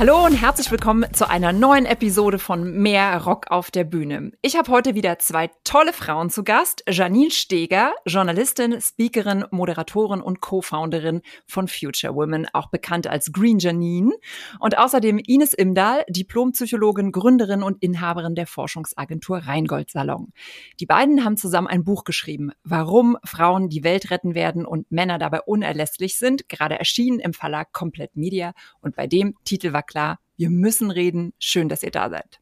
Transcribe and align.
Hallo 0.00 0.24
und 0.24 0.34
herzlich 0.34 0.70
willkommen 0.70 1.12
zu 1.12 1.28
einer 1.28 1.52
neuen 1.52 1.84
Episode 1.84 2.38
von 2.38 2.70
Mehr 2.70 3.20
Rock 3.24 3.50
auf 3.50 3.72
der 3.72 3.82
Bühne. 3.82 4.30
Ich 4.42 4.56
habe 4.56 4.70
heute 4.70 4.94
wieder 4.94 5.18
zwei 5.18 5.50
tolle 5.64 5.92
Frauen 5.92 6.30
zu 6.30 6.44
Gast. 6.44 6.84
Janine 6.88 7.32
Steger, 7.32 7.92
Journalistin, 8.06 8.80
Speakerin, 8.80 9.44
Moderatorin 9.50 10.20
und 10.20 10.40
Co-Founderin 10.40 11.22
von 11.48 11.66
Future 11.66 12.14
Women, 12.14 12.46
auch 12.52 12.70
bekannt 12.70 13.08
als 13.08 13.32
Green 13.32 13.58
Janine. 13.58 14.12
Und 14.60 14.78
außerdem 14.78 15.18
Ines 15.18 15.52
Imdahl, 15.52 16.04
Diplompsychologin, 16.08 17.10
Gründerin 17.10 17.64
und 17.64 17.82
Inhaberin 17.82 18.36
der 18.36 18.46
Forschungsagentur 18.46 19.38
Rheingold 19.38 19.90
Salon. 19.90 20.32
Die 20.78 20.86
beiden 20.86 21.24
haben 21.24 21.36
zusammen 21.36 21.66
ein 21.66 21.82
Buch 21.82 22.04
geschrieben, 22.04 22.52
Warum 22.62 23.16
Frauen 23.24 23.68
die 23.68 23.82
Welt 23.82 24.12
retten 24.12 24.36
werden 24.36 24.64
und 24.64 24.92
Männer 24.92 25.18
dabei 25.18 25.40
unerlässlich 25.40 26.18
sind, 26.18 26.48
gerade 26.48 26.78
erschienen 26.78 27.18
im 27.18 27.34
Verlag 27.34 27.72
Komplett 27.72 28.14
Media. 28.14 28.52
Und 28.80 28.94
bei 28.94 29.08
dem 29.08 29.34
Titel 29.42 29.72
war 29.72 29.82
klar, 29.88 30.20
wir 30.36 30.50
müssen 30.50 30.92
reden. 30.92 31.32
Schön, 31.40 31.68
dass 31.68 31.82
ihr 31.82 31.90
da 31.90 32.08
seid. 32.08 32.38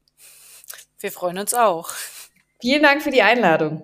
Wir 1.01 1.11
freuen 1.11 1.39
uns 1.39 1.55
auch. 1.55 1.91
Vielen 2.61 2.83
Dank 2.83 3.03
für 3.03 3.11
die 3.11 3.23
Einladung. 3.23 3.83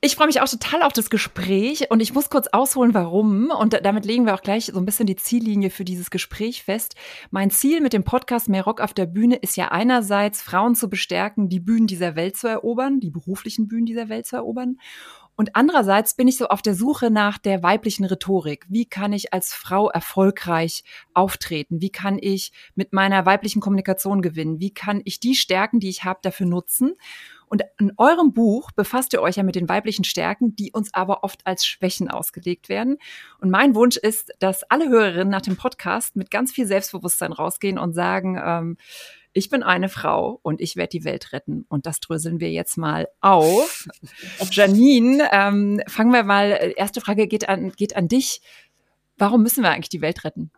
Ich 0.00 0.14
freue 0.14 0.28
mich 0.28 0.40
auch 0.40 0.48
total 0.48 0.84
auf 0.84 0.92
das 0.92 1.10
Gespräch 1.10 1.90
und 1.90 1.98
ich 1.98 2.14
muss 2.14 2.30
kurz 2.30 2.46
ausholen, 2.46 2.94
warum. 2.94 3.50
Und 3.50 3.84
damit 3.84 4.04
legen 4.04 4.26
wir 4.26 4.34
auch 4.34 4.42
gleich 4.42 4.66
so 4.66 4.78
ein 4.78 4.84
bisschen 4.84 5.06
die 5.06 5.16
Ziellinie 5.16 5.70
für 5.70 5.84
dieses 5.84 6.10
Gespräch 6.10 6.62
fest. 6.62 6.94
Mein 7.32 7.50
Ziel 7.50 7.80
mit 7.80 7.92
dem 7.92 8.04
Podcast 8.04 8.48
Mehr 8.48 8.62
Rock 8.62 8.80
auf 8.80 8.94
der 8.94 9.06
Bühne 9.06 9.34
ist 9.34 9.56
ja 9.56 9.72
einerseits, 9.72 10.40
Frauen 10.40 10.76
zu 10.76 10.88
bestärken, 10.88 11.48
die 11.48 11.58
Bühnen 11.58 11.88
dieser 11.88 12.14
Welt 12.14 12.36
zu 12.36 12.46
erobern, 12.46 13.00
die 13.00 13.10
beruflichen 13.10 13.66
Bühnen 13.66 13.86
dieser 13.86 14.08
Welt 14.08 14.28
zu 14.28 14.36
erobern. 14.36 14.76
Und 15.38 15.54
andererseits 15.54 16.14
bin 16.14 16.26
ich 16.26 16.36
so 16.36 16.48
auf 16.48 16.62
der 16.62 16.74
Suche 16.74 17.12
nach 17.12 17.38
der 17.38 17.62
weiblichen 17.62 18.04
Rhetorik. 18.04 18.66
Wie 18.68 18.86
kann 18.86 19.12
ich 19.12 19.32
als 19.32 19.54
Frau 19.54 19.88
erfolgreich 19.88 20.82
auftreten? 21.14 21.80
Wie 21.80 21.90
kann 21.90 22.18
ich 22.20 22.50
mit 22.74 22.92
meiner 22.92 23.24
weiblichen 23.24 23.60
Kommunikation 23.60 24.20
gewinnen? 24.20 24.58
Wie 24.58 24.74
kann 24.74 25.00
ich 25.04 25.20
die 25.20 25.36
Stärken, 25.36 25.78
die 25.78 25.90
ich 25.90 26.02
habe, 26.02 26.18
dafür 26.22 26.46
nutzen? 26.46 26.96
Und 27.46 27.62
in 27.78 27.92
eurem 27.98 28.32
Buch 28.32 28.72
befasst 28.72 29.12
ihr 29.12 29.22
euch 29.22 29.36
ja 29.36 29.44
mit 29.44 29.54
den 29.54 29.68
weiblichen 29.68 30.02
Stärken, 30.02 30.56
die 30.56 30.72
uns 30.72 30.92
aber 30.92 31.22
oft 31.22 31.46
als 31.46 31.64
Schwächen 31.64 32.10
ausgelegt 32.10 32.68
werden. 32.68 32.98
Und 33.40 33.50
mein 33.50 33.76
Wunsch 33.76 33.96
ist, 33.96 34.32
dass 34.40 34.64
alle 34.64 34.88
Hörerinnen 34.88 35.30
nach 35.30 35.42
dem 35.42 35.56
Podcast 35.56 36.16
mit 36.16 36.32
ganz 36.32 36.50
viel 36.50 36.66
Selbstbewusstsein 36.66 37.32
rausgehen 37.32 37.78
und 37.78 37.92
sagen, 37.92 38.42
ähm, 38.44 38.76
ich 39.38 39.50
bin 39.50 39.62
eine 39.62 39.88
Frau 39.88 40.40
und 40.42 40.60
ich 40.60 40.76
werde 40.76 40.90
die 40.90 41.04
Welt 41.04 41.32
retten. 41.32 41.64
Und 41.68 41.86
das 41.86 42.00
dröseln 42.00 42.40
wir 42.40 42.50
jetzt 42.50 42.76
mal 42.76 43.08
auf. 43.20 43.88
Janine, 44.50 45.28
ähm, 45.32 45.80
fangen 45.86 46.12
wir 46.12 46.24
mal, 46.24 46.52
äh, 46.52 46.74
erste 46.76 47.00
Frage 47.00 47.28
geht 47.28 47.48
an, 47.48 47.72
geht 47.72 47.96
an 47.96 48.08
dich. 48.08 48.40
Warum 49.16 49.42
müssen 49.42 49.62
wir 49.62 49.70
eigentlich 49.70 49.88
die 49.88 50.00
Welt 50.00 50.24
retten? 50.24 50.50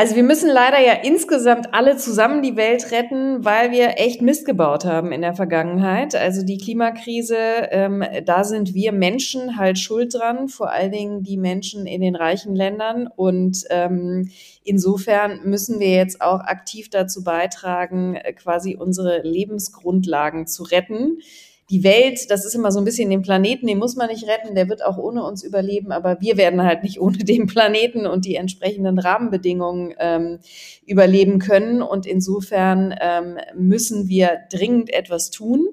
Also 0.00 0.16
wir 0.16 0.22
müssen 0.22 0.48
leider 0.48 0.80
ja 0.80 0.94
insgesamt 0.94 1.74
alle 1.74 1.98
zusammen 1.98 2.40
die 2.40 2.56
Welt 2.56 2.90
retten, 2.90 3.44
weil 3.44 3.70
wir 3.70 3.98
echt 3.98 4.22
Mist 4.22 4.46
gebaut 4.46 4.86
haben 4.86 5.12
in 5.12 5.20
der 5.20 5.34
Vergangenheit. 5.34 6.14
Also 6.14 6.42
die 6.42 6.56
Klimakrise, 6.56 7.36
ähm, 7.36 8.02
da 8.24 8.44
sind 8.44 8.72
wir 8.72 8.92
Menschen 8.92 9.58
halt 9.58 9.78
schuld 9.78 10.14
dran, 10.14 10.48
vor 10.48 10.70
allen 10.70 10.90
Dingen 10.90 11.22
die 11.22 11.36
Menschen 11.36 11.84
in 11.84 12.00
den 12.00 12.16
reichen 12.16 12.56
Ländern. 12.56 13.08
Und 13.14 13.66
ähm, 13.68 14.30
insofern 14.64 15.40
müssen 15.44 15.80
wir 15.80 15.90
jetzt 15.90 16.22
auch 16.22 16.40
aktiv 16.40 16.88
dazu 16.88 17.22
beitragen, 17.22 18.14
äh, 18.14 18.32
quasi 18.32 18.76
unsere 18.76 19.20
Lebensgrundlagen 19.20 20.46
zu 20.46 20.62
retten 20.62 21.18
die 21.70 21.84
Welt, 21.84 22.30
das 22.30 22.44
ist 22.44 22.54
immer 22.54 22.72
so 22.72 22.80
ein 22.80 22.84
bisschen 22.84 23.10
den 23.10 23.22
Planeten, 23.22 23.68
den 23.68 23.78
muss 23.78 23.94
man 23.94 24.08
nicht 24.08 24.26
retten, 24.26 24.56
der 24.56 24.68
wird 24.68 24.84
auch 24.84 24.98
ohne 24.98 25.24
uns 25.24 25.44
überleben, 25.44 25.92
aber 25.92 26.20
wir 26.20 26.36
werden 26.36 26.62
halt 26.62 26.82
nicht 26.82 27.00
ohne 27.00 27.18
den 27.18 27.46
Planeten 27.46 28.06
und 28.06 28.24
die 28.24 28.34
entsprechenden 28.34 28.98
Rahmenbedingungen 28.98 29.94
ähm, 29.98 30.40
überleben 30.84 31.38
können. 31.38 31.80
Und 31.80 32.06
insofern 32.06 32.94
ähm, 33.00 33.38
müssen 33.54 34.08
wir 34.08 34.38
dringend 34.50 34.92
etwas 34.92 35.30
tun. 35.30 35.68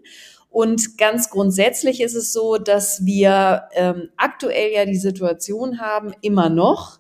Und 0.50 0.98
ganz 0.98 1.30
grundsätzlich 1.30 2.02
ist 2.02 2.16
es 2.16 2.32
so, 2.32 2.58
dass 2.58 3.06
wir 3.06 3.64
ähm, 3.74 4.10
aktuell 4.18 4.72
ja 4.74 4.86
die 4.86 4.96
Situation 4.96 5.80
haben, 5.80 6.14
immer 6.22 6.50
noch, 6.50 6.97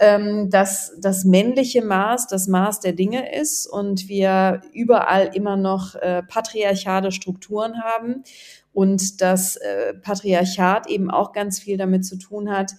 ähm, 0.00 0.48
dass 0.48 0.94
das 0.98 1.24
männliche 1.24 1.84
Maß 1.84 2.26
das 2.26 2.48
Maß 2.48 2.80
der 2.80 2.94
Dinge 2.94 3.38
ist 3.38 3.66
und 3.66 4.08
wir 4.08 4.62
überall 4.72 5.30
immer 5.34 5.56
noch 5.56 5.94
äh, 5.94 6.22
patriarchale 6.22 7.12
Strukturen 7.12 7.82
haben 7.82 8.24
und 8.72 9.20
das 9.20 9.56
äh, 9.56 9.92
Patriarchat 9.94 10.88
eben 10.88 11.10
auch 11.10 11.32
ganz 11.32 11.60
viel 11.60 11.76
damit 11.76 12.06
zu 12.06 12.16
tun 12.16 12.50
hat, 12.50 12.72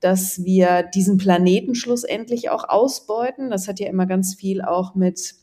dass 0.00 0.42
wir 0.42 0.82
diesen 0.82 1.16
Planeten 1.16 1.76
schlussendlich 1.76 2.50
auch 2.50 2.68
ausbeuten. 2.68 3.50
Das 3.50 3.68
hat 3.68 3.78
ja 3.78 3.86
immer 3.86 4.06
ganz 4.06 4.34
viel 4.34 4.60
auch 4.60 4.96
mit 4.96 5.34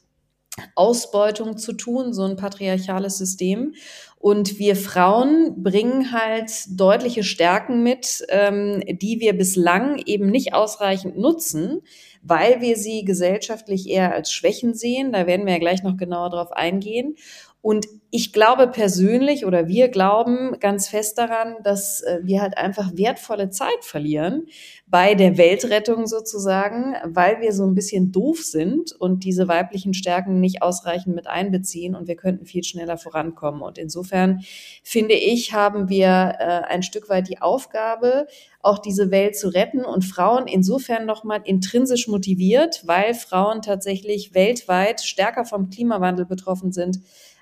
Ausbeutung 0.75 1.57
zu 1.57 1.73
tun, 1.73 2.13
so 2.13 2.23
ein 2.25 2.35
patriarchales 2.35 3.17
System. 3.17 3.73
Und 4.21 4.59
wir 4.59 4.75
Frauen 4.75 5.63
bringen 5.63 6.11
halt 6.11 6.51
deutliche 6.79 7.23
Stärken 7.23 7.81
mit, 7.81 8.23
ähm, 8.29 8.83
die 8.87 9.19
wir 9.19 9.33
bislang 9.33 9.99
eben 10.05 10.29
nicht 10.29 10.53
ausreichend 10.53 11.17
nutzen, 11.17 11.81
weil 12.21 12.61
wir 12.61 12.77
sie 12.77 13.03
gesellschaftlich 13.03 13.89
eher 13.89 14.13
als 14.13 14.31
Schwächen 14.31 14.75
sehen. 14.75 15.11
Da 15.11 15.25
werden 15.25 15.47
wir 15.47 15.53
ja 15.53 15.59
gleich 15.59 15.81
noch 15.81 15.97
genauer 15.97 16.29
drauf 16.29 16.51
eingehen. 16.51 17.15
Und 17.61 17.85
ich 18.09 18.33
glaube 18.33 18.67
persönlich 18.67 19.45
oder 19.45 19.67
wir 19.67 19.87
glauben 19.87 20.59
ganz 20.59 20.89
fest 20.89 21.17
daran, 21.17 21.55
dass 21.63 22.01
äh, 22.01 22.19
wir 22.23 22.41
halt 22.41 22.57
einfach 22.57 22.91
wertvolle 22.95 23.51
Zeit 23.51 23.83
verlieren 23.83 24.47
bei 24.87 25.15
der 25.15 25.37
Weltrettung 25.37 26.07
sozusagen, 26.07 26.95
weil 27.05 27.39
wir 27.39 27.53
so 27.53 27.63
ein 27.65 27.75
bisschen 27.75 28.11
doof 28.11 28.43
sind 28.43 28.91
und 28.91 29.23
diese 29.23 29.47
weiblichen 29.47 29.93
Stärken 29.93 30.41
nicht 30.41 30.61
ausreichend 30.61 31.15
mit 31.15 31.27
einbeziehen 31.27 31.95
und 31.95 32.07
wir 32.07 32.17
könnten 32.17 32.45
viel 32.45 32.63
schneller 32.63 32.97
vorankommen. 32.97 33.61
Und 33.61 33.77
insofern 33.77 34.41
finde 34.83 35.13
ich, 35.13 35.53
haben 35.53 35.87
wir 35.87 36.35
äh, 36.39 36.43
ein 36.67 36.83
Stück 36.83 37.07
weit 37.07 37.29
die 37.29 37.41
Aufgabe, 37.41 38.27
auch 38.59 38.79
diese 38.79 39.11
Welt 39.11 39.37
zu 39.37 39.47
retten 39.47 39.85
und 39.85 40.03
Frauen 40.03 40.47
insofern 40.47 41.05
nochmal 41.05 41.41
intrinsisch 41.45 42.07
motiviert, 42.07 42.81
weil 42.85 43.13
Frauen 43.13 43.61
tatsächlich 43.61 44.33
weltweit 44.33 45.01
stärker 45.01 45.45
vom 45.45 45.69
Klimawandel 45.69 46.25
betroffen 46.25 46.71
sind 46.71 46.99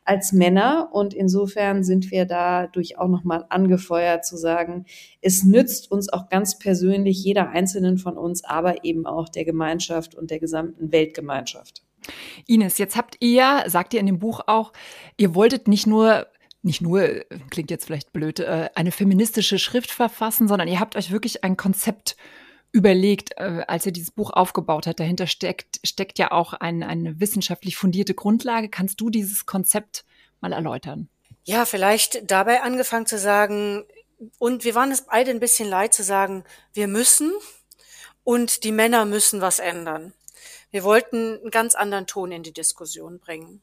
als 0.09 0.33
Männer. 0.33 0.89
Und 0.91 1.13
insofern 1.13 1.83
sind 1.83 2.09
wir 2.09 2.25
dadurch 2.25 2.97
auch 2.97 3.07
nochmal 3.07 3.45
angefeuert 3.49 4.25
zu 4.25 4.37
sagen, 4.37 4.85
es 5.21 5.43
nützt 5.43 5.91
uns 5.91 6.11
auch 6.11 6.29
ganz 6.29 6.57
persönlich, 6.57 7.23
jeder 7.23 7.49
Einzelnen 7.49 7.99
von 7.99 8.17
uns, 8.17 8.43
aber 8.43 8.83
eben 8.83 9.05
auch 9.05 9.29
der 9.29 9.45
Gemeinschaft 9.45 10.15
und 10.15 10.31
der 10.31 10.39
gesamten 10.39 10.91
Weltgemeinschaft. 10.91 11.83
Ines, 12.47 12.79
jetzt 12.79 12.97
habt 12.97 13.17
ihr, 13.19 13.63
sagt 13.67 13.93
ihr 13.93 13.99
in 13.99 14.07
dem 14.07 14.17
Buch 14.17 14.41
auch, 14.47 14.73
ihr 15.17 15.35
wolltet 15.35 15.67
nicht 15.67 15.85
nur 15.85 16.25
nicht 16.61 16.81
nur, 16.81 17.23
klingt 17.49 17.71
jetzt 17.71 17.85
vielleicht 17.85 18.11
blöd, 18.11 18.41
äh, 18.41 18.67
eine 18.75 18.91
feministische 18.91 19.59
Schrift 19.59 19.91
verfassen, 19.91 20.49
sondern 20.49 20.67
ihr 20.67 20.81
habt 20.81 20.97
euch 20.97 21.09
wirklich 21.09 21.45
ein 21.45 21.55
Konzept 21.55 22.17
überlegt, 22.72 23.31
äh, 23.38 23.63
als 23.68 23.85
ihr 23.85 23.91
dieses 23.91 24.12
Buch 24.12 24.31
aufgebaut 24.31 24.88
hat. 24.88 25.00
Dahinter 25.00 25.28
steckt, 25.28 25.80
steckt 25.84 26.19
ja 26.19 26.31
auch 26.31 26.53
ein, 26.53 26.84
eine 26.84 27.19
wissenschaftlich 27.19 27.75
fundierte 27.78 28.13
Grundlage. 28.13 28.69
Kannst 28.69 29.02
du 29.02 29.09
dieses 29.09 29.46
Konzept 29.46 30.06
mal 30.41 30.53
erläutern? 30.53 31.09
Ja, 31.44 31.66
vielleicht 31.66 32.30
dabei 32.30 32.62
angefangen 32.62 33.06
zu 33.07 33.18
sagen, 33.18 33.85
und 34.38 34.63
wir 34.63 34.75
waren 34.75 34.91
es 34.91 35.02
beide 35.02 35.31
ein 35.31 35.40
bisschen 35.40 35.69
leid 35.69 35.94
zu 35.94 36.03
sagen, 36.03 36.44
wir 36.74 36.88
müssen 36.88 37.31
und 38.24 38.63
die 38.63 38.72
Männer 38.72 39.06
müssen 39.06 39.41
was 39.41 39.59
ändern. 39.59 40.13
Wir 40.72 40.84
wollten 40.84 41.40
einen 41.40 41.51
ganz 41.51 41.74
anderen 41.74 42.06
Ton 42.06 42.31
in 42.31 42.44
die 42.44 42.53
Diskussion 42.53 43.19
bringen. 43.19 43.62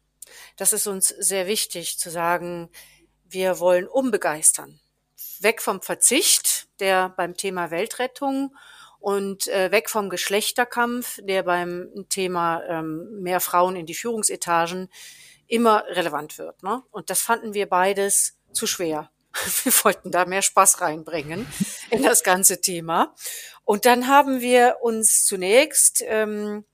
Das 0.57 0.73
ist 0.73 0.87
uns 0.87 1.09
sehr 1.09 1.47
wichtig 1.47 1.99
zu 1.99 2.11
sagen, 2.11 2.69
wir 3.25 3.61
wollen 3.61 3.87
umbegeistern. 3.87 4.81
Weg 5.41 5.63
vom 5.63 5.83
Verzicht, 5.83 6.69
der 6.81 7.11
beim 7.11 7.37
Thema 7.37 7.71
Weltrettung 7.71 8.57
und 8.99 9.49
äh, 9.49 9.71
weg 9.71 9.91
vom 9.91 10.11
Geschlechterkampf, 10.11 11.21
der 11.23 11.43
beim 11.43 12.07
Thema 12.09 12.63
ähm, 12.69 13.21
mehr 13.23 13.41
Frauen 13.41 13.77
in 13.77 13.87
die 13.87 13.95
Führungsetagen 13.95 14.89
immer 15.47 15.85
relevant 15.89 16.39
wird. 16.39 16.63
Ne? 16.63 16.83
Und 16.91 17.11
das 17.11 17.23
fanden 17.23 17.55
wir 17.55 17.67
beides 17.67 18.39
zu 18.53 18.67
schwer. 18.67 19.11
Wir 19.65 19.73
wollten 19.85 20.11
da 20.11 20.25
mehr 20.25 20.41
Spaß 20.41 20.81
reinbringen 20.81 21.47
in 21.91 22.03
das 22.03 22.23
ganze 22.23 22.61
Thema. 22.61 23.15
Und 23.65 23.85
dann 23.85 24.09
haben 24.09 24.41
wir 24.41 24.79
uns 24.81 25.27
zunächst 25.27 26.03
ähm, 26.07 26.65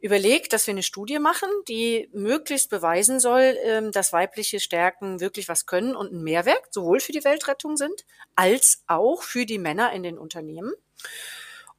überlegt, 0.00 0.52
dass 0.52 0.66
wir 0.66 0.72
eine 0.72 0.82
Studie 0.82 1.18
machen, 1.18 1.48
die 1.66 2.08
möglichst 2.12 2.70
beweisen 2.70 3.18
soll, 3.18 3.56
ähm, 3.64 3.90
dass 3.92 4.12
weibliche 4.12 4.60
Stärken 4.60 5.20
wirklich 5.20 5.48
was 5.48 5.66
können 5.66 5.96
und 5.96 6.12
ein 6.12 6.22
Mehrwert 6.22 6.72
sowohl 6.72 7.00
für 7.00 7.12
die 7.12 7.24
Weltrettung 7.24 7.76
sind, 7.76 8.04
als 8.36 8.84
auch 8.86 9.22
für 9.22 9.44
die 9.44 9.58
Männer 9.58 9.92
in 9.92 10.02
den 10.02 10.18
Unternehmen. 10.18 10.72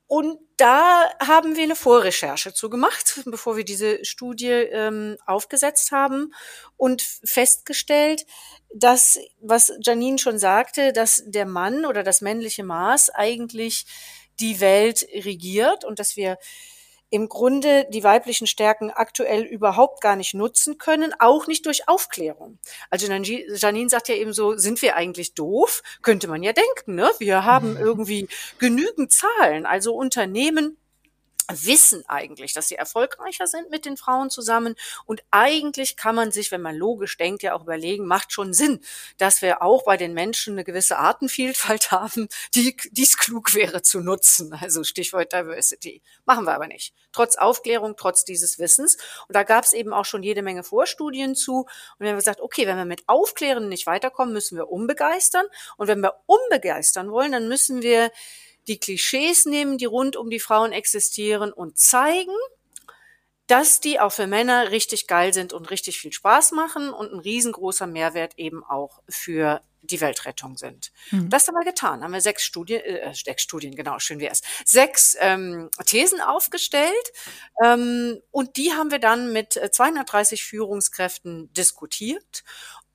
Und 0.09 0.39
da 0.57 1.07
haben 1.19 1.55
wir 1.55 1.61
eine 1.61 1.75
Vorrecherche 1.75 2.51
zu 2.51 2.71
gemacht, 2.71 3.21
bevor 3.25 3.57
wir 3.57 3.63
diese 3.63 4.03
Studie 4.03 4.47
ähm, 4.47 5.17
aufgesetzt 5.27 5.91
haben 5.91 6.33
und 6.77 7.03
festgestellt, 7.03 8.25
dass, 8.73 9.19
was 9.39 9.71
Janine 9.81 10.17
schon 10.17 10.39
sagte, 10.39 10.93
dass 10.93 11.21
der 11.27 11.45
Mann 11.45 11.85
oder 11.85 12.01
das 12.01 12.21
männliche 12.21 12.63
Maß 12.63 13.11
eigentlich 13.11 13.85
die 14.39 14.59
Welt 14.59 15.07
regiert 15.13 15.85
und 15.85 15.99
dass 15.99 16.15
wir 16.15 16.39
im 17.09 17.27
Grunde 17.27 17.87
die 17.89 18.03
weiblichen 18.03 18.47
Stärken 18.47 18.91
aktuell 18.91 19.43
überhaupt 19.43 20.01
gar 20.01 20.15
nicht 20.15 20.33
nutzen 20.33 20.77
können, 20.77 21.13
auch 21.19 21.47
nicht 21.47 21.65
durch 21.65 21.87
Aufklärung. 21.87 22.59
Also 22.89 23.11
Janine 23.11 23.89
sagt 23.89 24.09
ja 24.09 24.15
eben 24.15 24.33
so, 24.33 24.57
sind 24.57 24.81
wir 24.81 24.95
eigentlich 24.95 25.33
doof? 25.33 25.81
Könnte 26.01 26.27
man 26.27 26.43
ja 26.43 26.53
denken, 26.53 26.95
ne? 26.95 27.09
Wir 27.19 27.45
haben 27.45 27.71
mhm. 27.71 27.77
irgendwie 27.77 28.27
genügend 28.59 29.11
Zahlen. 29.11 29.65
Also 29.65 29.93
Unternehmen 29.95 30.77
wissen 31.49 32.03
eigentlich, 32.07 32.53
dass 32.53 32.67
sie 32.67 32.75
erfolgreicher 32.75 33.47
sind 33.47 33.69
mit 33.69 33.85
den 33.85 33.97
Frauen 33.97 34.29
zusammen. 34.29 34.75
Und 35.05 35.23
eigentlich 35.31 35.97
kann 35.97 36.15
man 36.15 36.31
sich, 36.31 36.51
wenn 36.51 36.61
man 36.61 36.75
logisch 36.75 37.17
denkt, 37.17 37.43
ja 37.43 37.53
auch 37.53 37.63
überlegen, 37.63 38.05
macht 38.05 38.31
schon 38.31 38.53
Sinn, 38.53 38.79
dass 39.17 39.41
wir 39.41 39.61
auch 39.61 39.83
bei 39.83 39.97
den 39.97 40.13
Menschen 40.13 40.53
eine 40.53 40.63
gewisse 40.63 40.97
Artenvielfalt 40.97 41.91
haben, 41.91 42.27
die 42.53 42.75
dies 42.91 43.17
klug 43.17 43.53
wäre 43.55 43.81
zu 43.81 43.99
nutzen. 44.01 44.53
Also 44.53 44.83
Stichwort 44.83 45.33
Diversity. 45.33 46.01
Machen 46.25 46.45
wir 46.45 46.53
aber 46.53 46.67
nicht. 46.67 46.93
Trotz 47.11 47.35
Aufklärung, 47.35 47.95
trotz 47.97 48.23
dieses 48.23 48.59
Wissens. 48.59 48.97
Und 49.27 49.35
da 49.35 49.43
gab 49.43 49.63
es 49.63 49.73
eben 49.73 49.93
auch 49.93 50.05
schon 50.05 50.23
jede 50.23 50.41
Menge 50.41 50.63
Vorstudien 50.63 51.35
zu. 51.35 51.61
Und 51.61 51.67
wir 51.99 52.09
haben 52.09 52.17
gesagt, 52.17 52.41
okay, 52.41 52.67
wenn 52.67 52.77
wir 52.77 52.85
mit 52.85 53.03
Aufklären 53.07 53.69
nicht 53.69 53.87
weiterkommen, 53.87 54.33
müssen 54.33 54.57
wir 54.57 54.69
umbegeistern. 54.69 55.45
Und 55.77 55.87
wenn 55.87 56.01
wir 56.01 56.21
umbegeistern 56.27 57.11
wollen, 57.11 57.31
dann 57.31 57.47
müssen 57.47 57.81
wir 57.81 58.11
die 58.69 58.79
Klischees 58.79 59.45
nehmen, 59.45 59.77
die 59.77 59.85
rund 59.85 60.15
um 60.15 60.29
die 60.29 60.39
Frauen 60.39 60.71
existieren 60.71 61.51
und 61.51 61.77
zeigen, 61.77 62.35
dass 63.47 63.81
die 63.81 63.99
auch 63.99 64.11
für 64.11 64.27
Männer 64.27 64.69
richtig 64.69 65.07
geil 65.07 65.33
sind 65.33 65.53
und 65.53 65.71
richtig 65.71 65.99
viel 65.99 66.13
Spaß 66.13 66.51
machen 66.51 66.91
und 66.91 67.11
ein 67.11 67.19
riesengroßer 67.19 67.87
Mehrwert 67.87 68.37
eben 68.37 68.63
auch 68.63 69.01
für 69.09 69.61
die 69.81 70.01
Weltrettung 70.01 70.57
sind. 70.57 70.91
Mhm. 71.09 71.29
Das 71.29 71.47
haben 71.47 71.55
wir 71.55 71.65
getan. 71.65 72.03
Haben 72.03 72.11
wir 72.11 72.21
sechs 72.21 72.43
Studien, 72.43 72.81
äh, 72.81 73.13
sechs 73.15 73.41
Studien, 73.41 73.75
genau, 73.75 73.97
schön 73.97 74.19
wär's, 74.19 74.41
sechs 74.65 75.17
ähm, 75.19 75.69
Thesen 75.85 76.21
aufgestellt 76.21 76.93
ähm, 77.63 78.21
und 78.29 78.57
die 78.57 78.73
haben 78.73 78.91
wir 78.91 78.99
dann 78.99 79.33
mit 79.33 79.53
230 79.53 80.43
Führungskräften 80.43 81.51
diskutiert 81.53 82.43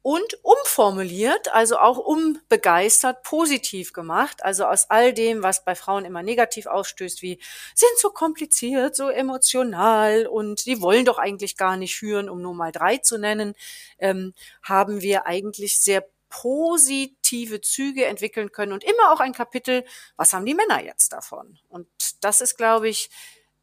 und 0.04 0.38
umformuliert, 0.42 1.54
also 1.54 1.78
auch 1.78 1.96
umbegeistert, 1.96 3.22
positiv 3.22 3.94
gemacht. 3.94 4.44
Also 4.44 4.66
aus 4.66 4.90
all 4.90 5.14
dem, 5.14 5.42
was 5.42 5.64
bei 5.64 5.74
Frauen 5.74 6.04
immer 6.04 6.22
negativ 6.22 6.66
ausstößt, 6.66 7.22
wie 7.22 7.40
sind 7.74 7.90
so 7.96 8.10
kompliziert, 8.10 8.94
so 8.94 9.08
emotional 9.08 10.26
und 10.26 10.66
die 10.66 10.82
wollen 10.82 11.06
doch 11.06 11.16
eigentlich 11.16 11.56
gar 11.56 11.78
nicht 11.78 11.96
führen, 11.96 12.28
um 12.28 12.42
nur 12.42 12.52
mal 12.52 12.70
drei 12.70 12.98
zu 12.98 13.16
nennen, 13.16 13.54
ähm, 13.98 14.34
haben 14.62 15.00
wir 15.00 15.26
eigentlich 15.26 15.80
sehr 15.80 16.06
positive 16.28 17.62
Züge 17.62 18.04
entwickeln 18.04 18.52
können 18.52 18.72
und 18.74 18.84
immer 18.84 19.10
auch 19.10 19.20
ein 19.20 19.32
Kapitel, 19.32 19.86
was 20.18 20.34
haben 20.34 20.44
die 20.44 20.54
Männer 20.54 20.84
jetzt 20.84 21.14
davon? 21.14 21.58
Und 21.70 21.88
das 22.20 22.42
ist, 22.42 22.58
glaube 22.58 22.90
ich, 22.90 23.08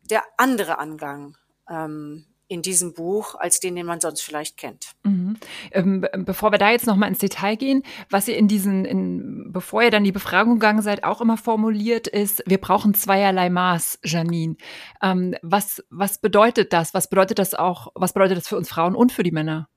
der 0.02 0.24
andere 0.38 0.80
Angang 0.80 1.38
ähm, 1.70 2.26
in 2.52 2.62
diesem 2.62 2.94
Buch 2.94 3.36
als 3.36 3.62
den, 3.62 3.78
den 3.78 3.86
man 3.86 4.02
sonst 4.02 4.22
vielleicht 4.22 4.58
kennt. 4.58 4.92
Mhm. 5.04 5.38
Ähm, 5.72 6.06
bevor 6.18 6.52
wir 6.52 6.58
da 6.58 6.70
jetzt 6.70 6.86
nochmal 6.86 7.08
ins 7.08 7.20
Detail 7.20 7.56
gehen, 7.56 7.84
was 8.10 8.28
ihr 8.28 8.36
in 8.36 8.50
diesen, 8.50 8.84
in, 8.84 9.54
bevor 9.54 9.84
ihr 9.84 9.90
dann 9.90 10.04
die 10.04 10.12
Befragung 10.12 10.56
gegangen 10.56 10.82
seid, 10.82 11.06
auch 11.06 11.22
immer 11.22 11.38
formuliert 11.38 12.08
ist, 12.08 12.44
wir 12.46 12.60
brauchen 12.60 12.94
zweierlei 12.94 13.50
Maß, 13.50 14.00
Janine. 14.04 14.58
Ähm, 15.02 15.34
was, 15.42 15.82
was 15.90 16.20
bedeutet 16.20 16.74
das? 16.74 16.94
Was 16.94 17.10
bedeutet 17.10 17.40
das 17.40 17.56
auch, 17.56 17.88
was 17.96 18.12
bedeutet 18.12 18.38
das 18.38 18.50
für 18.50 18.58
uns 18.58 18.68
Frauen 18.68 18.96
und 18.96 19.14
für 19.14 19.24
die 19.24 19.32
Männer? 19.32 19.70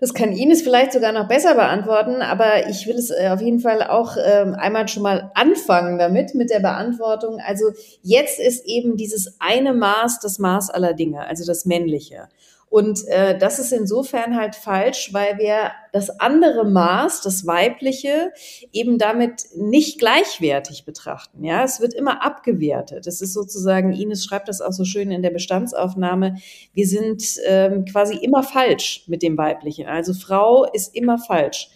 Das 0.00 0.14
kann 0.14 0.32
Ines 0.32 0.62
vielleicht 0.62 0.94
sogar 0.94 1.12
noch 1.12 1.28
besser 1.28 1.54
beantworten, 1.54 2.22
aber 2.22 2.68
ich 2.70 2.86
will 2.86 2.96
es 2.96 3.10
äh, 3.10 3.28
auf 3.28 3.42
jeden 3.42 3.60
Fall 3.60 3.82
auch 3.82 4.16
ähm, 4.16 4.54
einmal 4.54 4.88
schon 4.88 5.02
mal 5.02 5.30
anfangen 5.34 5.98
damit, 5.98 6.34
mit 6.34 6.48
der 6.48 6.60
Beantwortung. 6.60 7.38
Also 7.46 7.66
jetzt 8.02 8.40
ist 8.40 8.64
eben 8.64 8.96
dieses 8.96 9.36
eine 9.40 9.74
Maß 9.74 10.20
das 10.20 10.38
Maß 10.38 10.70
aller 10.70 10.94
Dinge, 10.94 11.26
also 11.26 11.44
das 11.44 11.66
Männliche. 11.66 12.28
Und 12.70 13.04
äh, 13.08 13.36
das 13.36 13.58
ist 13.58 13.72
insofern 13.72 14.36
halt 14.36 14.54
falsch, 14.54 15.12
weil 15.12 15.38
wir 15.38 15.72
das 15.92 16.20
andere 16.20 16.64
Maß, 16.64 17.20
das 17.20 17.44
weibliche, 17.44 18.32
eben 18.72 18.96
damit 18.96 19.46
nicht 19.56 19.98
gleichwertig 19.98 20.84
betrachten. 20.84 21.42
Ja, 21.42 21.64
es 21.64 21.80
wird 21.80 21.94
immer 21.94 22.22
abgewertet. 22.24 23.08
Es 23.08 23.20
ist 23.20 23.32
sozusagen, 23.32 23.92
Ines 23.92 24.24
schreibt 24.24 24.48
das 24.48 24.60
auch 24.60 24.70
so 24.70 24.84
schön 24.84 25.10
in 25.10 25.22
der 25.22 25.30
Bestandsaufnahme, 25.30 26.36
wir 26.72 26.86
sind 26.86 27.24
ähm, 27.44 27.86
quasi 27.86 28.14
immer 28.14 28.44
falsch 28.44 29.02
mit 29.08 29.24
dem 29.24 29.36
weiblichen. 29.36 29.88
Also 29.88 30.14
Frau 30.14 30.64
ist 30.72 30.94
immer 30.94 31.18
falsch. 31.18 31.70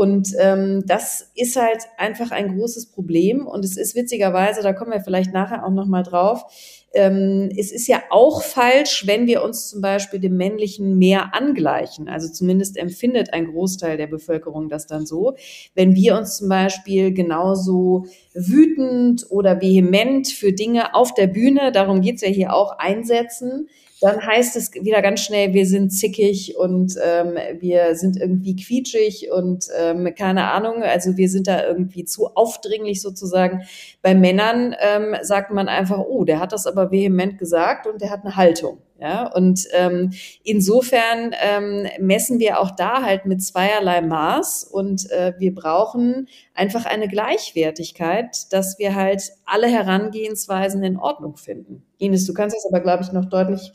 Und 0.00 0.34
ähm, 0.38 0.84
das 0.86 1.30
ist 1.34 1.56
halt 1.56 1.82
einfach 1.98 2.30
ein 2.30 2.56
großes 2.56 2.86
Problem. 2.86 3.46
Und 3.46 3.66
es 3.66 3.76
ist 3.76 3.94
witzigerweise, 3.94 4.62
da 4.62 4.72
kommen 4.72 4.92
wir 4.92 5.02
vielleicht 5.02 5.34
nachher 5.34 5.62
auch 5.62 5.70
nochmal 5.70 6.04
drauf, 6.04 6.46
ähm, 6.94 7.50
es 7.54 7.70
ist 7.70 7.86
ja 7.86 8.02
auch 8.08 8.42
falsch, 8.42 9.06
wenn 9.06 9.26
wir 9.26 9.44
uns 9.44 9.68
zum 9.68 9.82
Beispiel 9.82 10.18
dem 10.18 10.38
Männlichen 10.38 10.96
mehr 10.96 11.34
angleichen. 11.34 12.08
Also 12.08 12.32
zumindest 12.32 12.78
empfindet 12.78 13.34
ein 13.34 13.48
Großteil 13.48 13.98
der 13.98 14.06
Bevölkerung 14.06 14.70
das 14.70 14.86
dann 14.86 15.04
so. 15.04 15.36
Wenn 15.74 15.94
wir 15.94 16.16
uns 16.16 16.38
zum 16.38 16.48
Beispiel 16.48 17.12
genauso 17.12 18.06
wütend 18.32 19.26
oder 19.28 19.60
vehement 19.60 20.28
für 20.28 20.54
Dinge 20.54 20.94
auf 20.94 21.12
der 21.12 21.26
Bühne, 21.26 21.72
darum 21.72 22.00
geht's 22.00 22.22
ja 22.22 22.28
hier 22.28 22.54
auch, 22.54 22.78
einsetzen, 22.78 23.68
dann 24.00 24.24
heißt 24.24 24.56
es 24.56 24.72
wieder 24.74 25.02
ganz 25.02 25.20
schnell, 25.20 25.52
wir 25.52 25.66
sind 25.66 25.90
zickig 25.90 26.56
und 26.56 26.94
ähm, 27.02 27.36
wir 27.60 27.94
sind 27.94 28.16
irgendwie 28.16 28.56
quietschig 28.56 29.30
und 29.30 29.66
ähm, 29.78 30.14
keine 30.16 30.50
Ahnung, 30.50 30.82
also 30.82 31.16
wir 31.16 31.28
sind 31.28 31.46
da 31.46 31.66
irgendwie 31.66 32.04
zu 32.04 32.28
aufdringlich 32.34 33.02
sozusagen. 33.02 33.62
Bei 34.02 34.14
Männern 34.14 34.74
ähm, 34.80 35.16
sagt 35.22 35.52
man 35.52 35.68
einfach, 35.68 35.98
oh, 35.98 36.24
der 36.24 36.40
hat 36.40 36.52
das 36.52 36.66
aber 36.66 36.90
vehement 36.90 37.38
gesagt 37.38 37.86
und 37.86 38.00
der 38.00 38.10
hat 38.10 38.24
eine 38.24 38.36
Haltung. 38.36 38.78
Ja, 39.00 39.32
und 39.32 39.66
ähm, 39.72 40.12
insofern 40.44 41.34
ähm, 41.40 41.88
messen 42.00 42.38
wir 42.38 42.60
auch 42.60 42.70
da 42.72 43.02
halt 43.02 43.24
mit 43.24 43.42
zweierlei 43.42 44.02
Maß 44.02 44.64
und 44.64 45.10
äh, 45.10 45.32
wir 45.38 45.54
brauchen 45.54 46.28
einfach 46.52 46.84
eine 46.84 47.08
Gleichwertigkeit, 47.08 48.52
dass 48.52 48.78
wir 48.78 48.94
halt 48.94 49.22
alle 49.46 49.68
Herangehensweisen 49.68 50.84
in 50.84 50.98
Ordnung 50.98 51.38
finden. 51.38 51.86
Ines, 51.96 52.26
du 52.26 52.34
kannst 52.34 52.54
das 52.54 52.66
aber, 52.66 52.80
glaube 52.80 53.02
ich, 53.02 53.12
noch 53.12 53.24
deutlich 53.24 53.72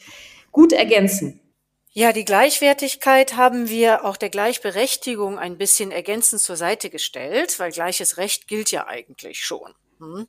gut 0.52 0.72
ergänzen. 0.72 1.40
Ja, 1.92 2.12
die 2.12 2.26
Gleichwertigkeit 2.26 3.36
haben 3.36 3.68
wir 3.70 4.06
auch 4.06 4.18
der 4.18 4.30
Gleichberechtigung 4.30 5.40
ein 5.40 5.58
bisschen 5.58 5.92
ergänzend 5.92 6.42
zur 6.42 6.56
Seite 6.56 6.92
gestellt, 6.92 7.58
weil 7.58 7.72
gleiches 7.72 8.18
Recht 8.18 8.48
gilt 8.48 8.70
ja 8.70 8.86
eigentlich 8.86 9.44
schon. 9.44 9.74
Hm. 10.00 10.28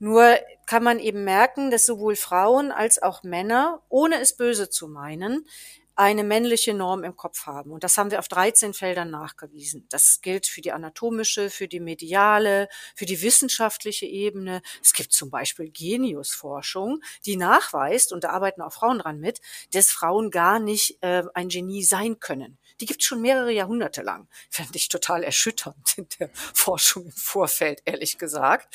Nur 0.00 0.38
kann 0.64 0.82
man 0.82 0.98
eben 0.98 1.24
merken, 1.24 1.70
dass 1.70 1.84
sowohl 1.84 2.16
Frauen 2.16 2.72
als 2.72 3.02
auch 3.02 3.22
Männer, 3.22 3.82
ohne 3.90 4.18
es 4.20 4.34
böse 4.34 4.70
zu 4.70 4.88
meinen, 4.88 5.46
eine 5.94 6.24
männliche 6.24 6.72
Norm 6.72 7.04
im 7.04 7.14
Kopf 7.16 7.44
haben. 7.44 7.72
Und 7.72 7.84
das 7.84 7.98
haben 7.98 8.10
wir 8.10 8.20
auf 8.20 8.28
13 8.28 8.72
Feldern 8.72 9.10
nachgewiesen. 9.10 9.84
Das 9.90 10.22
gilt 10.22 10.46
für 10.46 10.62
die 10.62 10.72
anatomische, 10.72 11.50
für 11.50 11.68
die 11.68 11.80
mediale, 11.80 12.68
für 12.96 13.04
die 13.04 13.20
wissenschaftliche 13.20 14.06
Ebene. 14.06 14.62
Es 14.82 14.94
gibt 14.94 15.12
zum 15.12 15.28
Beispiel 15.28 15.70
Geniusforschung, 15.70 17.02
die 17.26 17.36
nachweist, 17.36 18.14
und 18.14 18.24
da 18.24 18.30
arbeiten 18.30 18.62
auch 18.62 18.72
Frauen 18.72 19.00
dran 19.00 19.20
mit, 19.20 19.42
dass 19.74 19.90
Frauen 19.90 20.30
gar 20.30 20.60
nicht 20.60 20.96
äh, 21.02 21.24
ein 21.34 21.50
Genie 21.50 21.84
sein 21.84 22.18
können 22.18 22.58
die 22.80 22.86
gibt 22.86 23.02
es 23.02 23.06
schon 23.06 23.20
mehrere 23.20 23.52
Jahrhunderte 23.52 24.02
lang. 24.02 24.28
Fände 24.48 24.76
ich 24.76 24.88
total 24.88 25.22
erschütternd 25.22 25.98
in 25.98 26.06
der 26.18 26.30
Forschung 26.54 27.06
im 27.06 27.12
Vorfeld, 27.12 27.82
ehrlich 27.84 28.18
gesagt. 28.18 28.74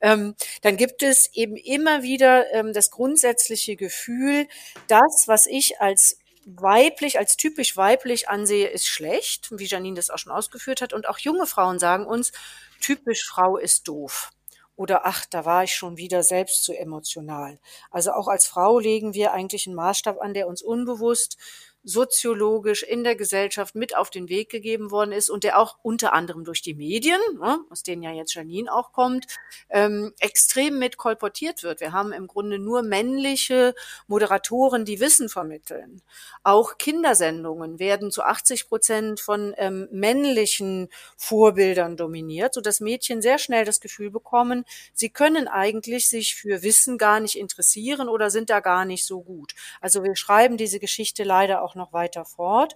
Ähm, 0.00 0.34
dann 0.62 0.76
gibt 0.76 1.02
es 1.02 1.32
eben 1.32 1.56
immer 1.56 2.02
wieder 2.02 2.52
ähm, 2.52 2.72
das 2.72 2.90
grundsätzliche 2.90 3.76
Gefühl, 3.76 4.48
das, 4.88 5.24
was 5.26 5.46
ich 5.46 5.80
als 5.80 6.18
weiblich, 6.46 7.18
als 7.18 7.36
typisch 7.36 7.76
weiblich 7.76 8.28
ansehe, 8.28 8.68
ist 8.68 8.86
schlecht, 8.86 9.48
wie 9.52 9.64
Janine 9.64 9.96
das 9.96 10.10
auch 10.10 10.18
schon 10.18 10.32
ausgeführt 10.32 10.82
hat. 10.82 10.92
Und 10.92 11.08
auch 11.08 11.18
junge 11.18 11.46
Frauen 11.46 11.78
sagen 11.78 12.06
uns, 12.06 12.32
typisch 12.80 13.24
Frau 13.26 13.56
ist 13.56 13.88
doof. 13.88 14.30
Oder 14.76 15.06
ach, 15.06 15.24
da 15.26 15.44
war 15.44 15.64
ich 15.64 15.74
schon 15.74 15.96
wieder 15.96 16.22
selbst 16.22 16.64
zu 16.64 16.76
emotional. 16.76 17.60
Also 17.90 18.12
auch 18.12 18.26
als 18.26 18.46
Frau 18.46 18.78
legen 18.78 19.14
wir 19.14 19.32
eigentlich 19.32 19.66
einen 19.66 19.76
Maßstab 19.76 20.20
an, 20.20 20.34
der 20.34 20.48
uns 20.48 20.62
unbewusst 20.62 21.38
soziologisch 21.84 22.82
in 22.82 23.04
der 23.04 23.14
Gesellschaft 23.14 23.74
mit 23.74 23.96
auf 23.96 24.08
den 24.10 24.28
Weg 24.28 24.48
gegeben 24.48 24.90
worden 24.90 25.12
ist 25.12 25.28
und 25.28 25.44
der 25.44 25.58
auch 25.58 25.76
unter 25.82 26.14
anderem 26.14 26.44
durch 26.44 26.62
die 26.62 26.74
Medien, 26.74 27.20
ne, 27.38 27.60
aus 27.70 27.82
denen 27.82 28.02
ja 28.02 28.10
jetzt 28.10 28.34
Janine 28.34 28.72
auch 28.72 28.92
kommt, 28.92 29.26
ähm, 29.68 30.12
extrem 30.18 30.78
mit 30.78 30.96
kolportiert 30.96 31.62
wird. 31.62 31.80
Wir 31.80 31.92
haben 31.92 32.12
im 32.12 32.26
Grunde 32.26 32.58
nur 32.58 32.82
männliche 32.82 33.74
Moderatoren, 34.06 34.84
die 34.86 34.98
Wissen 34.98 35.28
vermitteln. 35.28 36.00
Auch 36.42 36.78
Kindersendungen 36.78 37.78
werden 37.78 38.10
zu 38.10 38.22
80 38.22 38.68
Prozent 38.68 39.20
von 39.20 39.54
ähm, 39.58 39.86
männlichen 39.92 40.88
Vorbildern 41.16 41.96
dominiert, 41.96 42.54
sodass 42.54 42.80
Mädchen 42.80 43.20
sehr 43.20 43.38
schnell 43.38 43.64
das 43.66 43.80
Gefühl 43.80 44.10
bekommen, 44.10 44.64
sie 44.94 45.10
können 45.10 45.48
eigentlich 45.48 46.08
sich 46.08 46.34
für 46.34 46.62
Wissen 46.62 46.96
gar 46.96 47.20
nicht 47.20 47.38
interessieren 47.38 48.08
oder 48.08 48.30
sind 48.30 48.48
da 48.48 48.60
gar 48.60 48.86
nicht 48.86 49.04
so 49.04 49.20
gut. 49.20 49.54
Also 49.80 50.02
wir 50.02 50.16
schreiben 50.16 50.56
diese 50.56 50.80
Geschichte 50.80 51.24
leider 51.24 51.62
auch 51.62 51.73
noch 51.76 51.92
weiter 51.92 52.24
fort. 52.24 52.74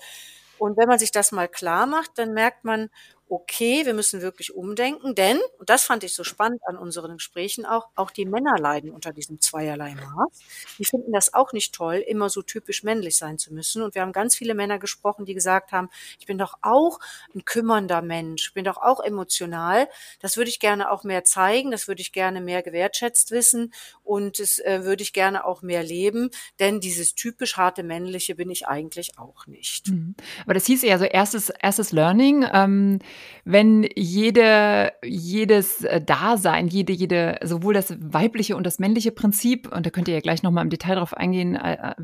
Und 0.58 0.76
wenn 0.76 0.88
man 0.88 0.98
sich 0.98 1.12
das 1.12 1.32
mal 1.32 1.48
klar 1.48 1.86
macht, 1.86 2.12
dann 2.18 2.34
merkt 2.34 2.64
man, 2.64 2.90
okay, 3.30 3.84
wir 3.84 3.94
müssen 3.94 4.22
wirklich 4.22 4.54
umdenken, 4.54 5.14
denn, 5.14 5.38
und 5.58 5.68
das 5.68 5.84
fand 5.84 6.04
ich 6.04 6.14
so 6.14 6.24
spannend 6.24 6.60
an 6.66 6.76
unseren 6.76 7.14
Gesprächen 7.14 7.66
auch, 7.66 7.88
auch 7.94 8.10
die 8.10 8.24
Männer 8.24 8.56
leiden 8.58 8.90
unter 8.90 9.12
diesem 9.12 9.40
zweierlei 9.40 9.94
Maß. 9.94 10.40
Die 10.78 10.84
finden 10.84 11.12
das 11.12 11.34
auch 11.34 11.52
nicht 11.52 11.74
toll, 11.74 11.96
immer 11.96 12.30
so 12.30 12.42
typisch 12.42 12.82
männlich 12.82 13.16
sein 13.16 13.38
zu 13.38 13.52
müssen. 13.52 13.82
Und 13.82 13.94
wir 13.94 14.02
haben 14.02 14.12
ganz 14.12 14.36
viele 14.36 14.54
Männer 14.54 14.78
gesprochen, 14.78 15.24
die 15.24 15.34
gesagt 15.34 15.72
haben, 15.72 15.88
ich 16.18 16.26
bin 16.26 16.38
doch 16.38 16.54
auch 16.62 17.00
ein 17.34 17.44
kümmernder 17.44 18.02
Mensch, 18.02 18.52
bin 18.54 18.64
doch 18.64 18.78
auch 18.78 19.00
emotional. 19.00 19.88
Das 20.20 20.36
würde 20.36 20.50
ich 20.50 20.60
gerne 20.60 20.90
auch 20.90 21.04
mehr 21.04 21.24
zeigen, 21.24 21.70
das 21.70 21.88
würde 21.88 22.00
ich 22.00 22.12
gerne 22.12 22.40
mehr 22.40 22.62
gewertschätzt 22.62 23.30
wissen 23.30 23.72
und 24.04 24.38
das 24.38 24.58
äh, 24.58 24.84
würde 24.84 25.02
ich 25.02 25.12
gerne 25.12 25.44
auch 25.44 25.62
mehr 25.62 25.82
leben, 25.82 26.30
denn 26.60 26.80
dieses 26.80 27.14
typisch 27.14 27.56
harte 27.56 27.82
männliche 27.82 28.34
bin 28.34 28.50
ich 28.50 28.66
eigentlich 28.66 29.18
auch 29.18 29.46
nicht. 29.46 29.88
Mhm. 29.88 30.14
Aber 30.44 30.54
das 30.54 30.66
hieß 30.66 30.82
ja 30.82 30.98
so 30.98 31.04
erstes, 31.04 31.50
erstes 31.50 31.92
Learning. 31.92 32.46
Ähm 32.52 32.98
wenn 33.44 33.88
jede, 33.94 34.92
jedes 35.02 35.84
äh, 35.84 36.00
Dasein, 36.00 36.68
jede, 36.68 36.92
jede, 36.92 37.38
sowohl 37.42 37.74
das 37.74 37.94
weibliche 37.98 38.56
und 38.56 38.64
das 38.64 38.78
männliche 38.78 39.12
Prinzip, 39.12 39.72
und 39.72 39.86
da 39.86 39.90
könnt 39.90 40.08
ihr 40.08 40.14
ja 40.14 40.20
gleich 40.20 40.42
nochmal 40.42 40.64
im 40.64 40.70
Detail 40.70 40.96
drauf 40.96 41.14
eingehen, 41.14 41.54
äh, 41.56 41.74
äh, 41.74 41.94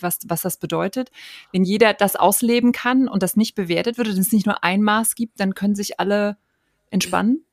was, 0.00 0.18
was 0.26 0.42
das 0.42 0.56
bedeutet, 0.56 1.10
wenn 1.52 1.64
jeder 1.64 1.94
das 1.94 2.16
ausleben 2.16 2.72
kann 2.72 3.08
und 3.08 3.22
das 3.22 3.36
nicht 3.36 3.54
bewertet 3.54 3.98
wird, 3.98 4.08
und 4.08 4.18
es 4.18 4.32
nicht 4.32 4.46
nur 4.46 4.62
ein 4.64 4.82
Maß 4.82 5.14
gibt, 5.14 5.40
dann 5.40 5.54
können 5.54 5.74
sich 5.74 6.00
alle 6.00 6.36
entspannen? 6.90 7.44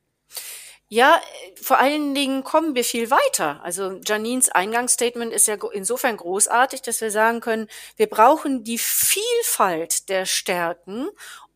Ja, 0.94 1.22
vor 1.56 1.80
allen 1.80 2.13
Dingen 2.13 2.44
kommen 2.44 2.75
wir 2.75 2.84
viel 2.84 3.10
weiter. 3.10 3.63
Also 3.63 4.01
Janines 4.06 4.50
Eingangsstatement 4.50 5.32
ist 5.32 5.48
ja 5.48 5.56
insofern 5.72 6.18
großartig, 6.18 6.82
dass 6.82 7.00
wir 7.00 7.12
sagen 7.12 7.39
können, 7.39 7.70
wir 7.96 8.08
brauchen 8.08 8.65
die 8.65 8.77
Vielfalt 8.77 10.10
der 10.10 10.25
Stärken, 10.25 11.08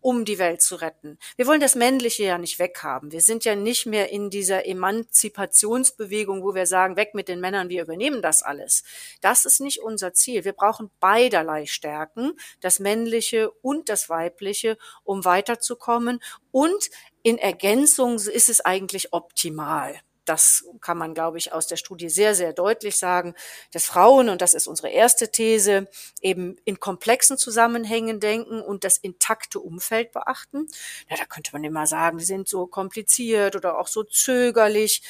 um 0.06 0.24
die 0.24 0.38
Welt 0.38 0.62
zu 0.62 0.76
retten. 0.76 1.18
Wir 1.36 1.48
wollen 1.48 1.60
das 1.60 1.74
Männliche 1.74 2.26
ja 2.26 2.38
nicht 2.38 2.60
weghaben. 2.60 3.12
Wir 3.12 3.22
sind 3.22 3.44
ja 3.44 3.56
nicht 3.56 3.88
mehr 3.88 4.12
in 4.12 4.30
dieser 4.30 4.68
Emanzipationsbewegung, 4.68 6.44
wo 6.44 6.54
wir 6.54 6.68
sagen, 6.68 6.96
weg 6.96 7.16
mit 7.16 7.28
den 7.28 7.40
Männern, 7.40 7.70
wir 7.70 7.82
übernehmen 7.82 8.22
das 8.22 8.44
alles. 8.44 8.84
Das 9.22 9.46
ist 9.46 9.62
nicht 9.62 9.82
unser 9.82 10.14
Ziel. 10.14 10.46
Wir 10.46 10.54
brauchen 10.54 10.92
beiderlei 11.00 11.66
Stärken, 11.66 12.34
das 12.62 12.80
Männliche 12.80 13.50
und 13.64 13.90
das 13.90 14.08
Weibliche, 14.08 14.78
um 15.04 15.26
weiterzukommen. 15.26 16.20
Und 16.52 16.92
in 17.24 17.40
Ergänzung 17.40 18.18
ist 18.18 18.50
es 18.50 18.62
eigentlich 18.62 19.12
optimal 19.12 20.00
das 20.26 20.66
kann 20.82 20.98
man, 20.98 21.14
glaube 21.14 21.38
ich, 21.38 21.54
aus 21.54 21.68
der 21.68 21.78
Studie 21.78 22.10
sehr, 22.10 22.36
sehr 22.36 22.54
deutlich 22.54 22.98
sagen, 22.98 23.34
dass 23.72 23.86
Frauen, 23.86 24.30
und 24.30 24.42
das 24.42 24.54
ist 24.54 24.68
unsere 24.68 24.90
erste 24.90 25.32
These, 25.32 25.88
eben 26.22 26.58
in 26.66 26.80
komplexen 26.80 27.38
Zusammenhängen 27.38 28.20
denken 28.20 28.62
und 28.62 28.84
das 28.84 28.98
intakte 28.98 29.60
Umfeld 29.60 30.12
beachten. 30.12 30.68
Ja, 31.10 31.18
da 31.18 31.26
könnte 31.26 31.52
man 31.54 31.64
immer 31.64 31.88
sagen, 31.88 32.18
die 32.18 32.26
sind 32.26 32.48
so 32.48 32.68
kompliziert 32.68 33.56
oder 33.56 33.78
auch 33.80 33.88
so 33.88 34.04
zögerlich. 34.04 35.02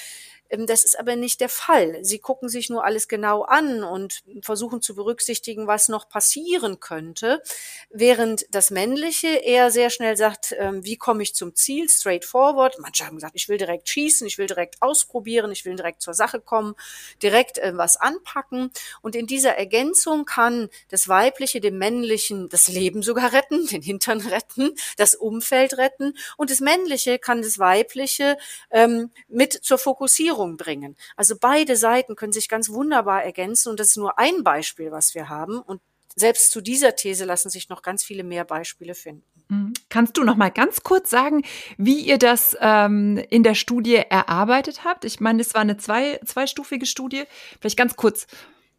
Ähm, 0.56 0.66
das 0.68 0.84
ist 0.84 1.00
aber 1.00 1.16
nicht 1.16 1.42
der 1.42 1.50
Fall. 1.50 2.00
Sie 2.04 2.20
gucken 2.20 2.50
sich 2.50 2.70
nur 2.70 2.86
alles 2.86 3.08
genau 3.08 3.44
an 3.44 3.84
und 3.84 4.24
versuchen 4.42 4.82
zu 4.82 4.96
berücksichtigen, 4.96 5.68
was 5.68 5.88
noch 5.90 6.10
passieren 6.10 6.80
könnte, 6.80 7.42
während 7.90 8.46
das 8.52 8.72
Männliche 8.72 9.28
eher 9.28 9.72
sehr 9.72 9.90
schnell 9.90 10.18
sagt, 10.18 10.56
ähm, 10.58 10.84
wie 10.84 10.98
komme 10.98 11.24
ich 11.24 11.36
zum 11.36 11.56
Ziel, 11.56 11.90
straightforward. 11.90 12.78
Manche 12.80 13.06
haben 13.06 13.16
gesagt, 13.16 13.36
ich 13.36 13.50
will 13.50 13.58
direkt 13.58 13.90
schießen, 13.90 14.26
ich 14.28 14.38
will 14.38 14.48
direkt 14.48 14.82
ausprobieren, 14.82 15.52
ich 15.52 15.66
will 15.66 15.76
direkt 15.76 16.02
zur 16.02 16.14
Sache 16.14 16.40
kommen, 16.40 16.76
direkt 17.22 17.58
äh, 17.58 17.76
was 17.76 17.98
anpacken. 17.98 18.72
Und 19.02 19.16
in 19.16 19.28
dieser 19.28 19.56
Ergänzung 19.58 20.26
kann 20.26 20.70
das 20.90 21.08
Weibliche 21.08 21.60
dem 21.60 21.78
Männlichen 21.78 22.50
das 22.50 22.68
Leben 22.68 23.04
sogar 23.04 23.34
retten, 23.34 23.68
den 23.68 23.82
Hintern 23.82 24.22
retten, 24.22 24.72
das 24.98 25.16
Umfeld 25.16 25.78
retten 25.78 26.14
und 26.38 26.50
das 26.50 26.60
Männliche 26.60 27.20
kann 27.20 27.42
das 27.42 27.60
Weibliche 27.60 28.38
ähm, 28.72 29.12
mit 29.28 29.54
zur 29.54 29.78
Fokussierung 29.78 30.45
Orientierung 30.46 30.58
bringen. 30.58 30.96
Also 31.16 31.36
beide 31.40 31.76
Seiten 31.76 32.16
können 32.16 32.32
sich 32.32 32.48
ganz 32.50 32.70
wunderbar 32.70 33.24
ergänzen 33.24 33.70
und 33.70 33.80
das 33.80 33.90
ist 33.90 33.98
nur 33.98 34.18
ein 34.18 34.44
Beispiel, 34.44 34.92
was 34.92 35.16
wir 35.16 35.30
haben. 35.30 35.60
Und 35.60 35.82
selbst 36.16 36.52
zu 36.52 36.62
dieser 36.62 36.96
These 36.96 37.26
lassen 37.26 37.50
sich 37.50 37.70
noch 37.70 37.82
ganz 37.82 38.04
viele 38.04 38.24
mehr 38.24 38.46
Beispiele 38.46 38.96
finden. 38.96 39.24
Mhm. 39.50 39.74
Kannst 39.90 40.18
du 40.18 40.24
noch 40.24 40.38
mal 40.38 40.50
ganz 40.50 40.82
kurz 40.82 41.10
sagen, 41.10 41.44
wie 41.78 42.00
ihr 42.00 42.18
das 42.18 42.56
ähm, 42.62 43.18
in 43.30 43.44
der 43.44 43.56
Studie 43.56 43.98
erarbeitet 43.98 44.86
habt? 44.86 45.06
Ich 45.06 45.20
meine, 45.20 45.42
es 45.42 45.54
war 45.54 45.62
eine 45.62 45.78
zwei, 45.78 46.20
zweistufige 46.26 46.86
Studie. 46.86 47.24
Vielleicht 47.60 47.78
ganz 47.78 47.96
kurz. 47.96 48.28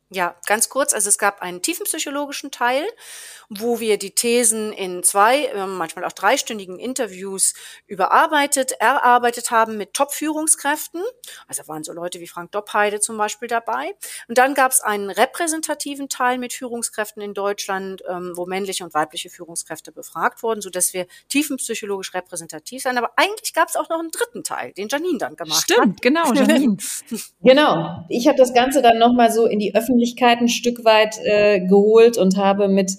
Ja, 0.08 0.36
ganz 0.46 0.68
kurz. 0.68 0.94
Also 0.94 1.08
es 1.08 1.18
gab 1.18 1.42
einen 1.42 1.62
tiefenpsychologischen 1.62 2.52
Teil, 2.52 2.84
wo 3.48 3.80
wir 3.80 3.98
die 3.98 4.14
Thesen 4.14 4.72
in 4.72 5.02
zwei, 5.02 5.46
ähm, 5.46 5.76
manchmal 5.78 6.04
auch 6.04 6.12
dreistündigen 6.12 6.78
Interviews 6.78 7.54
überarbeitet, 7.88 8.72
erarbeitet 8.78 9.50
haben 9.50 9.76
mit 9.76 9.94
Top-Führungskräften. 9.94 11.02
Also 11.48 11.66
waren 11.66 11.82
so 11.82 11.92
Leute 11.92 12.20
wie 12.20 12.28
Frank 12.28 12.52
Doppheide 12.52 13.00
zum 13.00 13.16
Beispiel 13.16 13.48
dabei. 13.48 13.96
Und 14.28 14.38
dann 14.38 14.54
gab 14.54 14.70
es 14.70 14.80
einen 14.80 15.10
repräsentativen 15.10 16.08
Teil 16.08 16.38
mit 16.38 16.52
Führungskräften 16.52 17.20
in 17.20 17.34
Deutschland, 17.34 18.04
ähm, 18.08 18.32
wo 18.36 18.46
männliche 18.46 18.84
und 18.84 18.94
weibliche 18.94 19.28
Führungskräfte 19.28 19.90
befragt 19.90 20.44
wurden, 20.44 20.60
so 20.60 20.70
dass 20.70 20.94
wir 20.94 21.08
tiefenpsychologisch 21.28 22.14
repräsentativ 22.14 22.82
sein. 22.82 22.96
Aber 22.96 23.10
eigentlich 23.16 23.54
gab 23.54 23.68
es 23.68 23.75
auch 23.75 23.88
noch 23.88 23.98
einen 23.98 24.12
dritten 24.12 24.44
Teil, 24.44 24.72
den 24.72 24.86
Janine 24.86 25.18
dann 25.18 25.34
gemacht 25.34 25.64
Stimmt, 25.64 25.78
hat. 25.78 25.84
Stimmt, 25.84 26.02
genau, 26.02 26.32
Janine. 26.32 26.76
genau. 27.42 28.04
Ich 28.08 28.28
habe 28.28 28.38
das 28.38 28.54
Ganze 28.54 28.82
dann 28.82 28.98
nochmal 28.98 29.32
so 29.32 29.46
in 29.46 29.58
die 29.58 29.75
Öffentlichkeit 29.75 29.95
Öffentlichkeit 29.96 30.40
ein 30.40 30.48
Stück 30.48 30.84
weit 30.84 31.16
äh, 31.24 31.60
geholt 31.60 32.18
und 32.18 32.36
habe 32.36 32.68
mit 32.68 32.92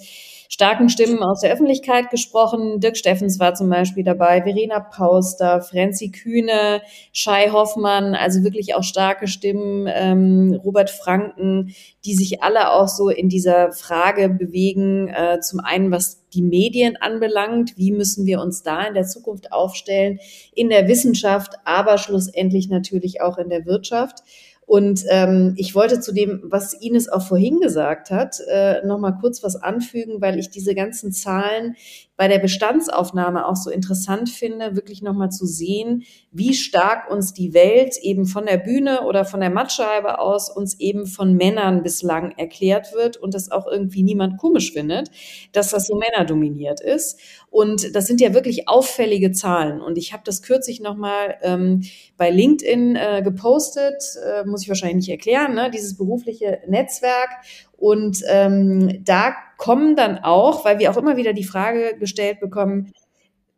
starken 0.50 0.90
Stimmen 0.90 1.22
aus 1.22 1.42
der 1.42 1.54
Öffentlichkeit 1.54 2.10
gesprochen. 2.10 2.80
Dirk 2.80 2.98
Steffens 2.98 3.40
war 3.40 3.54
zum 3.54 3.70
Beispiel 3.70 4.04
dabei, 4.04 4.42
Verena 4.42 4.80
Pauster, 4.80 5.62
Franzi 5.62 6.10
Kühne, 6.10 6.82
Shai 7.12 7.50
Hoffmann, 7.52 8.16
also 8.16 8.44
wirklich 8.44 8.74
auch 8.74 8.84
starke 8.84 9.28
Stimmen, 9.28 9.88
ähm, 9.88 10.60
Robert 10.64 10.90
Franken, 10.90 11.76
die 12.04 12.16
sich 12.16 12.42
alle 12.42 12.72
auch 12.72 12.88
so 12.88 13.10
in 13.10 13.30
dieser 13.30 13.72
Frage 13.72 14.30
bewegen, 14.30 15.10
äh, 15.10 15.40
zum 15.42 15.60
einen 15.60 15.92
was 15.92 16.24
die 16.34 16.42
Medien 16.42 16.96
anbelangt, 16.98 17.78
wie 17.78 17.92
müssen 17.92 18.26
wir 18.26 18.42
uns 18.42 18.64
da 18.64 18.84
in 18.88 18.96
der 18.96 19.06
Zukunft 19.06 19.52
aufstellen, 19.52 20.20
in 20.56 20.70
der 20.70 20.88
Wissenschaft, 20.88 21.54
aber 21.66 21.98
schlussendlich 21.98 22.70
natürlich 22.70 23.22
auch 23.22 23.38
in 23.38 23.50
der 23.50 23.66
Wirtschaft. 23.66 24.24
Und 24.68 25.06
ähm, 25.10 25.54
ich 25.56 25.76
wollte 25.76 26.02
zu 26.02 26.12
dem, 26.14 26.42
was 26.44 26.74
Ines 26.74 27.08
auch 27.08 27.26
vorhin 27.26 27.62
gesagt 27.62 28.12
hat, 28.12 28.42
äh, 28.50 28.86
noch 28.86 29.00
mal 29.00 29.14
kurz 29.14 29.42
was 29.42 29.56
anfügen, 29.56 30.20
weil 30.20 30.38
ich 30.38 30.50
diese 30.50 30.76
ganzen 30.76 31.14
Zahlen 31.14 31.78
bei 32.18 32.28
der 32.28 32.40
Bestandsaufnahme 32.40 33.48
auch 33.48 33.56
so 33.56 33.70
interessant 33.70 34.30
finde, 34.30 34.76
wirklich 34.76 35.04
nochmal 35.04 35.30
zu 35.30 35.46
sehen, 35.46 36.04
wie 36.32 36.56
stark 36.56 37.10
uns 37.12 37.34
die 37.34 37.54
Welt 37.54 37.98
eben 38.02 38.26
von 38.26 38.48
der 38.48 38.58
Bühne 38.58 39.04
oder 39.04 39.24
von 39.24 39.40
der 39.40 39.52
Mattscheibe 39.52 40.20
aus 40.20 40.50
uns 40.50 40.80
eben 40.80 41.06
von 41.06 41.36
Männern 41.36 41.84
bislang 41.84 42.32
erklärt 42.32 42.94
wird 42.94 43.18
und 43.18 43.36
das 43.36 43.52
auch 43.52 43.68
irgendwie 43.68 44.02
niemand 44.02 44.38
komisch 44.38 44.74
findet, 44.74 45.12
dass 45.52 45.70
das 45.70 45.86
so 45.86 45.96
männerdominiert 45.96 46.82
ist. 46.82 47.20
Und 47.50 47.96
das 47.96 48.08
sind 48.08 48.20
ja 48.20 48.34
wirklich 48.34 48.68
auffällige 48.68 49.32
Zahlen. 49.32 49.80
Und 49.80 49.98
ich 49.98 50.12
habe 50.12 50.24
das 50.26 50.42
kürzlich 50.42 50.82
nochmal 50.82 51.38
ähm, 51.42 51.84
bei 52.18 52.30
LinkedIn 52.30 52.96
äh, 52.96 53.22
gepostet, 53.24 54.04
äh, 54.26 54.44
muss 54.44 54.64
ich 54.64 54.70
wahrscheinlich 54.70 55.08
nicht 55.08 55.10
erklären, 55.10 55.54
ne? 55.54 55.70
dieses 55.72 55.98
berufliche 55.98 56.60
Netzwerk. 56.68 57.30
Und 57.78 58.24
ähm, 58.28 59.04
da 59.04 59.36
kommen 59.58 59.96
dann 59.96 60.18
auch, 60.20 60.66
weil 60.66 60.80
wir 60.80 60.92
auch 60.92 60.98
immer 60.98 61.18
wieder 61.18 61.34
die 61.34 61.44
Frage 61.44 61.96
gestellt 61.98 62.40
bekommen, 62.40 62.92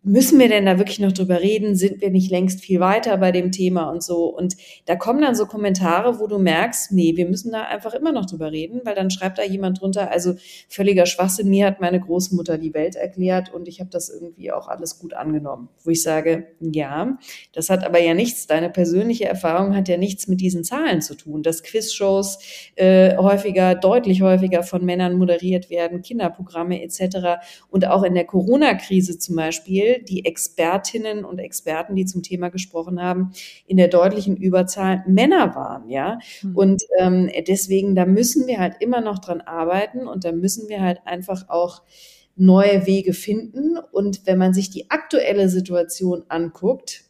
müssen 0.10 0.40
wir 0.40 0.48
denn 0.48 0.66
da 0.66 0.78
wirklich 0.80 1.00
noch 1.00 1.12
drüber 1.12 1.40
reden? 1.40 1.76
Sind 1.76 2.02
wir 2.02 2.10
nicht 2.10 2.32
längst 2.32 2.62
viel 2.62 2.80
weiter 2.80 3.18
bei 3.18 3.32
dem 3.32 3.52
Thema 3.52 3.90
und 3.92 4.04
so? 4.04 4.26
Und 4.26 4.58
da 4.86 4.96
kommen 4.96 5.22
dann 5.22 5.36
so 5.36 5.46
Kommentare, 5.46 6.20
wo 6.20 6.26
du 6.26 6.40
merkst, 6.40 6.92
nee, 6.92 7.16
wir 7.16 7.28
müssen 7.28 7.52
da 7.52 7.64
einfach 7.64 7.94
immer 7.94 8.12
noch 8.12 8.26
drüber 8.26 8.52
reden, 8.52 8.82
weil 8.86 8.96
dann 8.96 9.12
schreibt 9.12 9.38
da 9.38 9.44
jemand 9.44 9.82
drunter, 9.82 10.12
also 10.12 10.34
völliger 10.68 11.06
Schwachsinn, 11.06 11.50
mir 11.50 11.68
hat 11.68 11.80
meine 11.80 12.00
Großmutter 12.00 12.58
die 12.58 12.74
Welt 12.74 12.96
erklärt 12.96 13.54
und 13.54 13.68
ich 13.68 13.80
habe 13.80 13.92
das 13.92 14.10
irgendwie 14.10 14.52
auch 14.52 14.68
alles 14.68 14.98
gut 14.98 15.14
angenommen. 15.14 15.70
Wo 15.84 15.92
ich 15.92 16.02
sage, 16.02 16.48
ja, 16.60 17.18
das 17.54 17.70
hat 17.70 17.86
aber 17.86 18.02
ja 18.02 18.16
nichts, 18.16 18.48
deine 18.48 18.72
persönliche 18.72 19.26
Erfahrung 19.26 19.76
hat 19.76 19.88
ja 19.88 19.98
nichts 19.98 20.28
mit 20.28 20.42
diesen 20.42 20.64
Zahlen 20.64 21.02
zu 21.02 21.16
tun, 21.16 21.44
dass 21.44 21.62
Quizshows 21.62 22.40
äh, 22.76 23.16
häufiger, 23.18 23.76
deutlich 23.76 24.24
häufiger 24.24 24.64
von 24.64 24.84
Männern 24.84 25.18
moderiert 25.18 25.70
werden, 25.70 26.02
Kinderprogramme 26.02 26.82
etc. 26.82 27.42
Und 27.70 27.86
auch 27.86 28.02
in 28.02 28.16
der 28.16 28.26
Corona-Krise 28.26 29.20
zum 29.20 29.36
Beispiel 29.36 29.99
die 30.08 30.26
Expertinnen 30.26 31.26
und 31.26 31.40
Experten, 31.40 31.96
die 31.96 32.06
zum 32.06 32.24
Thema 32.24 32.50
gesprochen 32.50 33.02
haben, 33.02 33.32
in 33.66 33.78
der 33.78 33.88
deutlichen 33.88 34.38
Überzahl 34.38 35.04
Männer 35.08 35.56
waren, 35.56 35.90
ja. 35.90 36.20
Mhm. 36.42 36.56
Und 36.56 36.84
ähm, 37.00 37.30
deswegen, 37.48 37.96
da 37.96 38.06
müssen 38.06 38.48
wir 38.48 38.60
halt 38.60 38.76
immer 38.80 39.02
noch 39.02 39.20
dran 39.20 39.42
arbeiten 39.42 40.08
und 40.08 40.24
da 40.24 40.32
müssen 40.32 40.70
wir 40.70 40.82
halt 40.82 41.00
einfach 41.06 41.50
auch 41.50 41.82
neue 42.36 42.86
Wege 42.86 43.14
finden. 43.14 43.78
Und 43.92 44.26
wenn 44.26 44.38
man 44.38 44.54
sich 44.54 44.70
die 44.70 44.90
aktuelle 44.90 45.50
Situation 45.50 46.24
anguckt, 46.30 47.04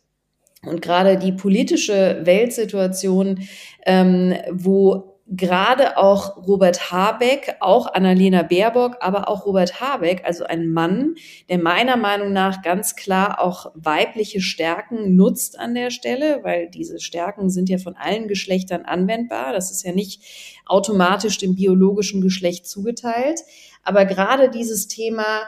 und 0.66 0.82
gerade 0.82 1.18
die 1.18 1.32
politische 1.32 2.20
Weltsituation, 2.24 3.40
ähm, 3.86 4.34
wo 4.52 5.09
gerade 5.32 5.98
auch 5.98 6.38
Robert 6.48 6.92
Habeck, 6.92 7.56
auch 7.60 7.94
Annalena 7.94 8.44
Baerbock, 8.44 8.98
aber 9.00 9.28
auch 9.28 9.46
Robert 9.46 9.80
Habeck, 9.80 10.24
also 10.26 10.44
ein 10.44 10.72
Mann, 10.72 11.16
der 11.50 11.60
meiner 11.60 11.98
Meinung 11.98 12.34
nach 12.34 12.62
ganz 12.62 12.96
klar 12.96 13.40
auch 13.40 13.72
weibliche 13.76 14.42
Stärken 14.42 15.16
nutzt 15.16 15.60
an 15.60 15.76
der 15.76 15.92
Stelle, 15.92 16.44
weil 16.44 16.70
diese 16.70 17.00
Stärken 17.00 17.50
sind 17.50 17.70
ja 17.70 17.78
von 17.78 17.96
allen 17.96 18.28
Geschlechtern 18.28 18.84
anwendbar. 18.84 19.54
Das 19.54 19.72
ist 19.72 19.84
ja 19.86 19.92
nicht 19.92 20.22
automatisch 20.66 21.38
dem 21.38 21.56
biologischen 21.56 22.22
Geschlecht 22.22 22.68
zugeteilt. 22.68 23.42
Aber 23.84 24.06
gerade 24.06 24.50
dieses 24.50 24.88
Thema 24.88 25.44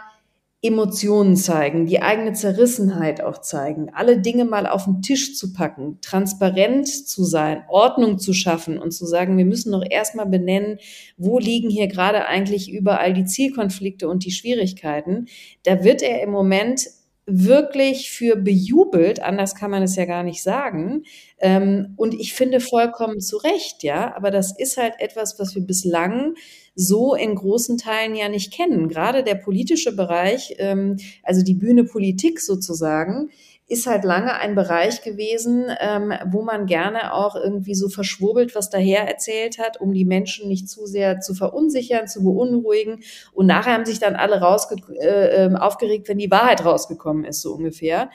Emotionen 0.63 1.35
zeigen, 1.35 1.87
die 1.87 2.03
eigene 2.03 2.33
Zerrissenheit 2.33 3.21
auch 3.21 3.39
zeigen, 3.39 3.89
alle 3.93 4.19
Dinge 4.19 4.45
mal 4.45 4.67
auf 4.67 4.85
den 4.85 5.01
Tisch 5.01 5.35
zu 5.35 5.53
packen, 5.53 5.97
transparent 6.01 6.87
zu 6.87 7.23
sein, 7.23 7.63
Ordnung 7.67 8.19
zu 8.19 8.33
schaffen 8.33 8.77
und 8.77 8.91
zu 8.91 9.07
sagen, 9.07 9.37
wir 9.37 9.45
müssen 9.45 9.71
noch 9.71 9.83
erstmal 9.89 10.27
benennen, 10.27 10.77
wo 11.17 11.39
liegen 11.39 11.71
hier 11.71 11.87
gerade 11.87 12.27
eigentlich 12.27 12.71
überall 12.71 13.13
die 13.13 13.25
Zielkonflikte 13.25 14.07
und 14.07 14.23
die 14.23 14.31
Schwierigkeiten. 14.31 15.25
Da 15.63 15.83
wird 15.83 16.03
er 16.03 16.21
im 16.21 16.29
Moment 16.29 16.87
wirklich 17.25 18.11
für 18.11 18.35
bejubelt, 18.35 19.21
anders 19.21 19.55
kann 19.55 19.71
man 19.71 19.83
es 19.83 19.95
ja 19.95 20.05
gar 20.05 20.23
nicht 20.23 20.43
sagen. 20.43 21.03
Ähm, 21.39 21.93
und 21.95 22.13
ich 22.13 22.33
finde 22.33 22.59
vollkommen 22.59 23.19
zu 23.19 23.37
Recht, 23.37 23.83
ja, 23.83 24.15
aber 24.15 24.31
das 24.31 24.57
ist 24.57 24.77
halt 24.77 24.95
etwas, 24.99 25.39
was 25.39 25.55
wir 25.55 25.61
bislang 25.61 26.35
so 26.75 27.15
in 27.15 27.35
großen 27.35 27.77
Teilen 27.77 28.15
ja 28.15 28.29
nicht 28.29 28.53
kennen. 28.53 28.87
Gerade 28.87 29.23
der 29.23 29.35
politische 29.35 29.95
Bereich, 29.95 30.55
ähm, 30.57 30.97
also 31.23 31.43
die 31.43 31.55
Bühne 31.55 31.83
Politik 31.83 32.39
sozusagen, 32.39 33.29
ist 33.71 33.87
halt 33.87 34.03
lange 34.03 34.33
ein 34.33 34.53
Bereich 34.53 35.01
gewesen, 35.01 35.67
ähm, 35.79 36.13
wo 36.25 36.41
man 36.41 36.65
gerne 36.65 37.13
auch 37.13 37.37
irgendwie 37.37 37.73
so 37.73 37.87
verschwurbelt 37.87 38.53
was 38.53 38.69
daher 38.69 39.07
erzählt 39.07 39.59
hat, 39.59 39.79
um 39.79 39.93
die 39.93 40.03
Menschen 40.03 40.49
nicht 40.49 40.67
zu 40.67 40.85
sehr 40.85 41.21
zu 41.21 41.33
verunsichern, 41.33 42.05
zu 42.05 42.21
beunruhigen. 42.21 42.99
Und 43.31 43.45
nachher 43.45 43.73
haben 43.73 43.85
sich 43.85 43.99
dann 43.99 44.15
alle 44.17 44.41
rausge 44.41 44.75
äh, 44.99 45.45
ähm, 45.45 45.55
aufgeregt, 45.55 46.09
wenn 46.09 46.17
die 46.17 46.29
Wahrheit 46.29 46.65
rausgekommen 46.65 47.23
ist, 47.23 47.41
so 47.41 47.53
ungefähr. 47.53 48.09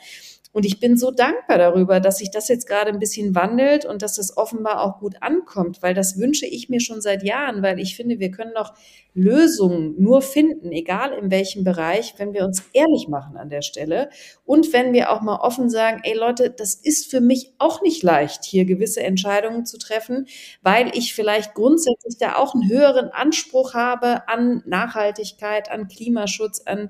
Und 0.56 0.64
ich 0.64 0.80
bin 0.80 0.96
so 0.96 1.10
dankbar 1.10 1.58
darüber, 1.58 2.00
dass 2.00 2.16
sich 2.16 2.30
das 2.30 2.48
jetzt 2.48 2.66
gerade 2.66 2.90
ein 2.90 2.98
bisschen 2.98 3.34
wandelt 3.34 3.84
und 3.84 4.00
dass 4.00 4.16
das 4.16 4.38
offenbar 4.38 4.82
auch 4.82 5.00
gut 5.00 5.16
ankommt, 5.20 5.82
weil 5.82 5.92
das 5.92 6.18
wünsche 6.18 6.46
ich 6.46 6.70
mir 6.70 6.80
schon 6.80 7.02
seit 7.02 7.22
Jahren, 7.22 7.62
weil 7.62 7.78
ich 7.78 7.94
finde, 7.94 8.20
wir 8.20 8.30
können 8.30 8.52
doch 8.54 8.72
Lösungen 9.12 10.00
nur 10.00 10.22
finden, 10.22 10.72
egal 10.72 11.12
in 11.12 11.30
welchem 11.30 11.62
Bereich, 11.62 12.14
wenn 12.16 12.32
wir 12.32 12.46
uns 12.46 12.62
ehrlich 12.72 13.06
machen 13.06 13.36
an 13.36 13.50
der 13.50 13.60
Stelle. 13.60 14.08
Und 14.46 14.72
wenn 14.72 14.94
wir 14.94 15.12
auch 15.12 15.20
mal 15.20 15.36
offen 15.36 15.68
sagen, 15.68 16.00
ey 16.04 16.16
Leute, 16.16 16.48
das 16.48 16.74
ist 16.74 17.10
für 17.10 17.20
mich 17.20 17.52
auch 17.58 17.82
nicht 17.82 18.02
leicht, 18.02 18.44
hier 18.44 18.64
gewisse 18.64 19.02
Entscheidungen 19.02 19.66
zu 19.66 19.76
treffen, 19.76 20.26
weil 20.62 20.90
ich 20.96 21.12
vielleicht 21.12 21.52
grundsätzlich 21.52 22.16
da 22.18 22.36
auch 22.36 22.54
einen 22.54 22.66
höheren 22.66 23.10
Anspruch 23.10 23.74
habe 23.74 24.26
an 24.26 24.62
Nachhaltigkeit, 24.64 25.70
an 25.70 25.88
Klimaschutz, 25.88 26.62
an 26.64 26.88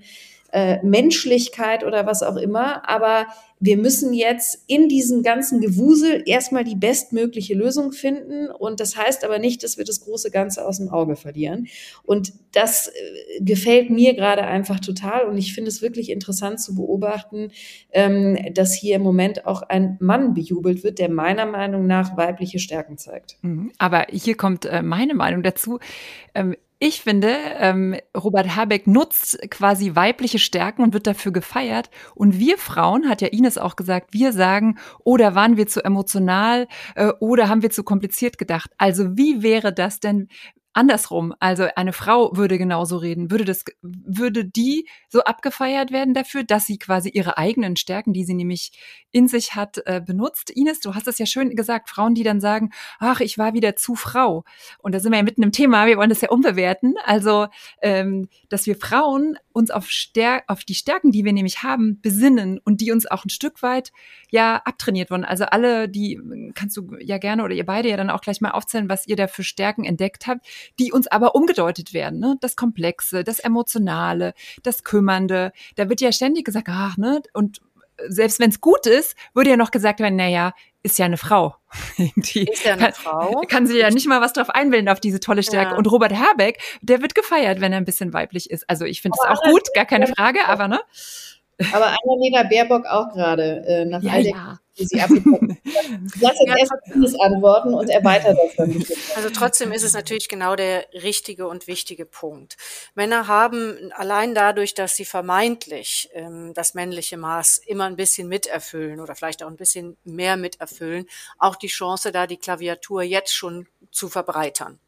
äh, 0.52 0.84
Menschlichkeit 0.84 1.84
oder 1.84 2.06
was 2.06 2.22
auch 2.22 2.36
immer. 2.36 2.88
Aber 2.88 3.26
wir 3.58 3.78
müssen 3.78 4.12
jetzt 4.12 4.62
in 4.66 4.88
diesem 4.88 5.22
ganzen 5.22 5.60
Gewusel 5.60 6.22
erstmal 6.26 6.62
die 6.62 6.76
bestmögliche 6.76 7.54
Lösung 7.54 7.92
finden. 7.92 8.48
Und 8.48 8.80
das 8.80 8.96
heißt 8.96 9.24
aber 9.24 9.38
nicht, 9.38 9.62
dass 9.62 9.78
wir 9.78 9.84
das 9.84 10.00
große 10.00 10.30
Ganze 10.30 10.66
aus 10.66 10.76
dem 10.76 10.90
Auge 10.90 11.16
verlieren. 11.16 11.66
Und 12.04 12.32
das 12.52 12.88
äh, 12.88 12.92
gefällt 13.40 13.88
mir 13.90 14.14
gerade 14.14 14.42
einfach 14.42 14.80
total. 14.80 15.24
Und 15.24 15.38
ich 15.38 15.54
finde 15.54 15.70
es 15.70 15.80
wirklich 15.80 16.10
interessant 16.10 16.60
zu 16.60 16.74
beobachten, 16.74 17.50
ähm, 17.92 18.38
dass 18.52 18.74
hier 18.74 18.96
im 18.96 19.02
Moment 19.02 19.46
auch 19.46 19.62
ein 19.62 19.96
Mann 20.00 20.34
bejubelt 20.34 20.84
wird, 20.84 20.98
der 20.98 21.10
meiner 21.10 21.46
Meinung 21.46 21.86
nach 21.86 22.16
weibliche 22.16 22.58
Stärken 22.58 22.98
zeigt. 22.98 23.36
Mhm. 23.40 23.72
Aber 23.78 24.06
hier 24.10 24.36
kommt 24.36 24.66
äh, 24.66 24.82
meine 24.82 25.14
Meinung 25.14 25.42
dazu. 25.42 25.78
Ähm, 26.34 26.56
ich 26.86 27.00
finde, 27.00 27.36
ähm, 27.58 27.96
Robert 28.16 28.54
Habeck 28.54 28.86
nutzt 28.86 29.38
quasi 29.50 29.96
weibliche 29.96 30.38
Stärken 30.38 30.82
und 30.82 30.94
wird 30.94 31.08
dafür 31.08 31.32
gefeiert. 31.32 31.90
Und 32.14 32.38
wir 32.38 32.58
Frauen, 32.58 33.08
hat 33.08 33.20
ja 33.20 33.28
Ines 33.28 33.58
auch 33.58 33.74
gesagt, 33.74 34.12
wir 34.12 34.32
sagen, 34.32 34.78
oder 35.02 35.34
waren 35.34 35.56
wir 35.56 35.66
zu 35.66 35.84
emotional 35.84 36.68
äh, 36.94 37.08
oder 37.18 37.48
haben 37.48 37.62
wir 37.62 37.70
zu 37.70 37.82
kompliziert 37.82 38.38
gedacht. 38.38 38.70
Also 38.78 39.16
wie 39.16 39.42
wäre 39.42 39.72
das 39.72 39.98
denn, 39.98 40.28
andersrum, 40.76 41.34
also 41.40 41.68
eine 41.74 41.92
Frau 41.92 42.36
würde 42.36 42.58
genauso 42.58 42.98
reden, 42.98 43.30
würde 43.30 43.44
das, 43.44 43.64
würde 43.82 44.44
die 44.44 44.88
so 45.08 45.22
abgefeiert 45.22 45.90
werden 45.90 46.12
dafür, 46.12 46.44
dass 46.44 46.66
sie 46.66 46.78
quasi 46.78 47.08
ihre 47.08 47.38
eigenen 47.38 47.76
Stärken, 47.76 48.12
die 48.12 48.24
sie 48.24 48.34
nämlich 48.34 48.72
in 49.10 49.26
sich 49.26 49.54
hat, 49.54 49.80
äh, 49.86 50.02
benutzt. 50.04 50.50
Ines, 50.50 50.80
du 50.80 50.94
hast 50.94 51.08
es 51.08 51.18
ja 51.18 51.24
schön 51.26 51.56
gesagt, 51.56 51.88
Frauen, 51.88 52.14
die 52.14 52.24
dann 52.24 52.40
sagen, 52.40 52.70
ach, 52.98 53.20
ich 53.20 53.38
war 53.38 53.54
wieder 53.54 53.76
zu 53.76 53.94
Frau. 53.94 54.44
Und 54.78 54.94
da 54.94 55.00
sind 55.00 55.12
wir 55.12 55.18
ja 55.18 55.24
mitten 55.24 55.42
im 55.42 55.52
Thema, 55.52 55.86
wir 55.86 55.96
wollen 55.96 56.10
das 56.10 56.20
ja 56.20 56.28
umbewerten. 56.28 56.94
Also, 57.04 57.46
ähm, 57.80 58.28
dass 58.50 58.66
wir 58.66 58.76
Frauen 58.76 59.38
uns 59.56 59.70
auf, 59.70 59.88
Stär 59.90 60.44
auf 60.48 60.64
die 60.64 60.74
Stärken, 60.74 61.10
die 61.10 61.24
wir 61.24 61.32
nämlich 61.32 61.62
haben, 61.62 61.98
besinnen 62.02 62.60
und 62.62 62.82
die 62.82 62.92
uns 62.92 63.06
auch 63.06 63.24
ein 63.24 63.30
Stück 63.30 63.62
weit 63.62 63.90
ja 64.30 64.60
abtrainiert 64.64 65.10
wurden. 65.10 65.24
Also 65.24 65.44
alle, 65.46 65.88
die 65.88 66.20
kannst 66.54 66.76
du 66.76 66.94
ja 67.00 67.16
gerne 67.16 67.42
oder 67.42 67.54
ihr 67.54 67.64
beide 67.64 67.88
ja 67.88 67.96
dann 67.96 68.10
auch 68.10 68.20
gleich 68.20 68.42
mal 68.42 68.50
aufzählen, 68.50 68.90
was 68.90 69.06
ihr 69.06 69.16
da 69.16 69.26
für 69.26 69.42
Stärken 69.42 69.84
entdeckt 69.84 70.26
habt, 70.26 70.46
die 70.78 70.92
uns 70.92 71.06
aber 71.06 71.34
umgedeutet 71.34 71.94
werden. 71.94 72.20
Ne? 72.20 72.36
Das 72.40 72.54
Komplexe, 72.54 73.24
das 73.24 73.38
Emotionale, 73.38 74.34
das 74.62 74.84
Kümmernde. 74.84 75.52
Da 75.76 75.88
wird 75.88 76.02
ja 76.02 76.12
ständig 76.12 76.44
gesagt, 76.44 76.68
ach, 76.70 76.98
ne? 76.98 77.22
Und 77.32 77.62
selbst 78.08 78.38
wenn 78.40 78.50
es 78.50 78.60
gut 78.60 78.86
ist, 78.86 79.16
würde 79.32 79.50
ja 79.50 79.56
noch 79.56 79.70
gesagt 79.70 80.00
werden, 80.00 80.16
naja, 80.16 80.52
ist 80.86 80.98
ja 80.98 81.04
eine 81.04 81.18
Frau. 81.18 81.56
Die 82.16 82.44
ist 82.44 82.64
ja 82.64 82.74
eine 82.74 82.84
kann, 82.84 82.92
Frau. 82.94 83.40
Kann 83.48 83.66
sie 83.66 83.78
ja 83.78 83.90
nicht 83.90 84.06
mal 84.06 84.20
was 84.20 84.32
drauf 84.32 84.48
einwählen 84.50 84.88
auf 84.88 85.00
diese 85.00 85.20
tolle 85.20 85.42
Stärke. 85.42 85.72
Ja. 85.72 85.76
Und 85.76 85.90
Robert 85.90 86.12
Herbeck, 86.12 86.62
der 86.80 87.02
wird 87.02 87.14
gefeiert, 87.14 87.60
wenn 87.60 87.72
er 87.72 87.78
ein 87.78 87.84
bisschen 87.84 88.12
weiblich 88.12 88.50
ist. 88.50 88.68
Also 88.70 88.84
ich 88.84 89.02
finde 89.02 89.18
es 89.20 89.28
auch 89.28 89.42
gut, 89.42 89.62
gar 89.74 89.84
keine 89.84 90.06
Frage, 90.06 90.46
aber 90.46 90.68
ne? 90.68 90.80
Aber 91.72 91.86
Annalena 91.86 92.42
Baerbock 92.48 92.86
auch 92.86 93.12
gerade, 93.12 93.64
äh, 93.66 93.84
nach 93.84 94.02
ja, 94.02 94.12
all 94.12 94.22
der 94.22 94.32
ja 94.32 94.58
die 94.78 94.86
sie 94.86 95.00
abbekommen. 95.00 95.58
Lass 95.64 95.74
jetzt 96.20 96.46
ja, 96.46 96.56
erst 96.58 96.72
vieles 96.92 97.18
antworten 97.18 97.74
und 97.74 97.88
erweitert 97.88 98.36
das 98.38 98.56
dann. 98.56 98.84
Also 99.16 99.30
trotzdem 99.30 99.72
ist 99.72 99.82
es 99.82 99.94
natürlich 99.94 100.28
genau 100.28 100.54
der 100.56 100.86
richtige 100.92 101.48
und 101.48 101.66
wichtige 101.66 102.04
Punkt. 102.04 102.56
Männer 102.94 103.26
haben 103.26 103.90
allein 103.94 104.34
dadurch, 104.34 104.74
dass 104.74 104.96
sie 104.96 105.04
vermeintlich 105.04 106.10
ähm, 106.12 106.52
das 106.54 106.74
männliche 106.74 107.16
Maß 107.16 107.58
immer 107.66 107.84
ein 107.84 107.96
bisschen 107.96 108.28
miterfüllen 108.28 109.00
oder 109.00 109.14
vielleicht 109.14 109.42
auch 109.42 109.48
ein 109.48 109.56
bisschen 109.56 109.96
mehr 110.04 110.36
miterfüllen, 110.36 111.06
auch 111.38 111.56
die 111.56 111.68
Chance, 111.68 112.12
da 112.12 112.26
die 112.26 112.36
Klaviatur 112.36 113.02
jetzt 113.02 113.34
schon 113.34 113.66
zu 113.90 114.08
verbreitern. 114.08 114.78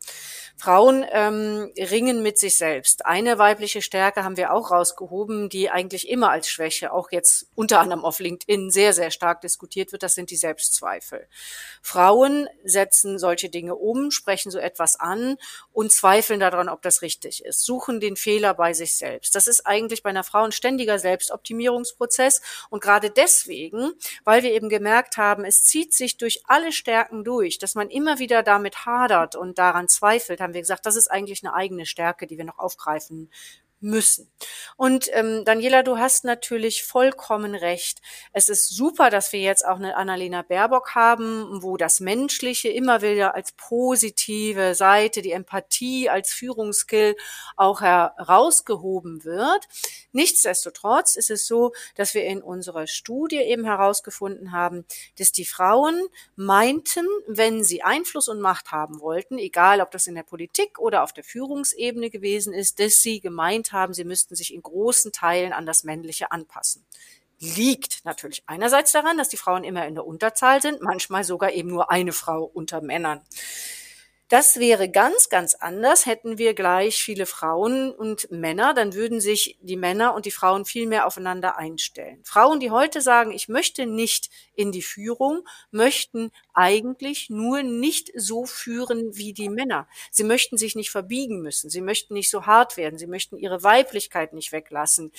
Frauen 0.59 1.07
ähm, 1.13 1.73
ringen 1.79 2.21
mit 2.21 2.37
sich 2.37 2.59
selbst. 2.59 3.07
Eine 3.07 3.39
weibliche 3.39 3.81
Stärke 3.81 4.25
haben 4.25 4.37
wir 4.37 4.53
auch 4.53 4.73
rausgehoben, 4.73 5.49
die 5.49 5.71
eigentlich 5.71 6.09
immer 6.09 6.31
als 6.31 6.49
Schwäche, 6.49 6.93
auch 6.93 7.13
jetzt 7.13 7.47
unter 7.55 7.79
anderem 7.79 8.05
auf 8.05 8.19
LinkedIn, 8.19 8.71
sehr, 8.71 8.93
sehr 8.93 9.13
stark 9.13 9.41
diskutiert 9.41 9.93
wird. 9.93 10.03
Das 10.03 10.17
sind 10.17 10.31
die 10.31 10.37
Selbstzweifel. 10.37 11.29
Frauen 11.81 12.49
setzen 12.65 13.21
solche 13.21 13.51
Dinge 13.51 13.77
um, 13.77 14.11
sprechen 14.11 14.51
so 14.51 14.59
etwas 14.59 14.99
an 14.99 15.37
und 15.73 15.93
zweifeln 15.93 16.41
daran, 16.41 16.69
ob 16.69 16.83
das 16.83 17.03
richtig 17.03 17.45
ist, 17.45 17.65
suchen 17.65 18.01
den 18.01 18.17
Fehler 18.17 18.53
bei 18.55 18.73
sich 18.73 18.97
selbst. 18.97 19.37
Das 19.37 19.47
ist 19.47 19.65
eigentlich 19.65 20.03
bei 20.03 20.11
einer 20.11 20.25
Frau 20.25 20.43
ein 20.43 20.53
ständiger 20.53 20.99
Selbstoptimierungsprozess. 20.99 22.43
Und 22.69 22.83
gerade 22.83 23.11
deswegen, 23.11 23.93
weil 24.25 24.43
wir 24.43 24.53
eben 24.53 24.69
gemerkt 24.69 25.19
haben, 25.19 25.45
es 25.45 25.65
zieht 25.65 25.95
sich 25.95 26.17
durch 26.17 26.43
alle 26.49 26.73
Stärken 26.73 27.23
durch, 27.23 27.59
dass 27.59 27.77
man 27.77 27.91
immer 27.91 28.19
wieder 28.19 28.43
damit 28.43 28.87
hadert 28.87 29.37
und 29.37 29.59
daran 29.59 29.87
zweifelt, 29.87 30.41
haben 30.49 30.55
wir 30.55 30.63
gesagt, 30.63 30.87
das 30.87 30.97
ist 30.97 31.11
eigentlich 31.11 31.45
eine 31.45 31.55
eigene 31.55 31.85
Stärke, 31.85 32.27
die 32.27 32.39
wir 32.39 32.45
noch 32.45 32.59
aufgreifen 32.59 33.31
müssen. 33.81 34.31
Und 34.77 35.09
ähm, 35.13 35.45
Daniela, 35.45 35.83
du 35.83 35.99
hast 35.99 36.25
natürlich 36.25 36.85
vollkommen 36.85 37.55
recht. 37.55 38.01
Es 38.33 38.49
ist 38.49 38.69
super, 38.69 39.11
dass 39.11 39.33
wir 39.33 39.41
jetzt 39.41 39.65
auch 39.65 39.77
eine 39.77 39.97
Annalena 39.97 40.43
Baerbock 40.43 40.95
haben, 40.95 41.63
wo 41.63 41.77
das 41.77 42.01
Menschliche 42.01 42.69
immer 42.69 43.03
wieder 43.03 43.35
als 43.35 43.53
positive 43.53 44.75
Seite, 44.75 45.23
die 45.23 45.33
Empathie 45.33 46.09
als 46.09 46.33
Führungsskill 46.33 47.17
auch 47.57 47.81
herausgehoben 47.81 49.25
wird. 49.25 49.69
Nichtsdestotrotz 50.13 51.17
ist 51.17 51.31
es 51.31 51.47
so, 51.47 51.73
dass 51.95 52.15
wir 52.15 52.25
in 52.25 52.43
unserer 52.43 52.87
Studie 52.87 53.37
eben 53.37 53.65
herausgefunden 53.65 54.53
haben, 54.53 54.85
dass 55.19 55.33
die 55.33 55.45
Frauen 55.45 56.09
meinten, 56.35 57.07
wenn 57.27 57.63
sie 57.63 57.83
Einfluss 57.83 58.29
und 58.29 58.41
Macht 58.41 58.73
haben 58.73 59.01
wollten, 59.01 59.39
egal 59.39 59.81
ob 59.81 59.91
das 59.91 60.07
in 60.07 60.15
der 60.15 60.23
Politik 60.23 60.79
oder 60.79 61.03
auf 61.03 61.13
der 61.13 61.25
Führungsebene 61.25 62.11
gewesen 62.11 62.53
ist, 62.53 62.81
dass 62.81 63.03
sie 63.03 63.21
gemeint 63.21 63.68
haben, 63.73 63.95
sie 63.95 64.05
müssten 64.05 64.35
sich 64.35 64.53
in 64.55 64.63
großen 64.63 65.13
Teilen 65.13 65.53
an 65.53 65.67
das 65.67 65.85
Männliche 65.85 66.31
anpassen. 66.33 66.85
Liegt 67.41 68.05
natürlich 68.05 68.43
einerseits 68.47 68.93
daran, 68.93 69.17
dass 69.17 69.29
die 69.29 69.37
Frauen 69.37 69.65
immer 69.65 69.87
in 69.87 69.95
der 69.95 70.07
Unterzahl 70.07 70.61
sind, 70.61 70.83
manchmal 70.83 71.25
sogar 71.25 71.53
eben 71.53 71.69
nur 71.69 71.91
eine 71.91 72.13
Frau 72.13 72.45
unter 72.45 72.81
Männern. 72.81 73.21
Das 74.29 74.59
wäre 74.59 74.91
ganz, 74.91 75.31
ganz 75.31 75.55
anders, 75.55 76.05
hätten 76.05 76.37
wir 76.37 76.53
gleich 76.53 77.03
viele 77.03 77.25
Frauen 77.25 77.91
und 77.91 78.31
Männer, 78.31 78.75
dann 78.75 78.93
würden 78.93 79.23
sich 79.23 79.57
die 79.63 79.79
Männer 79.79 80.15
und 80.15 80.27
die 80.27 80.31
Frauen 80.31 80.67
viel 80.67 80.87
mehr 80.87 81.07
aufeinander 81.07 81.57
einstellen. 81.57 82.21
Frauen, 82.25 82.61
die 82.61 82.71
heute 82.71 83.01
sagen, 83.01 83.33
ich 83.33 83.49
möchte 83.49 83.87
nicht 83.87 84.29
in 84.55 84.71
die 84.71 84.83
Führung, 84.83 85.49
möchten 85.71 86.31
eigentlich 86.53 87.31
nur 87.31 87.63
nicht 87.63 88.13
so 88.15 88.45
führen 88.45 89.17
wie 89.17 89.33
die 89.33 89.49
Männer. 89.49 89.89
Sie 90.11 90.25
möchten 90.25 90.59
sich 90.59 90.77
nicht 90.77 90.91
verbiegen 90.91 91.41
müssen, 91.41 91.71
sie 91.71 91.81
möchten 91.81 92.13
nicht 92.13 92.29
so 92.29 92.45
hart 92.45 92.77
werden, 92.77 92.99
sie 92.99 93.07
möchten 93.07 93.39
ihre 93.39 93.63
Weiblichkeit 93.63 94.35
nicht 94.35 94.53
weglassen 94.53 95.11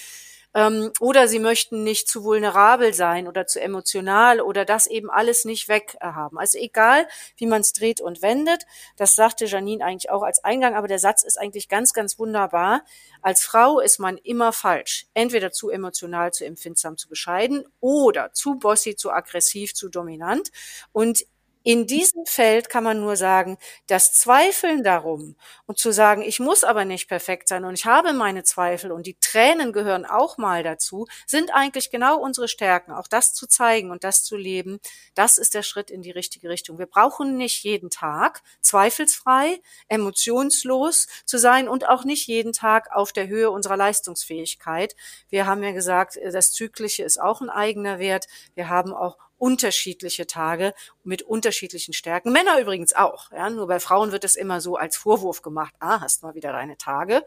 ähm, 0.54 0.92
oder 1.00 1.28
sie 1.28 1.40
möchten 1.40 1.84
nicht 1.84 2.08
zu 2.08 2.24
vulnerabel 2.24 2.94
sein 2.94 3.28
oder 3.28 3.46
zu 3.46 3.62
emotional 3.62 4.42
oder 4.42 4.66
das 4.66 4.88
eben 4.88 5.10
alles 5.10 5.46
nicht 5.46 5.68
weghaben. 5.70 6.38
Also 6.38 6.58
egal, 6.58 7.08
wie 7.38 7.46
man 7.46 7.62
es 7.62 7.74
dreht 7.74 8.02
und 8.02 8.22
wendet, 8.22 8.66
das 8.98 9.16
sagte 9.16 9.46
Janine 9.46 9.84
eigentlich 9.84 10.10
auch 10.10 10.24
als 10.24 10.44
Eingang, 10.44 10.76
aber 10.76 10.88
der 10.88 11.00
Satz 11.00 11.24
ist 11.24 11.40
eigentlich 11.40 11.70
ganz, 11.70 11.94
ganz 11.94 12.18
wunderbar. 12.18 12.84
Als 13.22 13.44
Frau 13.44 13.80
ist 13.80 14.00
man 14.00 14.18
immer 14.18 14.54
falsch. 14.54 15.08
Entweder 15.14 15.52
zu 15.52 15.70
emotional, 15.70 16.32
zu 16.32 16.46
empfindsam, 16.46 16.98
zu 16.98 17.10
bescheiden 17.10 17.66
oder 17.80 18.34
zu 18.34 18.56
bossy, 18.56 18.96
zu 18.96 19.12
aggressiv, 19.12 19.74
zu 19.74 19.90
dominant. 19.90 20.50
Und 20.92 21.26
in 21.64 21.88
diesem 21.88 22.26
Feld 22.26 22.70
kann 22.70 22.84
man 22.84 23.02
nur 23.02 23.18
sagen, 23.18 23.58
das 23.88 24.14
Zweifeln 24.14 24.84
darum 24.84 25.36
und 25.66 25.78
zu 25.78 25.92
sagen, 25.92 26.22
ich 26.22 26.40
muss 26.40 26.64
aber 26.64 26.86
nicht 26.86 27.08
perfekt 27.08 27.50
sein 27.50 27.66
und 27.66 27.74
ich 27.74 27.86
habe 27.86 28.14
meine 28.14 28.44
Zweifel 28.44 28.92
und 28.92 29.06
die 29.06 29.18
Tränen 29.20 29.74
gehören 29.74 30.06
auch 30.06 30.38
mal 30.38 30.64
dazu, 30.64 31.06
sind 31.28 31.54
eigentlich 31.54 31.92
genau 31.92 32.18
unsere 32.18 32.48
Stärken. 32.48 32.92
Auch 32.94 33.08
das 33.08 33.34
zu 33.34 33.46
zeigen 33.46 33.92
und 33.92 34.04
das 34.04 34.24
zu 34.24 34.38
leben, 34.38 34.80
das 35.16 35.38
ist 35.38 35.54
der 35.54 35.64
Schritt 35.64 35.92
in 35.92 36.02
die 36.02 36.12
richtige 36.12 36.50
Richtung. 36.50 36.80
Wir 36.80 36.86
brauchen 36.86 37.36
nicht 37.36 37.64
jeden 37.64 37.90
Tag 37.90 38.42
zweifelsfrei, 38.62 39.60
emotionslos 39.90 41.08
zu 41.26 41.38
sein 41.38 41.68
und 41.68 41.88
auch 41.90 42.06
nicht 42.06 42.28
jeden 42.28 42.54
Tag 42.54 42.96
auf 42.96 43.12
der 43.12 43.28
Höhe 43.28 43.52
unserer 43.52 43.78
Leistungsfähigkeit. 43.78 44.96
Wir 45.30 45.46
haben 45.46 45.62
ja 45.64 45.72
gesagt, 45.72 46.18
das 46.24 46.52
Zyklische 46.52 47.04
ist 47.04 47.20
auch 47.20 47.42
ein 47.42 47.50
eigener 47.50 48.00
Wert. 48.00 48.28
Wir 48.56 48.70
haben 48.70 48.94
auch 48.94 49.18
unterschiedliche 49.40 50.28
Tage 50.28 50.74
mit 51.04 51.24
unterschiedlichen 51.24 51.94
Stärken. 51.94 52.32
Männer 52.32 52.60
übrigens 52.60 52.94
auch. 52.94 53.32
Ja? 53.32 53.50
Nur 53.50 53.68
bei 53.68 53.80
Frauen 53.80 54.12
wird 54.12 54.24
es 54.24 54.36
immer 54.36 54.62
so 54.62 54.76
als 54.76 54.98
Vorwurf 54.98 55.42
gemacht, 55.42 55.74
ah, 55.80 56.02
hast 56.02 56.22
mal 56.22 56.36
wieder 56.36 56.52
deine 56.52 56.78
Tage. 56.78 57.26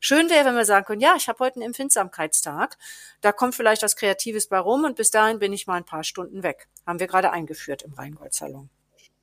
Schön 0.00 0.30
wäre, 0.30 0.44
wenn 0.44 0.54
wir 0.54 0.64
sagen 0.64 0.86
können, 0.86 1.00
ja, 1.00 1.14
ich 1.16 1.28
habe 1.28 1.40
heute 1.40 1.56
einen 1.56 1.66
Empfindsamkeitstag. 1.66 2.78
Da 3.20 3.32
kommt 3.32 3.56
vielleicht 3.56 3.82
was 3.82 3.96
Kreatives 3.96 4.48
bei 4.48 4.58
rum 4.58 4.84
und 4.84 4.96
bis 4.96 5.10
dahin 5.10 5.40
bin 5.40 5.52
ich 5.52 5.66
mal 5.66 5.74
ein 5.74 5.84
paar 5.84 6.04
Stunden 6.04 6.44
weg. 6.44 6.68
Haben 6.86 7.00
wir 7.00 7.08
gerade 7.08 7.32
eingeführt 7.32 7.82
im 7.82 7.92
Rheingold-Salon. 7.94 8.70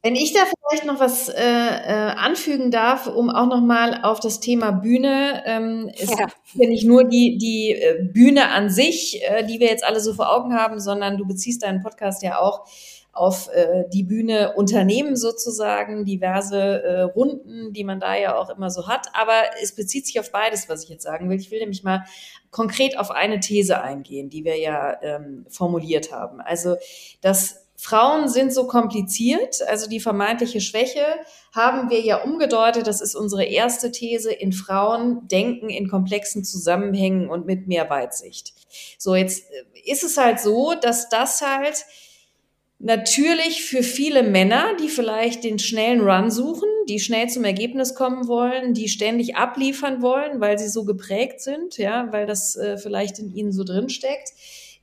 Wenn 0.05 0.15
ich 0.15 0.33
da 0.33 0.41
vielleicht 0.45 0.85
noch 0.85 0.99
was 0.99 1.29
äh, 1.29 1.33
äh, 1.33 2.11
anfügen 2.15 2.69
darf, 2.69 3.07
um 3.07 3.31
auch 3.31 3.47
noch 3.47 3.61
mal 3.61 4.01
auf 4.03 4.19
das 4.19 4.39
Thema 4.39 4.69
Bühne, 4.69 5.41
ähm, 5.47 5.89
ist 5.97 6.11
ja. 6.11 6.27
ja 6.53 6.69
nicht 6.69 6.85
nur 6.85 7.05
die 7.05 7.39
die 7.39 7.71
äh, 7.71 8.03
Bühne 8.03 8.49
an 8.49 8.69
sich, 8.69 9.19
äh, 9.23 9.43
die 9.43 9.59
wir 9.59 9.65
jetzt 9.65 9.83
alle 9.83 9.99
so 9.99 10.13
vor 10.13 10.31
Augen 10.31 10.53
haben, 10.53 10.79
sondern 10.79 11.17
du 11.17 11.25
beziehst 11.25 11.63
deinen 11.63 11.81
Podcast 11.81 12.21
ja 12.21 12.39
auch 12.39 12.67
auf 13.13 13.49
äh, 13.51 13.85
die 13.91 14.03
Bühne 14.03 14.53
Unternehmen 14.53 15.15
sozusagen, 15.15 16.05
diverse 16.05 16.83
äh, 16.83 17.01
Runden, 17.01 17.73
die 17.73 17.83
man 17.83 17.99
da 17.99 18.15
ja 18.15 18.37
auch 18.37 18.51
immer 18.51 18.69
so 18.69 18.87
hat. 18.87 19.07
Aber 19.13 19.33
es 19.63 19.73
bezieht 19.73 20.05
sich 20.05 20.19
auf 20.19 20.31
beides, 20.31 20.69
was 20.69 20.83
ich 20.83 20.89
jetzt 20.91 21.03
sagen 21.03 21.31
will. 21.31 21.39
Ich 21.39 21.49
will 21.49 21.61
nämlich 21.61 21.83
mal 21.83 22.05
konkret 22.51 22.99
auf 22.99 23.09
eine 23.09 23.39
These 23.39 23.81
eingehen, 23.81 24.29
die 24.29 24.45
wir 24.45 24.59
ja 24.59 25.01
ähm, 25.01 25.47
formuliert 25.49 26.11
haben. 26.11 26.41
Also, 26.41 26.75
dass 27.21 27.64
Frauen 27.85 28.27
sind 28.29 28.51
so 28.51 28.65
kompliziert, 28.65 29.61
also 29.67 29.87
die 29.87 29.99
vermeintliche 29.99 30.59
Schwäche 30.59 31.05
haben 31.53 31.91
wir 31.91 32.01
ja 32.01 32.23
umgedeutet, 32.23 32.87
das 32.87 32.99
ist 32.99 33.13
unsere 33.13 33.45
erste 33.45 33.91
These, 33.91 34.33
in 34.33 34.53
Frauen 34.53 35.27
denken 35.27 35.69
in 35.69 35.87
komplexen 35.87 36.43
Zusammenhängen 36.43 37.29
und 37.29 37.45
mit 37.45 37.67
mehr 37.67 37.87
Weitsicht. 37.91 38.53
So, 38.97 39.13
jetzt 39.13 39.43
äh, 39.51 39.91
ist 39.91 40.03
es 40.03 40.17
halt 40.17 40.39
so, 40.39 40.73
dass 40.73 41.09
das 41.09 41.43
halt 41.43 41.85
natürlich 42.79 43.63
für 43.63 43.83
viele 43.83 44.23
Männer, 44.23 44.75
die 44.81 44.89
vielleicht 44.89 45.43
den 45.43 45.59
schnellen 45.59 46.01
Run 46.01 46.31
suchen, 46.31 46.69
die 46.89 46.99
schnell 46.99 47.29
zum 47.29 47.43
Ergebnis 47.43 47.93
kommen 47.93 48.27
wollen, 48.27 48.73
die 48.73 48.89
ständig 48.89 49.35
abliefern 49.35 50.01
wollen, 50.01 50.41
weil 50.41 50.57
sie 50.57 50.69
so 50.69 50.85
geprägt 50.85 51.39
sind, 51.39 51.77
ja, 51.77 52.11
weil 52.11 52.25
das 52.25 52.55
äh, 52.55 52.79
vielleicht 52.79 53.19
in 53.19 53.31
ihnen 53.31 53.51
so 53.51 53.63
drin 53.63 53.89
steckt, 53.89 54.31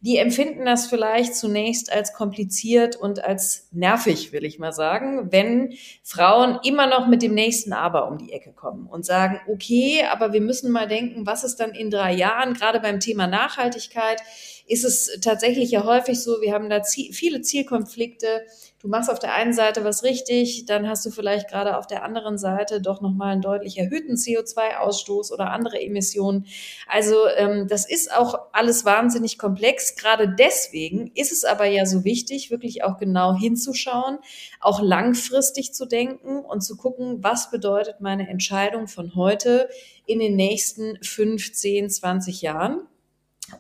die 0.03 0.17
empfinden 0.17 0.65
das 0.65 0.89
vielleicht 0.89 1.37
zunächst 1.37 1.93
als 1.93 2.13
kompliziert 2.13 2.97
und 2.97 3.23
als 3.25 3.69
nervig, 3.71 4.33
will 4.33 4.45
ich 4.45 4.59
mal 4.59 4.73
sagen, 4.73 5.31
wenn 5.31 5.75
Frauen 6.03 6.59
immer 6.65 6.89
noch 6.89 7.07
mit 7.07 7.23
dem 7.23 7.35
nächsten 7.35 7.73
Aber 7.73 8.09
um 8.09 8.19
die 8.19 8.33
Ecke 8.33 8.53
kommen 8.53 8.89
und 8.89 9.07
sagen, 9.07 9.41
okay, 9.49 10.05
aber 10.11 10.33
wir 10.33 10.41
müssen 10.41 10.73
mal 10.73 10.89
denken, 10.89 11.25
was 11.25 11.45
ist 11.45 11.61
dann 11.61 11.71
in 11.71 11.89
drei 11.89 12.13
Jahren, 12.13 12.55
gerade 12.55 12.81
beim 12.81 12.99
Thema 12.99 13.29
Nachhaltigkeit, 13.29 14.21
ist 14.67 14.85
es 14.85 15.21
tatsächlich 15.21 15.71
ja 15.71 15.85
häufig 15.85 16.21
so, 16.21 16.41
wir 16.41 16.53
haben 16.53 16.69
da 16.69 16.83
viele 16.83 17.41
Zielkonflikte, 17.41 18.45
du 18.83 18.89
machst 18.89 19.11
auf 19.11 19.21
der 19.21 19.35
einen 19.35 19.53
Seite 19.53 19.85
was 19.85 20.03
richtig, 20.03 20.67
dann 20.67 20.89
hast 20.89 21.07
du 21.07 21.11
vielleicht 21.11 21.49
gerade 21.49 21.79
auf 21.79 21.87
der 21.87 22.03
anderen 22.03 22.37
Seite 22.37 22.81
doch 22.81 23.01
nochmal 23.01 23.33
einen 23.33 23.41
deutlich 23.41 23.79
erhöhten 23.79 24.17
CO2-Ausstoß 24.17 25.33
oder 25.33 25.51
andere 25.51 25.81
Emissionen. 25.81 26.47
Also 26.89 27.15
ähm, 27.37 27.69
das 27.69 27.89
ist 27.89 28.13
auch 28.13 28.49
alles 28.53 28.85
wahnsinnig 28.85 29.39
komplex. 29.39 29.95
Gerade 29.95 30.29
deswegen 30.29 31.13
ist 31.15 31.31
es 31.31 31.45
aber 31.45 31.67
ja 31.67 31.87
so 31.87 32.05
wichtig, 32.05 32.51
wirklich 32.51 32.83
auch 32.83 32.99
genau 32.99 33.35
hinzuschauen, 33.35 34.19
auch 34.61 34.83
langfristig 34.83 35.73
zu 35.73 35.87
denken 35.87 36.41
und 36.41 36.63
zu 36.63 36.77
gucken, 36.77 37.23
was 37.23 37.51
bedeutet 37.51 38.01
meine 38.01 38.29
Entscheidung 38.29 38.89
von 38.89 39.15
heute 39.15 39.69
in 40.07 40.19
den 40.19 40.35
nächsten 40.35 40.99
15, 41.03 41.89
20 41.89 42.43
Jahren 42.43 42.89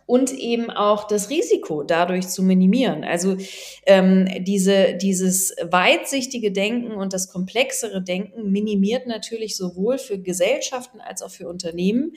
und 0.06 0.32
eben 0.32 0.70
auch 0.70 1.06
das 1.06 1.30
Risiko 1.30 1.82
dadurch 1.82 2.28
zu 2.28 2.42
minimieren. 2.42 3.04
Also 3.04 3.36
ähm, 3.86 4.28
diese, 4.44 4.94
dieses 4.94 5.54
weitsichtige 5.62 6.52
Denken 6.52 6.92
und 6.92 7.12
das 7.12 7.28
komplexere 7.28 8.02
Denken 8.02 8.50
minimiert 8.50 9.06
natürlich 9.06 9.56
sowohl 9.56 9.98
für 9.98 10.18
Gesellschaften 10.18 11.00
als 11.00 11.22
auch 11.22 11.30
für 11.30 11.48
Unternehmen 11.48 12.12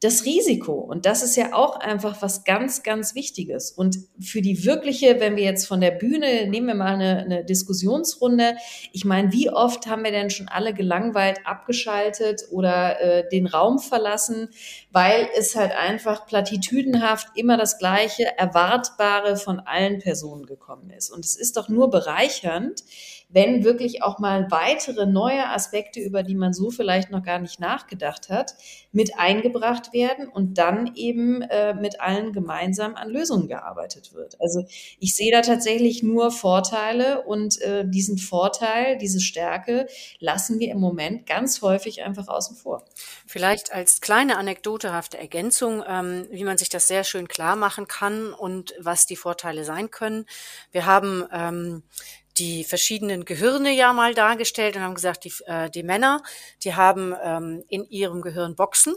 das 0.00 0.24
Risiko. 0.24 0.72
Und 0.72 1.04
das 1.04 1.22
ist 1.22 1.36
ja 1.36 1.52
auch 1.52 1.76
einfach 1.78 2.22
was 2.22 2.44
ganz, 2.44 2.82
ganz 2.82 3.14
Wichtiges. 3.14 3.70
Und 3.70 3.98
für 4.18 4.40
die 4.40 4.64
wirkliche, 4.64 5.20
wenn 5.20 5.36
wir 5.36 5.44
jetzt 5.44 5.66
von 5.66 5.82
der 5.82 5.90
Bühne, 5.90 6.46
nehmen 6.48 6.68
wir 6.68 6.74
mal 6.74 6.94
eine, 6.94 7.18
eine 7.18 7.44
Diskussionsrunde. 7.44 8.56
Ich 8.92 9.04
meine, 9.04 9.30
wie 9.32 9.50
oft 9.50 9.86
haben 9.86 10.02
wir 10.02 10.10
denn 10.10 10.30
schon 10.30 10.48
alle 10.48 10.72
gelangweilt 10.72 11.40
abgeschaltet 11.44 12.44
oder 12.50 12.98
äh, 12.98 13.28
den 13.28 13.46
Raum 13.46 13.78
verlassen, 13.78 14.48
weil 14.90 15.28
es 15.36 15.54
halt 15.54 15.72
einfach 15.72 16.26
platitüdenhaft 16.26 17.28
immer 17.34 17.58
das 17.58 17.78
gleiche 17.78 18.38
Erwartbare 18.38 19.36
von 19.36 19.60
allen 19.60 19.98
Personen 19.98 20.46
gekommen 20.46 20.88
ist. 20.90 21.10
Und 21.10 21.26
es 21.26 21.36
ist 21.36 21.58
doch 21.58 21.68
nur 21.68 21.90
bereichernd, 21.90 22.84
wenn 23.32 23.64
wirklich 23.64 24.02
auch 24.02 24.18
mal 24.18 24.50
weitere 24.50 25.06
neue 25.06 25.48
Aspekte, 25.48 26.00
über 26.00 26.22
die 26.22 26.34
man 26.34 26.52
so 26.52 26.70
vielleicht 26.70 27.10
noch 27.10 27.22
gar 27.22 27.38
nicht 27.38 27.60
nachgedacht 27.60 28.28
hat, 28.28 28.54
mit 28.92 29.18
eingebracht 29.18 29.92
werden 29.92 30.28
und 30.28 30.58
dann 30.58 30.94
eben 30.96 31.42
äh, 31.42 31.74
mit 31.74 32.00
allen 32.00 32.32
gemeinsam 32.32 32.96
an 32.96 33.08
Lösungen 33.08 33.46
gearbeitet 33.46 34.12
wird. 34.14 34.40
Also 34.40 34.64
ich 34.98 35.14
sehe 35.14 35.30
da 35.30 35.42
tatsächlich 35.42 36.02
nur 36.02 36.32
Vorteile 36.32 37.22
und 37.22 37.60
äh, 37.62 37.84
diesen 37.88 38.18
Vorteil, 38.18 38.98
diese 38.98 39.20
Stärke 39.20 39.86
lassen 40.18 40.58
wir 40.58 40.70
im 40.70 40.80
Moment 40.80 41.26
ganz 41.26 41.62
häufig 41.62 42.02
einfach 42.02 42.26
außen 42.26 42.56
vor. 42.56 42.84
Vielleicht 43.26 43.72
als 43.72 44.00
kleine 44.00 44.38
anekdotehafte 44.38 45.18
Ergänzung, 45.18 45.84
ähm, 45.86 46.26
wie 46.30 46.44
man 46.44 46.58
sich 46.58 46.68
das 46.68 46.88
sehr 46.88 47.04
schön 47.04 47.28
klar 47.28 47.54
machen 47.54 47.86
kann 47.86 48.32
und 48.32 48.74
was 48.80 49.06
die 49.06 49.16
Vorteile 49.16 49.64
sein 49.64 49.90
können. 49.90 50.26
Wir 50.72 50.86
haben 50.86 51.24
ähm, 51.32 51.82
die 52.40 52.64
verschiedenen 52.64 53.24
Gehirne 53.24 53.70
ja 53.72 53.92
mal 53.92 54.14
dargestellt 54.14 54.74
und 54.74 54.82
haben 54.82 54.94
gesagt, 54.94 55.24
die, 55.24 55.32
äh, 55.46 55.70
die 55.70 55.82
Männer, 55.82 56.22
die 56.64 56.74
haben 56.74 57.14
ähm, 57.22 57.62
in 57.68 57.84
ihrem 57.84 58.22
Gehirn 58.22 58.56
Boxen 58.56 58.94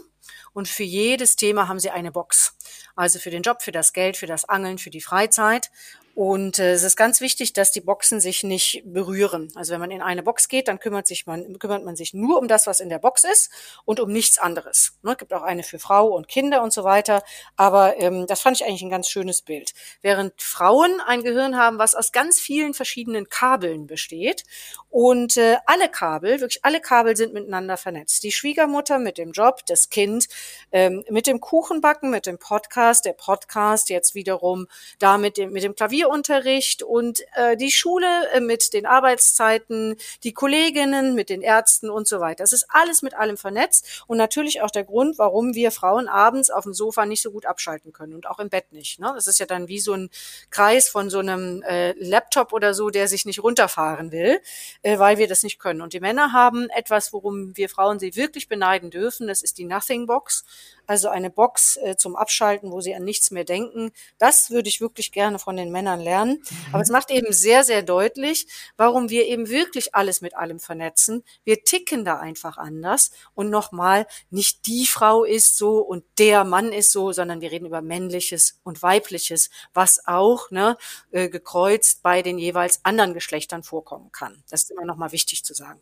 Und 0.54 0.68
für 0.68 0.82
jedes 0.82 1.36
Thema 1.36 1.68
haben 1.68 1.78
sie 1.78 1.90
eine 1.90 2.10
Box. 2.10 2.56
Also 2.96 3.18
für 3.18 3.30
den 3.30 3.42
Job, 3.42 3.62
für 3.62 3.72
das 3.72 3.92
Geld, 3.92 4.16
für 4.16 4.26
das 4.26 4.48
Angeln, 4.48 4.78
für 4.78 4.90
die 4.90 5.02
Freizeit. 5.02 5.70
Und 6.14 6.60
äh, 6.60 6.72
es 6.72 6.84
ist 6.84 6.96
ganz 6.96 7.20
wichtig, 7.20 7.54
dass 7.54 7.72
die 7.72 7.80
Boxen 7.80 8.20
sich 8.20 8.44
nicht 8.44 8.82
berühren. 8.84 9.50
Also 9.56 9.72
wenn 9.72 9.80
man 9.80 9.90
in 9.90 10.00
eine 10.00 10.22
Box 10.22 10.48
geht, 10.48 10.68
dann 10.68 10.78
kümmert 10.78 11.08
sich 11.08 11.26
man 11.26 11.58
kümmert 11.58 11.84
man 11.84 11.96
sich 11.96 12.14
nur 12.14 12.38
um 12.38 12.46
das, 12.46 12.68
was 12.68 12.78
in 12.78 12.88
der 12.88 13.00
Box 13.00 13.24
ist 13.24 13.50
und 13.84 13.98
um 13.98 14.12
nichts 14.12 14.38
anderes. 14.38 14.96
Ne, 15.02 15.16
gibt 15.16 15.32
auch 15.32 15.42
eine 15.42 15.64
für 15.64 15.80
Frau 15.80 16.06
und 16.14 16.28
Kinder 16.28 16.62
und 16.62 16.72
so 16.72 16.84
weiter. 16.84 17.24
Aber 17.56 17.96
ähm, 17.98 18.28
das 18.28 18.40
fand 18.40 18.60
ich 18.60 18.64
eigentlich 18.64 18.82
ein 18.82 18.90
ganz 18.90 19.08
schönes 19.08 19.42
Bild. 19.42 19.72
Während 20.02 20.40
Frauen 20.40 21.00
ein 21.04 21.24
Gehirn 21.24 21.56
haben, 21.56 21.78
was 21.78 21.96
aus 21.96 22.12
ganz 22.12 22.38
vielen 22.38 22.74
verschiedenen 22.74 23.28
Kabeln 23.28 23.88
besteht 23.88 24.44
und 24.90 25.36
äh, 25.36 25.56
alle 25.66 25.88
Kabel, 25.88 26.40
wirklich 26.40 26.64
alle 26.64 26.80
Kabel 26.80 27.16
sind 27.16 27.34
miteinander 27.34 27.76
vernetzt. 27.76 28.22
Die 28.22 28.30
Schwiegermutter 28.30 29.00
mit 29.00 29.18
dem 29.18 29.32
Job, 29.32 29.66
das 29.66 29.90
Kind 29.90 30.28
ähm, 30.70 31.04
mit 31.10 31.26
dem 31.26 31.40
Kuchenbacken, 31.40 32.10
mit 32.10 32.26
dem 32.26 32.38
Podcast, 32.38 33.04
der 33.04 33.14
Podcast 33.14 33.88
jetzt 33.90 34.14
wiederum 34.14 34.68
da 35.00 35.18
mit 35.18 35.38
dem 35.38 35.50
mit 35.50 35.64
dem 35.64 35.74
Klavier 35.74 36.03
Klavierunterricht 36.04 36.82
und 36.82 37.22
äh, 37.34 37.56
die 37.56 37.70
Schule 37.70 38.06
äh, 38.32 38.40
mit 38.40 38.72
den 38.72 38.86
Arbeitszeiten, 38.86 39.96
die 40.22 40.32
Kolleginnen 40.32 41.14
mit 41.14 41.30
den 41.30 41.40
Ärzten 41.40 41.88
und 41.90 42.06
so 42.06 42.20
weiter. 42.20 42.44
Das 42.44 42.52
ist 42.52 42.66
alles 42.68 43.02
mit 43.02 43.14
allem 43.14 43.36
vernetzt 43.36 44.04
und 44.06 44.18
natürlich 44.18 44.60
auch 44.60 44.70
der 44.70 44.84
Grund, 44.84 45.18
warum 45.18 45.54
wir 45.54 45.70
Frauen 45.70 46.08
abends 46.08 46.50
auf 46.50 46.64
dem 46.64 46.74
Sofa 46.74 47.06
nicht 47.06 47.22
so 47.22 47.30
gut 47.30 47.46
abschalten 47.46 47.92
können 47.92 48.14
und 48.14 48.26
auch 48.26 48.38
im 48.38 48.50
Bett 48.50 48.72
nicht. 48.72 49.00
Ne? 49.00 49.12
Das 49.14 49.26
ist 49.26 49.38
ja 49.38 49.46
dann 49.46 49.68
wie 49.68 49.80
so 49.80 49.94
ein 49.94 50.10
Kreis 50.50 50.88
von 50.88 51.08
so 51.08 51.20
einem 51.20 51.62
äh, 51.62 51.92
Laptop 51.92 52.52
oder 52.52 52.74
so, 52.74 52.90
der 52.90 53.08
sich 53.08 53.24
nicht 53.24 53.42
runterfahren 53.42 54.12
will, 54.12 54.40
äh, 54.82 54.98
weil 54.98 55.18
wir 55.18 55.28
das 55.28 55.42
nicht 55.42 55.58
können. 55.58 55.80
Und 55.80 55.94
die 55.94 56.00
Männer 56.00 56.32
haben 56.32 56.68
etwas, 56.70 57.12
worum 57.12 57.56
wir 57.56 57.68
Frauen 57.68 57.98
sie 57.98 58.14
wirklich 58.14 58.48
beneiden 58.48 58.90
dürfen. 58.90 59.26
Das 59.26 59.42
ist 59.42 59.58
die 59.58 59.64
Nothing 59.64 60.06
Box 60.06 60.44
also 60.86 61.08
eine 61.08 61.30
Box 61.30 61.76
äh, 61.76 61.96
zum 61.96 62.16
Abschalten, 62.16 62.70
wo 62.72 62.80
sie 62.80 62.94
an 62.94 63.04
nichts 63.04 63.30
mehr 63.30 63.44
denken. 63.44 63.92
Das 64.18 64.50
würde 64.50 64.68
ich 64.68 64.80
wirklich 64.80 65.12
gerne 65.12 65.38
von 65.38 65.56
den 65.56 65.70
Männern 65.70 66.00
lernen. 66.00 66.42
Mhm. 66.42 66.74
Aber 66.74 66.82
es 66.82 66.90
macht 66.90 67.10
eben 67.10 67.32
sehr, 67.32 67.64
sehr 67.64 67.82
deutlich, 67.82 68.46
warum 68.76 69.10
wir 69.10 69.26
eben 69.26 69.48
wirklich 69.48 69.94
alles 69.94 70.20
mit 70.20 70.36
allem 70.36 70.60
vernetzen. 70.60 71.24
Wir 71.44 71.64
ticken 71.64 72.04
da 72.04 72.18
einfach 72.18 72.56
anders. 72.56 73.10
Und 73.34 73.50
nochmal, 73.50 74.06
nicht 74.30 74.66
die 74.66 74.86
Frau 74.86 75.24
ist 75.24 75.56
so 75.56 75.78
und 75.78 76.04
der 76.18 76.44
Mann 76.44 76.72
ist 76.72 76.92
so, 76.92 77.12
sondern 77.12 77.40
wir 77.40 77.50
reden 77.50 77.66
über 77.66 77.82
männliches 77.82 78.60
und 78.62 78.82
weibliches, 78.82 79.50
was 79.72 80.06
auch 80.06 80.50
ne, 80.50 80.76
äh, 81.10 81.28
gekreuzt 81.28 82.02
bei 82.02 82.22
den 82.22 82.38
jeweils 82.38 82.80
anderen 82.84 83.14
Geschlechtern 83.14 83.62
vorkommen 83.62 84.12
kann. 84.12 84.42
Das 84.48 84.64
ist 84.64 84.70
immer 84.70 84.84
nochmal 84.84 85.12
wichtig 85.12 85.44
zu 85.44 85.54
sagen. 85.54 85.80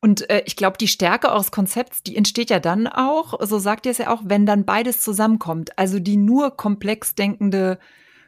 Und 0.00 0.28
äh, 0.30 0.42
ich 0.46 0.56
glaube, 0.56 0.78
die 0.78 0.88
Stärke 0.88 1.30
eures 1.30 1.50
Konzepts, 1.50 2.02
die 2.02 2.16
entsteht 2.16 2.50
ja 2.50 2.60
dann 2.60 2.86
auch, 2.86 3.34
so 3.46 3.58
sagt 3.58 3.86
ihr 3.86 3.92
es 3.92 3.98
ja 3.98 4.10
auch, 4.10 4.22
wenn 4.24 4.46
dann 4.46 4.64
beides 4.64 5.00
zusammenkommt. 5.00 5.78
Also 5.78 5.98
die 5.98 6.16
nur 6.16 6.56
komplex 6.56 7.14
denkende 7.14 7.78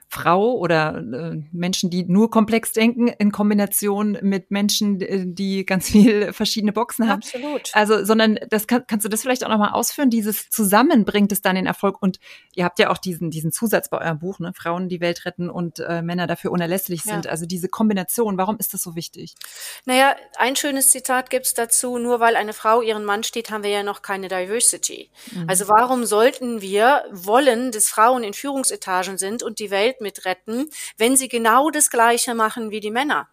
Frau 0.08 0.52
oder 0.52 0.98
äh, 0.98 1.42
Menschen, 1.52 1.90
die 1.90 2.04
nur 2.04 2.30
komplex 2.30 2.72
denken, 2.72 3.08
in 3.08 3.32
Kombination 3.32 4.18
mit 4.22 4.50
Menschen, 4.50 5.34
die 5.34 5.66
ganz 5.66 5.90
viel 5.90 6.32
verschiedene 6.32 6.72
Boxen 6.72 7.08
haben. 7.08 7.22
Absolut. 7.22 7.70
Also, 7.72 8.04
sondern 8.04 8.38
das 8.50 8.66
kann, 8.66 8.84
kannst 8.86 9.04
du 9.04 9.08
das 9.08 9.22
vielleicht 9.22 9.44
auch 9.44 9.48
nochmal 9.48 9.72
ausführen? 9.72 10.10
Dieses 10.10 10.50
Zusammen 10.50 11.04
bringt 11.04 11.32
es 11.32 11.42
dann 11.42 11.56
den 11.56 11.66
Erfolg. 11.66 12.00
Und 12.00 12.18
ihr 12.54 12.64
habt 12.64 12.78
ja 12.78 12.90
auch 12.90 12.98
diesen, 12.98 13.30
diesen 13.30 13.52
Zusatz 13.52 13.88
bei 13.88 14.00
eurem 14.00 14.18
Buch, 14.18 14.38
ne? 14.38 14.52
Frauen, 14.54 14.88
die 14.88 15.00
Welt 15.00 15.24
retten 15.24 15.50
und 15.50 15.80
äh, 15.80 16.02
Männer 16.02 16.26
dafür 16.26 16.52
unerlässlich 16.52 17.02
sind. 17.02 17.24
Ja. 17.24 17.30
Also 17.30 17.46
diese 17.46 17.68
Kombination, 17.68 18.38
warum 18.38 18.56
ist 18.58 18.74
das 18.74 18.82
so 18.82 18.94
wichtig? 18.94 19.34
Naja, 19.84 20.14
ein 20.36 20.56
schönes 20.56 20.90
Zitat 20.90 21.30
gibt's 21.30 21.54
dazu, 21.54 21.98
nur 21.98 22.20
weil 22.20 22.36
eine 22.36 22.52
Frau 22.52 22.82
ihren 22.82 23.04
Mann 23.04 23.24
steht, 23.24 23.50
haben 23.50 23.64
wir 23.64 23.70
ja 23.70 23.82
noch 23.82 24.02
keine 24.02 24.28
Diversity. 24.28 25.10
Mhm. 25.32 25.46
Also 25.48 25.68
warum 25.68 26.04
sollten 26.04 26.60
wir 26.60 27.04
wollen, 27.10 27.72
dass 27.72 27.88
Frauen 27.88 28.22
in 28.22 28.34
Führungsetagen 28.34 29.18
sind 29.18 29.42
und 29.42 29.58
die 29.58 29.70
Welt 29.70 30.00
mit 30.04 30.24
retten, 30.24 30.70
wenn 30.98 31.16
sie 31.16 31.28
genau 31.28 31.70
das 31.70 31.90
Gleiche 31.90 32.34
machen 32.34 32.70
wie 32.70 32.80
die 32.80 32.92
Männer. 32.92 33.28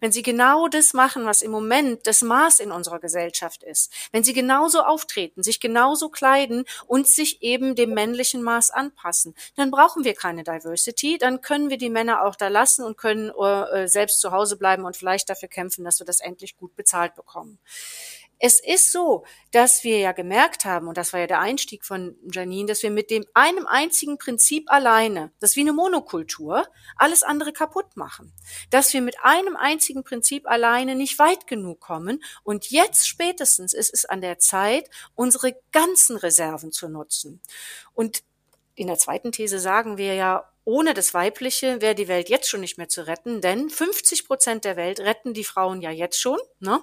Wenn 0.00 0.12
sie 0.12 0.22
genau 0.22 0.68
das 0.68 0.94
machen, 0.94 1.26
was 1.26 1.42
im 1.42 1.50
Moment 1.50 2.06
das 2.06 2.22
Maß 2.22 2.60
in 2.60 2.72
unserer 2.72 2.98
Gesellschaft 2.98 3.62
ist, 3.62 3.92
wenn 4.12 4.24
sie 4.24 4.32
genauso 4.32 4.80
auftreten, 4.82 5.42
sich 5.42 5.60
genauso 5.60 6.08
kleiden 6.08 6.64
und 6.86 7.06
sich 7.06 7.42
eben 7.42 7.74
dem 7.74 7.92
männlichen 7.92 8.42
Maß 8.42 8.70
anpassen, 8.70 9.34
dann 9.54 9.70
brauchen 9.70 10.04
wir 10.04 10.14
keine 10.14 10.44
Diversity, 10.44 11.18
dann 11.18 11.40
können 11.40 11.70
wir 11.70 11.78
die 11.78 11.90
Männer 11.90 12.24
auch 12.24 12.36
da 12.36 12.48
lassen 12.48 12.84
und 12.84 12.96
können 12.96 13.30
äh, 13.30 13.86
selbst 13.88 14.20
zu 14.20 14.32
Hause 14.32 14.56
bleiben 14.56 14.84
und 14.84 14.96
vielleicht 14.96 15.28
dafür 15.28 15.48
kämpfen, 15.48 15.84
dass 15.84 16.00
wir 16.00 16.06
das 16.06 16.20
endlich 16.20 16.56
gut 16.56 16.74
bezahlt 16.74 17.14
bekommen. 17.14 17.58
Es 18.38 18.60
ist 18.60 18.92
so, 18.92 19.24
dass 19.50 19.82
wir 19.82 19.98
ja 19.98 20.12
gemerkt 20.12 20.64
haben, 20.66 20.88
und 20.88 20.98
das 20.98 21.12
war 21.12 21.20
ja 21.20 21.26
der 21.26 21.40
Einstieg 21.40 21.84
von 21.84 22.16
Janine, 22.30 22.66
dass 22.66 22.82
wir 22.82 22.90
mit 22.90 23.10
dem 23.10 23.24
einem 23.32 23.66
einzigen 23.66 24.18
Prinzip 24.18 24.70
alleine, 24.70 25.32
das 25.40 25.50
ist 25.50 25.56
wie 25.56 25.62
eine 25.62 25.72
Monokultur, 25.72 26.66
alles 26.96 27.22
andere 27.22 27.52
kaputt 27.52 27.96
machen. 27.96 28.34
Dass 28.70 28.92
wir 28.92 29.00
mit 29.00 29.16
einem 29.22 29.56
einzigen 29.56 30.04
Prinzip 30.04 30.46
alleine 30.46 30.94
nicht 30.94 31.18
weit 31.18 31.46
genug 31.46 31.80
kommen. 31.80 32.22
Und 32.42 32.70
jetzt 32.70 33.08
spätestens 33.08 33.72
ist 33.72 33.94
es 33.94 34.04
an 34.04 34.20
der 34.20 34.38
Zeit, 34.38 34.90
unsere 35.14 35.56
ganzen 35.72 36.16
Reserven 36.16 36.72
zu 36.72 36.88
nutzen. 36.88 37.40
Und 37.94 38.22
in 38.74 38.88
der 38.88 38.98
zweiten 38.98 39.32
These 39.32 39.58
sagen 39.58 39.96
wir 39.96 40.14
ja, 40.14 40.46
ohne 40.66 40.94
das 40.94 41.14
Weibliche 41.14 41.80
wäre 41.80 41.94
die 41.94 42.08
Welt 42.08 42.28
jetzt 42.28 42.50
schon 42.50 42.60
nicht 42.60 42.76
mehr 42.76 42.88
zu 42.88 43.06
retten, 43.06 43.40
denn 43.40 43.70
50 43.70 44.26
Prozent 44.26 44.64
der 44.64 44.74
Welt 44.74 44.98
retten 44.98 45.32
die 45.32 45.44
Frauen 45.44 45.80
ja 45.80 45.92
jetzt 45.92 46.20
schon. 46.20 46.40
Ne? 46.58 46.80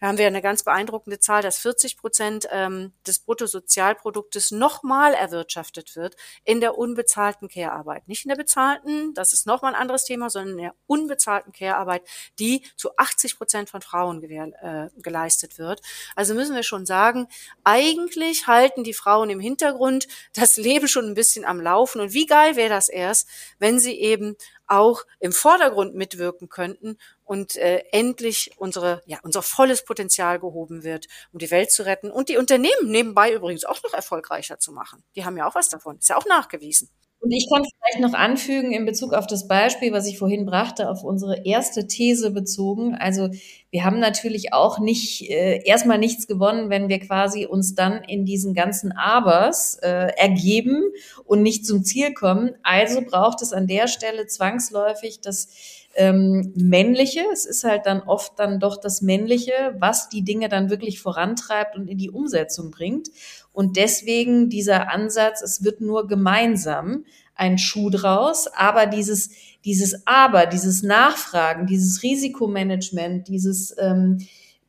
Da 0.00 0.06
haben 0.06 0.16
wir 0.16 0.26
eine 0.26 0.40
ganz 0.40 0.64
beeindruckende 0.64 1.20
Zahl, 1.20 1.42
dass 1.42 1.58
40 1.58 1.98
Prozent 1.98 2.48
ähm, 2.50 2.94
des 3.06 3.18
Bruttosozialproduktes 3.18 4.52
nochmal 4.52 5.12
erwirtschaftet 5.12 5.96
wird 5.96 6.16
in 6.44 6.62
der 6.62 6.78
unbezahlten 6.78 7.48
Care-Arbeit. 7.48 8.08
Nicht 8.08 8.24
in 8.24 8.30
der 8.30 8.36
bezahlten, 8.36 9.12
das 9.12 9.34
ist 9.34 9.46
nochmal 9.46 9.74
ein 9.74 9.80
anderes 9.80 10.04
Thema, 10.04 10.30
sondern 10.30 10.52
in 10.52 10.62
der 10.62 10.74
unbezahlten 10.86 11.52
Care-Arbeit, 11.52 12.04
die 12.38 12.64
zu 12.74 12.96
80 12.96 13.36
Prozent 13.36 13.68
von 13.68 13.82
Frauen 13.82 14.22
äh, 14.22 14.88
geleistet 14.96 15.58
wird. 15.58 15.82
Also 16.14 16.32
müssen 16.32 16.54
wir 16.54 16.62
schon 16.62 16.86
sagen, 16.86 17.28
eigentlich 17.64 18.46
halten 18.46 18.82
die 18.82 18.94
Frauen 18.94 19.28
im 19.28 19.40
Hintergrund 19.40 20.08
das 20.34 20.56
Leben 20.56 20.88
schon 20.88 21.04
ein 21.04 21.14
bisschen 21.14 21.44
am 21.44 21.60
Laufen. 21.60 22.00
Und 22.00 22.14
wie 22.14 22.24
geil 22.24 22.56
wäre 22.56 22.70
das 22.70 22.88
erst, 22.88 23.25
wenn 23.58 23.78
sie 23.78 23.98
eben 23.98 24.36
auch 24.66 25.02
im 25.20 25.32
Vordergrund 25.32 25.94
mitwirken 25.94 26.48
könnten 26.48 26.98
und 27.24 27.56
äh, 27.56 27.84
endlich 27.92 28.52
unsere, 28.56 29.02
ja, 29.06 29.18
unser 29.22 29.42
volles 29.42 29.84
Potenzial 29.84 30.38
gehoben 30.40 30.82
wird, 30.82 31.06
um 31.32 31.38
die 31.38 31.50
Welt 31.50 31.70
zu 31.70 31.84
retten 31.84 32.10
und 32.10 32.28
die 32.28 32.36
Unternehmen 32.36 32.90
nebenbei 32.90 33.32
übrigens 33.32 33.64
auch 33.64 33.82
noch 33.82 33.94
erfolgreicher 33.94 34.58
zu 34.58 34.72
machen. 34.72 35.04
Die 35.14 35.24
haben 35.24 35.36
ja 35.36 35.46
auch 35.48 35.54
was 35.54 35.68
davon. 35.68 35.98
Ist 35.98 36.08
ja 36.08 36.16
auch 36.16 36.26
nachgewiesen. 36.26 36.90
Und 37.20 37.32
ich 37.32 37.48
kann 37.52 37.64
vielleicht 37.64 38.00
noch 38.00 38.16
anfügen 38.16 38.72
in 38.72 38.84
Bezug 38.84 39.12
auf 39.12 39.26
das 39.26 39.48
Beispiel, 39.48 39.92
was 39.92 40.06
ich 40.06 40.18
vorhin 40.18 40.46
brachte, 40.46 40.88
auf 40.88 41.02
unsere 41.02 41.44
erste 41.44 41.86
These 41.86 42.30
bezogen. 42.30 42.94
Also 42.94 43.30
wir 43.70 43.84
haben 43.84 43.98
natürlich 43.98 44.52
auch 44.52 44.78
nicht 44.78 45.28
äh, 45.28 45.62
erstmal 45.64 45.98
nichts 45.98 46.26
gewonnen, 46.28 46.70
wenn 46.70 46.88
wir 46.88 47.00
quasi 47.00 47.46
uns 47.46 47.74
dann 47.74 48.04
in 48.04 48.24
diesen 48.26 48.54
ganzen 48.54 48.92
Abers 48.92 49.76
äh, 49.82 50.12
ergeben 50.16 50.82
und 51.24 51.42
nicht 51.42 51.66
zum 51.66 51.84
Ziel 51.84 52.12
kommen. 52.12 52.54
Also 52.62 53.00
braucht 53.00 53.42
es 53.42 53.52
an 53.52 53.66
der 53.66 53.88
Stelle 53.88 54.26
zwangsläufig 54.26 55.20
das 55.20 55.48
ähm, 55.96 56.52
Männliche. 56.54 57.24
Es 57.32 57.44
ist 57.46 57.64
halt 57.64 57.86
dann 57.86 58.02
oft 58.02 58.38
dann 58.38 58.60
doch 58.60 58.76
das 58.76 59.02
Männliche, 59.02 59.74
was 59.78 60.08
die 60.08 60.22
Dinge 60.22 60.48
dann 60.48 60.70
wirklich 60.70 61.00
vorantreibt 61.00 61.74
und 61.76 61.88
in 61.88 61.98
die 61.98 62.10
Umsetzung 62.10 62.70
bringt. 62.70 63.08
Und 63.56 63.78
deswegen 63.78 64.50
dieser 64.50 64.92
Ansatz, 64.92 65.40
es 65.40 65.64
wird 65.64 65.80
nur 65.80 66.06
gemeinsam 66.06 67.06
ein 67.34 67.56
Schuh 67.56 67.88
draus, 67.88 68.48
aber 68.48 68.84
dieses, 68.84 69.30
dieses 69.64 70.06
Aber, 70.06 70.44
dieses 70.44 70.82
Nachfragen, 70.82 71.66
dieses 71.66 72.02
Risikomanagement, 72.02 73.28
dieses 73.28 73.74
ähm, 73.78 74.18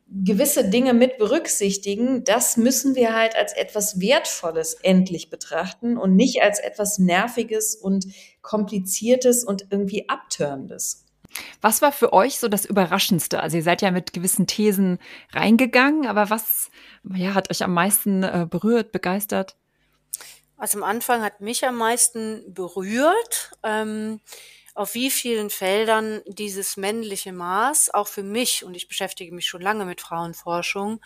gewisse 0.08 0.70
Dinge 0.70 0.94
mit 0.94 1.18
berücksichtigen, 1.18 2.24
das 2.24 2.56
müssen 2.56 2.94
wir 2.94 3.14
halt 3.14 3.36
als 3.36 3.52
etwas 3.52 4.00
Wertvolles 4.00 4.72
endlich 4.82 5.28
betrachten 5.28 5.98
und 5.98 6.16
nicht 6.16 6.40
als 6.40 6.58
etwas 6.58 6.98
Nerviges 6.98 7.76
und 7.76 8.06
Kompliziertes 8.40 9.44
und 9.44 9.66
irgendwie 9.68 10.08
Abturnendes. 10.08 11.04
Was 11.60 11.82
war 11.82 11.92
für 11.92 12.14
euch 12.14 12.38
so 12.38 12.48
das 12.48 12.64
Überraschendste? 12.64 13.40
Also 13.40 13.58
ihr 13.58 13.62
seid 13.62 13.82
ja 13.82 13.90
mit 13.90 14.14
gewissen 14.14 14.46
Thesen 14.46 14.98
reingegangen, 15.32 16.06
aber 16.06 16.30
was 16.30 16.70
ja, 17.14 17.34
hat 17.34 17.50
euch 17.50 17.62
am 17.62 17.74
meisten 17.74 18.22
äh, 18.22 18.46
berührt, 18.48 18.92
begeistert? 18.92 19.56
Also 20.56 20.78
am 20.78 20.84
Anfang 20.84 21.22
hat 21.22 21.40
mich 21.40 21.64
am 21.66 21.76
meisten 21.76 22.42
berührt, 22.52 23.52
ähm, 23.62 24.20
auf 24.74 24.94
wie 24.94 25.10
vielen 25.10 25.50
Feldern 25.50 26.20
dieses 26.26 26.76
männliche 26.76 27.32
Maß 27.32 27.94
auch 27.94 28.08
für 28.08 28.22
mich, 28.22 28.64
und 28.64 28.76
ich 28.76 28.88
beschäftige 28.88 29.34
mich 29.34 29.46
schon 29.46 29.60
lange 29.60 29.84
mit 29.84 30.00
Frauenforschung, 30.00 31.00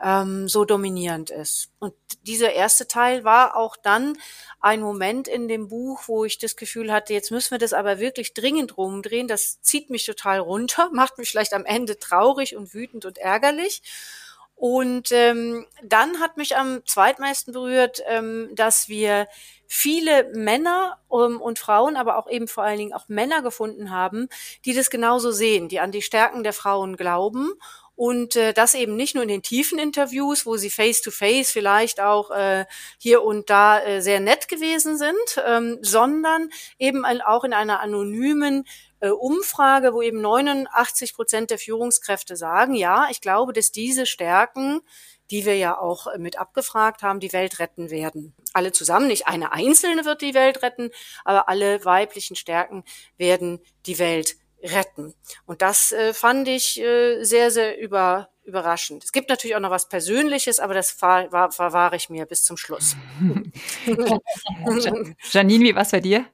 ähm, 0.00 0.48
so 0.48 0.64
dominierend 0.64 1.30
ist. 1.30 1.70
Und 1.78 1.94
dieser 2.22 2.52
erste 2.52 2.86
Teil 2.86 3.24
war 3.24 3.56
auch 3.56 3.76
dann 3.76 4.16
ein 4.60 4.80
Moment 4.80 5.28
in 5.28 5.48
dem 5.48 5.68
Buch, 5.68 6.02
wo 6.06 6.24
ich 6.24 6.38
das 6.38 6.56
Gefühl 6.56 6.92
hatte, 6.92 7.12
jetzt 7.12 7.30
müssen 7.30 7.52
wir 7.52 7.58
das 7.58 7.72
aber 7.72 7.98
wirklich 7.98 8.34
dringend 8.34 8.76
rumdrehen. 8.76 9.28
Das 9.28 9.60
zieht 9.62 9.90
mich 9.90 10.06
total 10.06 10.38
runter, 10.38 10.90
macht 10.92 11.18
mich 11.18 11.30
vielleicht 11.30 11.54
am 11.54 11.64
Ende 11.64 11.98
traurig 11.98 12.56
und 12.56 12.74
wütend 12.74 13.04
und 13.04 13.18
ärgerlich. 13.18 13.82
Und 14.58 15.12
ähm, 15.12 15.66
dann 15.84 16.18
hat 16.18 16.36
mich 16.36 16.56
am 16.56 16.84
zweitmeisten 16.84 17.52
berührt, 17.52 18.02
ähm, 18.08 18.50
dass 18.56 18.88
wir 18.88 19.28
viele 19.68 20.32
Männer 20.34 20.98
ähm, 21.12 21.40
und 21.40 21.60
Frauen, 21.60 21.94
aber 21.94 22.18
auch 22.18 22.28
eben 22.28 22.48
vor 22.48 22.64
allen 22.64 22.78
Dingen 22.78 22.92
auch 22.92 23.08
Männer 23.08 23.40
gefunden 23.40 23.92
haben, 23.92 24.28
die 24.64 24.74
das 24.74 24.90
genauso 24.90 25.30
sehen, 25.30 25.68
die 25.68 25.78
an 25.78 25.92
die 25.92 26.02
Stärken 26.02 26.42
der 26.42 26.52
Frauen 26.52 26.96
glauben 26.96 27.52
und 27.94 28.36
äh, 28.36 28.52
das 28.52 28.74
eben 28.74 28.96
nicht 28.96 29.14
nur 29.14 29.22
in 29.22 29.28
den 29.28 29.42
tiefen 29.42 29.78
Interviews, 29.78 30.46
wo 30.46 30.56
sie 30.56 30.70
face-to-face 30.70 31.48
-face 31.48 31.52
vielleicht 31.52 32.00
auch 32.00 32.30
äh, 32.30 32.64
hier 32.98 33.22
und 33.22 33.50
da 33.50 33.80
äh, 33.80 34.00
sehr 34.00 34.20
nett 34.20 34.48
gewesen 34.48 34.96
sind, 34.96 35.42
ähm, 35.46 35.78
sondern 35.82 36.48
eben 36.78 37.04
auch 37.04 37.44
in 37.44 37.52
einer 37.52 37.80
anonymen 37.80 38.64
Umfrage, 39.06 39.94
wo 39.94 40.02
eben 40.02 40.20
89 40.20 41.14
Prozent 41.14 41.50
der 41.50 41.58
Führungskräfte 41.58 42.36
sagen, 42.36 42.74
ja, 42.74 43.08
ich 43.10 43.20
glaube, 43.20 43.52
dass 43.52 43.70
diese 43.70 44.06
Stärken, 44.06 44.80
die 45.30 45.44
wir 45.44 45.56
ja 45.56 45.78
auch 45.78 46.06
äh, 46.06 46.18
mit 46.18 46.38
abgefragt 46.38 47.02
haben, 47.02 47.20
die 47.20 47.32
Welt 47.32 47.58
retten 47.58 47.90
werden. 47.90 48.34
Alle 48.52 48.72
zusammen, 48.72 49.06
nicht 49.06 49.28
eine 49.28 49.52
einzelne 49.52 50.04
wird 50.04 50.22
die 50.22 50.34
Welt 50.34 50.62
retten, 50.62 50.90
aber 51.24 51.48
alle 51.48 51.84
weiblichen 51.84 52.36
Stärken 52.36 52.84
werden 53.16 53.60
die 53.86 53.98
Welt 53.98 54.36
retten. 54.62 55.14
Und 55.46 55.62
das 55.62 55.92
äh, 55.92 56.12
fand 56.12 56.48
ich 56.48 56.80
äh, 56.80 57.22
sehr, 57.22 57.50
sehr 57.50 57.78
über, 57.78 58.30
überraschend. 58.44 59.04
Es 59.04 59.12
gibt 59.12 59.28
natürlich 59.28 59.54
auch 59.54 59.60
noch 59.60 59.70
was 59.70 59.88
Persönliches, 59.88 60.58
aber 60.58 60.74
das 60.74 60.90
verwahre 60.90 61.96
ich 61.96 62.10
mir 62.10 62.26
bis 62.26 62.42
zum 62.42 62.56
Schluss. 62.56 62.96
Janine, 65.30 65.64
wie 65.64 65.74
war 65.76 65.86
bei 65.88 66.00
dir? 66.00 66.26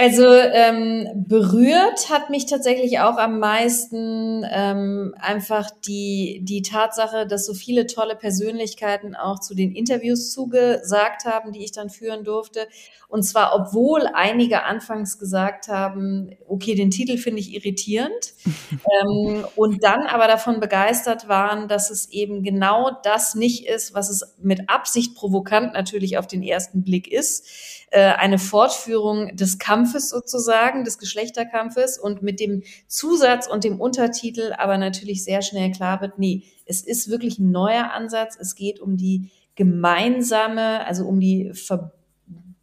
Also 0.00 0.24
ähm, 0.32 1.08
berührt 1.14 2.08
hat 2.08 2.30
mich 2.30 2.46
tatsächlich 2.46 3.00
auch 3.00 3.18
am 3.18 3.38
meisten 3.38 4.46
ähm, 4.50 5.14
einfach 5.18 5.70
die, 5.86 6.40
die 6.42 6.62
Tatsache, 6.62 7.26
dass 7.26 7.44
so 7.44 7.52
viele 7.52 7.86
tolle 7.86 8.16
Persönlichkeiten 8.16 9.14
auch 9.14 9.40
zu 9.40 9.54
den 9.54 9.72
Interviews 9.72 10.32
zugesagt 10.32 11.26
haben, 11.26 11.52
die 11.52 11.62
ich 11.64 11.72
dann 11.72 11.90
führen 11.90 12.24
durfte. 12.24 12.66
Und 13.08 13.24
zwar, 13.24 13.54
obwohl 13.54 14.06
einige 14.14 14.62
anfangs 14.62 15.18
gesagt 15.18 15.68
haben, 15.68 16.30
okay, 16.48 16.74
den 16.74 16.90
Titel 16.90 17.18
finde 17.18 17.40
ich 17.40 17.52
irritierend. 17.52 18.32
ähm, 19.02 19.44
und 19.54 19.84
dann 19.84 20.04
aber 20.04 20.28
davon 20.28 20.60
begeistert 20.60 21.28
waren, 21.28 21.68
dass 21.68 21.90
es 21.90 22.08
eben 22.08 22.42
genau 22.42 22.90
das 23.02 23.34
nicht 23.34 23.66
ist, 23.66 23.92
was 23.92 24.08
es 24.08 24.34
mit 24.40 24.70
Absicht 24.70 25.14
provokant 25.14 25.74
natürlich 25.74 26.16
auf 26.16 26.26
den 26.26 26.42
ersten 26.42 26.84
Blick 26.84 27.06
ist. 27.06 27.44
Äh, 27.92 28.12
eine 28.12 28.38
Fortführung 28.38 29.34
des 29.34 29.58
Kampfes 29.58 29.89
sozusagen, 29.98 30.84
des 30.84 30.98
Geschlechterkampfes 30.98 31.98
und 31.98 32.22
mit 32.22 32.38
dem 32.38 32.62
Zusatz 32.86 33.48
und 33.48 33.64
dem 33.64 33.80
Untertitel 33.80 34.52
aber 34.56 34.78
natürlich 34.78 35.24
sehr 35.24 35.42
schnell 35.42 35.72
klar 35.72 36.00
wird, 36.00 36.18
nee, 36.18 36.44
es 36.66 36.82
ist 36.82 37.10
wirklich 37.10 37.40
ein 37.40 37.50
neuer 37.50 37.90
Ansatz. 37.92 38.36
Es 38.38 38.54
geht 38.54 38.78
um 38.78 38.96
die 38.96 39.30
gemeinsame, 39.56 40.86
also 40.86 41.06
um 41.06 41.18
die 41.18 41.50
Verbindung 41.52 42.00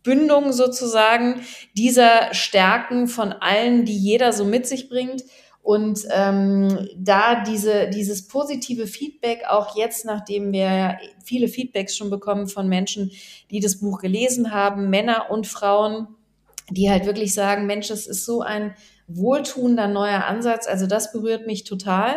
Bündung 0.08 0.54
sozusagen 0.54 1.42
dieser 1.76 2.34
Stärken 2.34 3.08
von 3.08 3.34
allen, 3.34 3.84
die 3.84 3.98
jeder 3.98 4.32
so 4.32 4.46
mit 4.46 4.66
sich 4.66 4.88
bringt. 4.88 5.26
Und 5.62 6.06
ähm, 6.12 6.88
da 6.96 7.44
diese, 7.44 7.90
dieses 7.90 8.26
positive 8.30 8.88
Feedback, 8.88 9.44
auch 9.50 9.76
jetzt, 9.76 10.06
nachdem 10.06 10.54
wir 10.54 10.98
viele 11.26 11.50
Feedbacks 11.50 11.98
schon 11.98 12.10
bekommen 12.10 12.48
von 12.48 12.70
Menschen, 12.70 13.12
die 13.52 13.60
das 13.60 13.82
Buch 13.82 14.00
gelesen 14.00 14.54
haben, 14.54 14.90
Männer 14.90 15.30
und 15.30 15.46
Frauen, 15.46 16.08
die 16.70 16.90
halt 16.90 17.06
wirklich 17.06 17.34
sagen, 17.34 17.66
Mensch, 17.66 17.88
das 17.88 18.08
ist 18.08 18.26
so 18.26 18.42
ein 18.42 18.76
wohltuender 19.08 19.88
neuer 19.88 20.26
Ansatz. 20.26 20.68
Also 20.68 20.86
das 20.86 21.12
berührt 21.12 21.48
mich 21.48 21.64
total. 21.64 22.16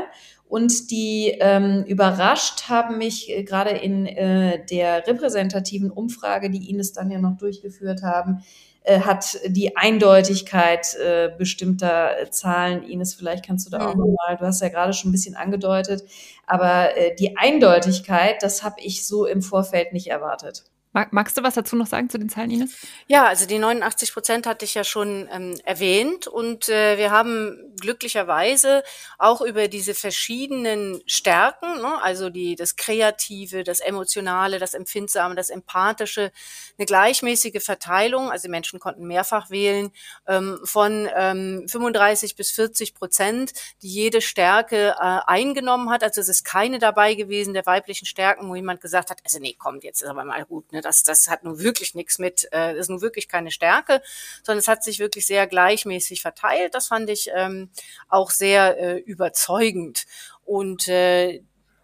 Und 0.49 0.91
die 0.91 1.37
ähm, 1.41 1.85
überrascht 1.85 2.69
haben 2.69 2.99
mich 2.99 3.31
äh, 3.31 3.45
gerade 3.45 3.71
in 3.71 4.07
äh, 4.07 4.65
der 4.67 5.07
repräsentativen 5.07 5.93
Umfrage, 5.93 6.51
die 6.51 6.69
Ines 6.69 6.93
dann 6.93 7.11
ja 7.13 7.21
noch 7.21 7.37
durchgeführt 7.37 8.03
haben, 8.03 8.43
äh, 8.83 9.01
hat 9.01 9.39
die 9.47 9.77
Eindeutigkeit 9.77 10.97
äh, 10.97 11.31
bestimmter 11.39 12.17
Zahlen. 12.31 12.83
Ines, 12.83 13.15
vielleicht 13.15 13.47
kannst 13.47 13.67
du 13.67 13.71
da 13.71 13.89
auch 13.89 13.95
mhm. 13.95 14.01
nochmal, 14.01 14.39
du 14.39 14.45
hast 14.45 14.61
ja 14.61 14.71
gerade 14.71 14.93
schon 14.93 15.11
ein 15.11 15.13
bisschen 15.13 15.37
angedeutet, 15.37 16.03
aber 16.47 16.97
äh, 16.97 17.15
die 17.15 17.37
Eindeutigkeit, 17.37 18.43
das 18.43 18.65
habe 18.65 18.81
ich 18.81 19.07
so 19.07 19.27
im 19.27 19.43
Vorfeld 19.43 19.93
nicht 19.93 20.09
erwartet. 20.09 20.65
Mag, 20.93 21.13
magst 21.13 21.39
du 21.39 21.45
was 21.45 21.55
dazu 21.55 21.77
noch 21.77 21.87
sagen 21.87 22.11
zu 22.11 22.19
den 22.19 22.29
Zahlen, 22.29 22.51
Ines? 22.51 22.77
Ja, 23.07 23.27
also 23.27 23.47
die 23.47 23.61
89 23.61 24.13
Prozent 24.13 24.47
hatte 24.47 24.65
ich 24.65 24.75
ja 24.75 24.83
schon 24.83 25.29
ähm, 25.31 25.55
erwähnt 25.65 26.27
und 26.27 26.69
äh, 26.69 26.99
wir 26.99 27.13
haben 27.13 27.57
glücklicherweise 27.81 28.83
auch 29.17 29.41
über 29.41 29.69
diese 29.69 29.95
verschiedenen 29.95 31.01
Stärken, 31.07 31.81
ne, 31.81 32.03
also 32.03 32.29
die 32.29 32.57
das 32.57 32.75
Kreative, 32.75 33.63
das 33.63 33.79
Emotionale, 33.79 34.59
das 34.59 34.75
Empfindsame, 34.75 35.37
das 35.37 35.51
Empathische, 35.51 36.33
eine 36.77 36.87
gleichmäßige 36.87 37.63
Verteilung. 37.63 38.33
Also 38.33 38.49
die 38.49 38.51
Menschen 38.51 38.81
konnten 38.81 39.07
mehrfach 39.07 39.49
wählen 39.49 39.93
ähm, 40.27 40.59
von 40.65 41.09
ähm, 41.15 41.69
35 41.69 42.35
bis 42.35 42.51
40 42.51 42.95
Prozent, 42.95 43.53
die 43.83 43.89
jede 43.89 44.21
Stärke 44.21 44.97
äh, 44.99 45.21
eingenommen 45.27 45.89
hat. 45.89 46.03
Also 46.03 46.21
es 46.21 46.29
ist 46.29 46.45
keine 46.45 46.81
dabei 46.81 47.15
gewesen 47.15 47.55
der 47.55 47.67
weiblichen 47.67 48.07
Stärken, 48.07 48.49
wo 48.49 48.57
jemand 48.57 48.81
gesagt 48.81 49.11
hat, 49.11 49.21
also 49.25 49.39
nee, 49.39 49.55
kommt 49.55 49.85
jetzt 49.85 50.03
ist 50.03 50.09
aber 50.09 50.25
mal 50.25 50.45
gut. 50.45 50.73
Ne? 50.73 50.80
Ne? 50.81 50.83
Das, 50.83 51.03
das 51.03 51.29
hat 51.29 51.45
nun 51.45 51.59
wirklich 51.59 51.95
nichts 51.95 52.19
mit, 52.19 52.49
äh, 52.53 52.77
ist 52.79 52.91
nun 52.91 53.01
wirklich 53.01 53.29
keine 53.29 53.51
Stärke, 53.51 54.03
sondern 54.43 54.59
es 54.59 54.69
hat 54.69 54.83
sich 54.83 54.99
wirklich 54.99 55.27
sehr 55.27 55.47
gleichmäßig 55.47 56.23
verteilt. 56.23 56.75
Das 56.75 56.89
fand 56.89 57.11
ich 57.11 57.31
ähm, 57.35 57.71
auch 58.09 58.31
sehr 58.31 58.79
äh, 58.79 58.99
überzeugend. 58.99 60.07
Und 60.45 60.89
äh, 60.89 61.43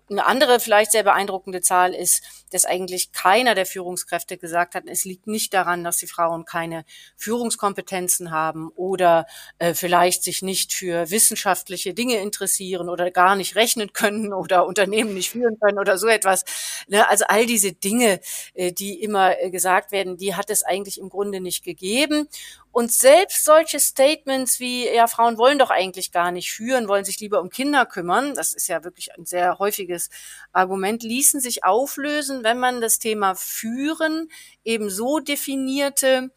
eine 0.08 0.26
andere 0.26 0.60
vielleicht 0.60 0.92
sehr 0.92 1.02
beeindruckende 1.02 1.60
Zahl 1.60 1.94
ist, 1.94 2.22
dass 2.50 2.64
eigentlich 2.64 3.12
keiner 3.12 3.54
der 3.54 3.66
Führungskräfte 3.66 4.38
gesagt 4.38 4.74
hat, 4.74 4.84
es 4.86 5.04
liegt 5.04 5.26
nicht 5.26 5.52
daran, 5.52 5.82
dass 5.82 5.98
die 5.98 6.06
Frauen 6.06 6.44
keine 6.44 6.84
Führungskompetenzen 7.16 8.30
haben 8.30 8.68
oder 8.76 9.26
äh, 9.58 9.74
vielleicht 9.74 10.22
sich 10.22 10.42
nicht 10.42 10.72
für 10.72 11.10
wissenschaftliche 11.10 11.92
Dinge 11.92 12.16
interessieren 12.18 12.88
oder 12.88 13.10
gar 13.10 13.36
nicht 13.36 13.56
rechnen 13.56 13.92
können 13.92 14.32
oder 14.32 14.66
Unternehmen 14.66 15.14
nicht 15.14 15.30
führen 15.30 15.58
können 15.58 15.78
oder 15.78 15.98
so 15.98 16.06
etwas. 16.06 16.44
Ne? 16.88 17.08
Also 17.08 17.24
all 17.28 17.46
diese 17.46 17.72
Dinge, 17.72 18.20
äh, 18.54 18.72
die 18.72 19.02
immer 19.02 19.40
äh, 19.40 19.50
gesagt 19.50 19.90
werden, 19.90 20.16
die 20.16 20.34
hat 20.34 20.50
es 20.50 20.62
eigentlich 20.62 20.98
im 20.98 21.08
Grunde 21.08 21.40
nicht 21.40 21.64
gegeben. 21.64 22.28
Und 22.76 22.92
selbst 22.92 23.46
solche 23.46 23.80
Statements 23.80 24.60
wie, 24.60 24.86
ja, 24.86 25.06
Frauen 25.06 25.38
wollen 25.38 25.58
doch 25.58 25.70
eigentlich 25.70 26.12
gar 26.12 26.30
nicht 26.30 26.52
führen, 26.52 26.88
wollen 26.88 27.06
sich 27.06 27.18
lieber 27.20 27.40
um 27.40 27.48
Kinder 27.48 27.86
kümmern, 27.86 28.34
das 28.34 28.52
ist 28.52 28.68
ja 28.68 28.84
wirklich 28.84 29.16
ein 29.16 29.24
sehr 29.24 29.58
häufiges 29.58 30.10
Argument, 30.52 31.02
ließen 31.02 31.40
sich 31.40 31.64
auflösen, 31.64 32.44
wenn 32.44 32.58
man 32.58 32.82
das 32.82 32.98
Thema 32.98 33.34
Führen 33.34 34.28
eben 34.62 34.90
so 34.90 35.20
definierte, 35.20 36.28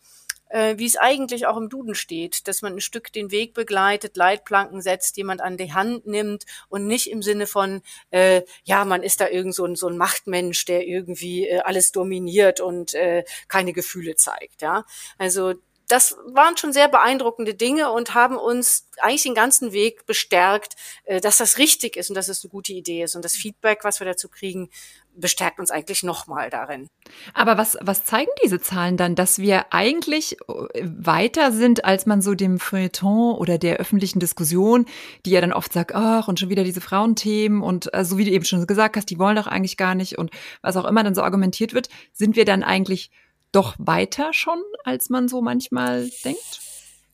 äh, 0.47 0.78
wie 0.78 0.86
es 0.86 0.95
eigentlich 0.95 1.45
auch 1.45 1.58
im 1.58 1.67
Duden 1.67 1.93
steht, 1.93 2.47
dass 2.47 2.62
man 2.62 2.71
ein 2.71 2.80
Stück 2.80 3.12
den 3.12 3.32
Weg 3.32 3.54
begleitet, 3.54 4.15
Leitplanken 4.15 4.82
setzt, 4.82 5.17
jemand 5.17 5.41
an 5.41 5.58
die 5.58 5.73
Hand 5.73 6.08
nimmt 6.08 6.45
und 6.69 6.88
nicht 6.88 7.12
im 7.12 7.21
Sinne 7.21 7.47
von, 7.47 7.82
äh, 8.12 8.43
ja, 8.63 8.86
man 8.86 9.04
ist 9.04 9.19
da 9.19 9.28
irgend 9.28 9.56
so 9.56 9.65
ein, 9.65 9.75
so 9.75 9.88
ein 9.89 9.97
Machtmensch, 9.97 10.63
der 10.63 10.88
irgendwie 10.88 11.49
äh, 11.49 11.60
alles 11.60 11.91
dominiert 11.91 12.62
und 12.62 12.93
äh, 12.93 13.25
keine 13.49 13.73
Gefühle 13.73 14.15
zeigt. 14.15 14.62
Ja, 14.62 14.86
also 15.17 15.56
das 15.89 16.15
waren 16.28 16.56
schon 16.56 16.71
sehr 16.71 16.88
beeindruckende 16.88 17.56
Dinge 17.56 17.91
und 17.91 18.13
haben 18.13 18.38
uns 18.38 18.88
eigentlich 19.02 19.23
den 19.23 19.34
ganzen 19.34 19.73
Weg 19.73 20.06
bestärkt, 20.06 20.75
äh, 21.06 21.19
dass 21.19 21.38
das 21.38 21.58
richtig 21.58 21.97
ist 21.97 22.10
und 22.10 22.15
dass 22.15 22.28
es 22.28 22.43
eine 22.43 22.52
gute 22.52 22.73
Idee 22.73 23.04
ist. 23.04 23.15
Und 23.15 23.25
das 23.25 23.34
Feedback, 23.34 23.80
was 23.84 23.99
wir 23.99 24.06
dazu 24.06 24.30
kriegen, 24.30 24.69
bestärkt 25.15 25.60
uns 25.60 25.71
eigentlich 25.71 26.04
nochmal 26.04 26.49
darin. 26.52 26.88
Aber 27.34 27.58
was, 27.58 27.78
was 27.82 28.06
zeigen 28.06 28.30
diese 28.43 28.62
Zahlen 28.62 28.97
dann, 28.97 29.15
dass 29.15 29.39
wir 29.39 29.73
eigentlich 29.73 30.38
äh, 30.47 30.84
weiter 30.84 31.52
sind, 31.52 31.86
als 31.86 32.06
man 32.06 32.21
so 32.21 32.36
dem 32.36 32.60
Feuilleton 32.60 33.36
oder 33.36 33.58
der 33.58 33.78
öffentlichen 33.78 34.19
Diskussion, 34.19 34.86
die 35.25 35.32
ja 35.32 35.41
dann 35.41 35.54
oft 35.54 35.73
sagt, 35.73 35.95
ach, 35.95 36.28
und 36.28 36.39
schon 36.39 36.49
wieder 36.49 36.63
diese 36.63 36.82
Frauenthemen 36.82 37.62
und 37.62 37.91
äh, 37.93 38.06
so 38.06 38.19
wie 38.19 38.25
du 38.25 38.32
eben 38.32 38.45
schon 38.45 38.65
gesagt 38.67 38.95
hast, 38.95 39.10
die 39.10 39.17
wollen 39.17 39.36
doch 39.36 39.47
eigentlich 39.47 39.75
gar 39.75 39.95
nicht 39.95 40.19
und 40.19 40.30
was 40.62 40.78
auch 40.78 40.86
immer 40.86 41.04
dann 41.04 41.15
so 41.15 41.23
argumentiert 41.23 41.73
wird, 41.73 41.89
sind 42.13 42.36
wir 42.36 42.45
dann 42.45 42.63
eigentlich 42.63 43.10
doch 43.51 43.75
weiter 43.77 44.33
schon, 44.33 44.62
als 44.83 45.09
man 45.09 45.27
so 45.27 45.41
manchmal 45.41 46.09
denkt? 46.23 46.62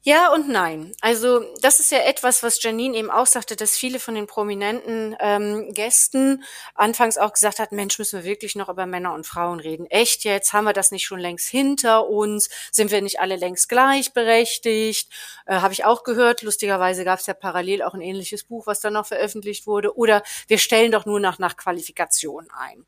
Ja 0.08 0.32
und 0.32 0.48
nein. 0.48 0.92
Also 1.02 1.44
das 1.62 1.80
ist 1.80 1.92
ja 1.92 1.98
etwas, 1.98 2.44
was 2.44 2.62
Janine 2.62 2.96
eben 2.96 3.10
auch 3.10 3.26
sagte, 3.26 3.56
dass 3.56 3.76
viele 3.76 3.98
von 3.98 4.14
den 4.14 4.28
prominenten 4.28 5.16
ähm, 5.20 5.74
Gästen 5.74 6.44
anfangs 6.76 7.18
auch 7.18 7.34
gesagt 7.34 7.58
hat, 7.58 7.72
Mensch, 7.72 7.98
müssen 7.98 8.20
wir 8.20 8.24
wirklich 8.24 8.54
noch 8.54 8.70
über 8.70 8.86
Männer 8.86 9.16
und 9.16 9.26
Frauen 9.26 9.60
reden. 9.60 9.88
Echt 9.88 10.24
jetzt? 10.24 10.54
Haben 10.54 10.66
wir 10.66 10.74
das 10.74 10.92
nicht 10.92 11.08
schon 11.08 11.18
längst 11.18 11.50
hinter 11.50 12.08
uns? 12.08 12.50
Sind 12.72 12.92
wir 12.92 13.02
nicht 13.02 13.20
alle 13.20 13.36
längst 13.36 13.68
gleichberechtigt? 13.68 15.10
Äh, 15.48 15.56
Habe 15.56 15.74
ich 15.74 15.86
auch 15.86 16.04
gehört. 16.04 16.44
Lustigerweise 16.44 17.04
gab 17.04 17.18
es 17.18 17.26
ja 17.26 17.34
parallel 17.34 17.82
auch 17.82 17.96
ein 17.96 18.02
ähnliches 18.02 18.44
Buch, 18.44 18.68
was 18.68 18.82
dann 18.82 18.94
noch 18.94 19.08
veröffentlicht 19.08 19.66
wurde. 19.66 19.98
Oder 19.98 20.22
wir 20.46 20.60
stellen 20.60 20.92
doch 20.92 21.08
nur 21.08 21.20
nach, 21.20 21.40
nach 21.40 21.58
Qualifikation 21.58 22.48
ein. 22.56 22.86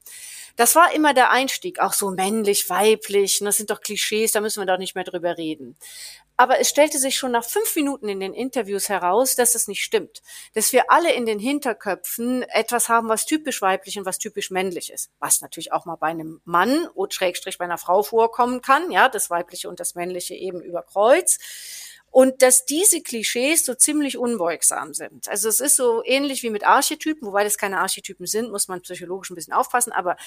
Das 0.58 0.76
war 0.76 0.92
immer 0.94 1.14
der 1.14 1.30
Einstieg, 1.30 1.80
auch 1.80 1.94
so 1.94 2.10
männlich, 2.10 2.68
weiblich. 2.70 3.40
Und 3.40 3.46
das 3.46 3.58
sind 3.58 3.70
doch 3.70 3.80
Klischees, 3.80 4.32
da 4.32 4.42
müssen 4.42 4.60
wir 4.60 4.66
doch 4.66 4.80
nicht 4.80 4.96
mehr 4.96 5.04
drüber 5.04 5.38
reden. 5.38 5.78
Aber 6.36 6.60
es 6.60 6.70
stellte 6.70 6.98
sich 6.98 7.16
schon 7.16 7.32
nach 7.32 7.46
fünf 7.46 7.76
Minuten 7.76 8.10
in 8.10 8.20
den 8.20 8.34
Interviews 8.34 8.90
heraus, 8.90 9.36
dass 9.36 9.54
es 9.54 9.68
nicht 9.68 9.84
stimmt. 9.84 10.22
Dass 10.56 10.74
wir 10.74 10.92
alle 10.92 11.14
in 11.14 11.28
den 11.28 11.40
Hinterköpfen 11.40 12.42
etwas 12.44 12.90
haben, 12.90 13.08
was 13.08 13.26
typisch 13.26 13.62
weiblich 13.62 14.00
und 14.00 14.06
was 14.06 14.18
typisch 14.18 14.50
männlich 14.50 14.92
ist. 14.92 15.12
Was 15.20 15.42
natürlich 15.42 15.72
auch 15.74 15.86
mal 15.86 15.96
bei 15.96 16.08
einem 16.08 16.42
Mann 16.44 16.88
und 16.88 17.14
Schrägstrich 17.14 17.60
bei 17.60 17.66
einer 17.66 17.78
Frau 17.78 18.02
vorkommen 18.02 18.62
kann. 18.62 18.92
Ja, 18.92 19.10
das 19.10 19.30
weibliche 19.30 19.70
und 19.70 19.80
das 19.80 19.94
männliche 19.94 20.34
eben 20.34 20.62
über 20.62 20.82
Kreuz 20.82 21.38
und 22.18 22.42
dass 22.42 22.66
diese 22.66 23.04
Klischees 23.04 23.64
so 23.64 23.76
ziemlich 23.76 24.18
unbeugsam 24.18 24.96
sind. 24.96 25.28
Also 25.28 25.50
es 25.50 25.60
ist 25.60 25.76
so 25.76 26.02
ähnlich 26.04 26.42
wie 26.42 26.50
mit 26.50 26.66
Archetypen, 26.66 27.28
wobei 27.28 27.44
das 27.44 27.60
keine 27.60 27.78
Archetypen 27.78 28.26
sind, 28.26 28.50
muss 28.50 28.68
man 28.68 28.82
psychologisch 28.82 29.30
ein 29.30 29.36
bisschen 29.36 29.54
aufpassen, 29.54 29.92
aber 29.92 30.18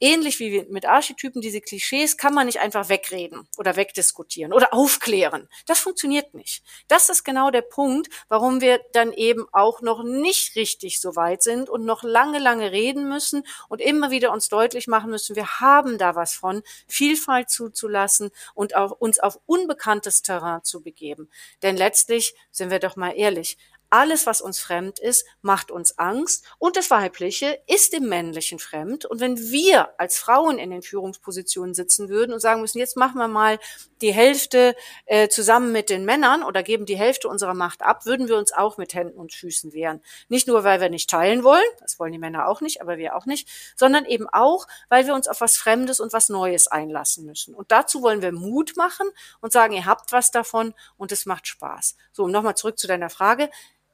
ähnlich 0.00 0.38
wie 0.38 0.64
mit 0.68 0.86
Archetypen, 0.86 1.40
diese 1.40 1.60
Klischees 1.60 2.16
kann 2.16 2.34
man 2.34 2.46
nicht 2.46 2.60
einfach 2.60 2.88
wegreden 2.88 3.48
oder 3.56 3.76
wegdiskutieren 3.76 4.52
oder 4.52 4.72
aufklären. 4.72 5.48
Das 5.66 5.80
funktioniert 5.80 6.34
nicht. 6.34 6.62
Das 6.88 7.08
ist 7.08 7.24
genau 7.24 7.50
der 7.50 7.62
Punkt, 7.62 8.08
warum 8.28 8.60
wir 8.60 8.80
dann 8.92 9.12
eben 9.12 9.46
auch 9.52 9.80
noch 9.80 10.02
nicht 10.02 10.56
richtig 10.56 11.00
so 11.00 11.16
weit 11.16 11.42
sind 11.42 11.68
und 11.68 11.84
noch 11.84 12.02
lange, 12.02 12.38
lange 12.38 12.72
reden 12.72 13.08
müssen 13.08 13.44
und 13.68 13.80
immer 13.80 14.10
wieder 14.10 14.32
uns 14.32 14.48
deutlich 14.48 14.86
machen 14.86 15.10
müssen, 15.10 15.36
wir 15.36 15.60
haben 15.60 15.98
da 15.98 16.14
was 16.14 16.34
von, 16.34 16.62
Vielfalt 16.86 17.50
zuzulassen 17.50 18.30
und 18.54 18.76
auch 18.76 18.92
uns 18.92 19.18
auf 19.18 19.38
unbekanntes 19.46 20.22
Terrain 20.22 20.64
zu 20.64 20.82
begeben. 20.82 21.30
Denn 21.62 21.76
letztlich, 21.76 22.34
sind 22.50 22.70
wir 22.70 22.78
doch 22.78 22.96
mal 22.96 23.12
ehrlich, 23.12 23.58
alles, 23.90 24.26
was 24.26 24.40
uns 24.40 24.58
fremd 24.58 24.98
ist, 24.98 25.26
macht 25.42 25.70
uns 25.70 25.98
Angst 25.98 26.44
und 26.58 26.76
das 26.76 26.90
Weibliche 26.90 27.58
ist 27.66 27.92
dem 27.92 28.08
Männlichen 28.08 28.58
fremd. 28.58 29.04
Und 29.04 29.20
wenn 29.20 29.38
wir 29.38 29.98
als 29.98 30.18
Frauen 30.18 30.58
in 30.58 30.70
den 30.70 30.82
Führungspositionen 30.82 31.74
sitzen 31.74 32.08
würden 32.08 32.32
und 32.32 32.40
sagen 32.40 32.60
müssen, 32.60 32.78
jetzt 32.78 32.96
machen 32.96 33.18
wir 33.18 33.28
mal 33.28 33.58
die 34.00 34.12
Hälfte 34.12 34.76
äh, 35.06 35.28
zusammen 35.28 35.72
mit 35.72 35.90
den 35.90 36.04
Männern 36.04 36.42
oder 36.42 36.62
geben 36.62 36.86
die 36.86 36.96
Hälfte 36.96 37.28
unserer 37.28 37.54
Macht 37.54 37.82
ab, 37.82 38.06
würden 38.06 38.28
wir 38.28 38.36
uns 38.36 38.52
auch 38.52 38.78
mit 38.78 38.94
Händen 38.94 39.18
und 39.18 39.32
Füßen 39.32 39.72
wehren. 39.72 40.02
Nicht 40.28 40.46
nur, 40.46 40.64
weil 40.64 40.80
wir 40.80 40.90
nicht 40.90 41.10
teilen 41.10 41.42
wollen, 41.42 41.64
das 41.80 41.98
wollen 41.98 42.12
die 42.12 42.18
Männer 42.18 42.48
auch 42.48 42.60
nicht, 42.60 42.80
aber 42.80 42.98
wir 42.98 43.16
auch 43.16 43.26
nicht, 43.26 43.48
sondern 43.76 44.04
eben 44.04 44.28
auch, 44.28 44.66
weil 44.88 45.06
wir 45.06 45.14
uns 45.14 45.28
auf 45.28 45.40
was 45.40 45.56
Fremdes 45.56 46.00
und 46.00 46.12
was 46.12 46.28
Neues 46.28 46.68
einlassen 46.68 47.24
müssen. 47.24 47.54
Und 47.54 47.72
dazu 47.72 48.02
wollen 48.02 48.22
wir 48.22 48.32
Mut 48.32 48.76
machen 48.76 49.08
und 49.40 49.52
sagen, 49.52 49.74
ihr 49.74 49.86
habt 49.86 50.12
was 50.12 50.30
davon 50.30 50.74
und 50.96 51.12
es 51.12 51.26
macht 51.26 51.46
Spaß. 51.46 51.96
So, 52.12 52.24
um 52.24 52.30
nochmal 52.30 52.56
zurück 52.56 52.78
zu 52.78 52.86
deiner 52.86 53.10
Frage. 53.10 53.50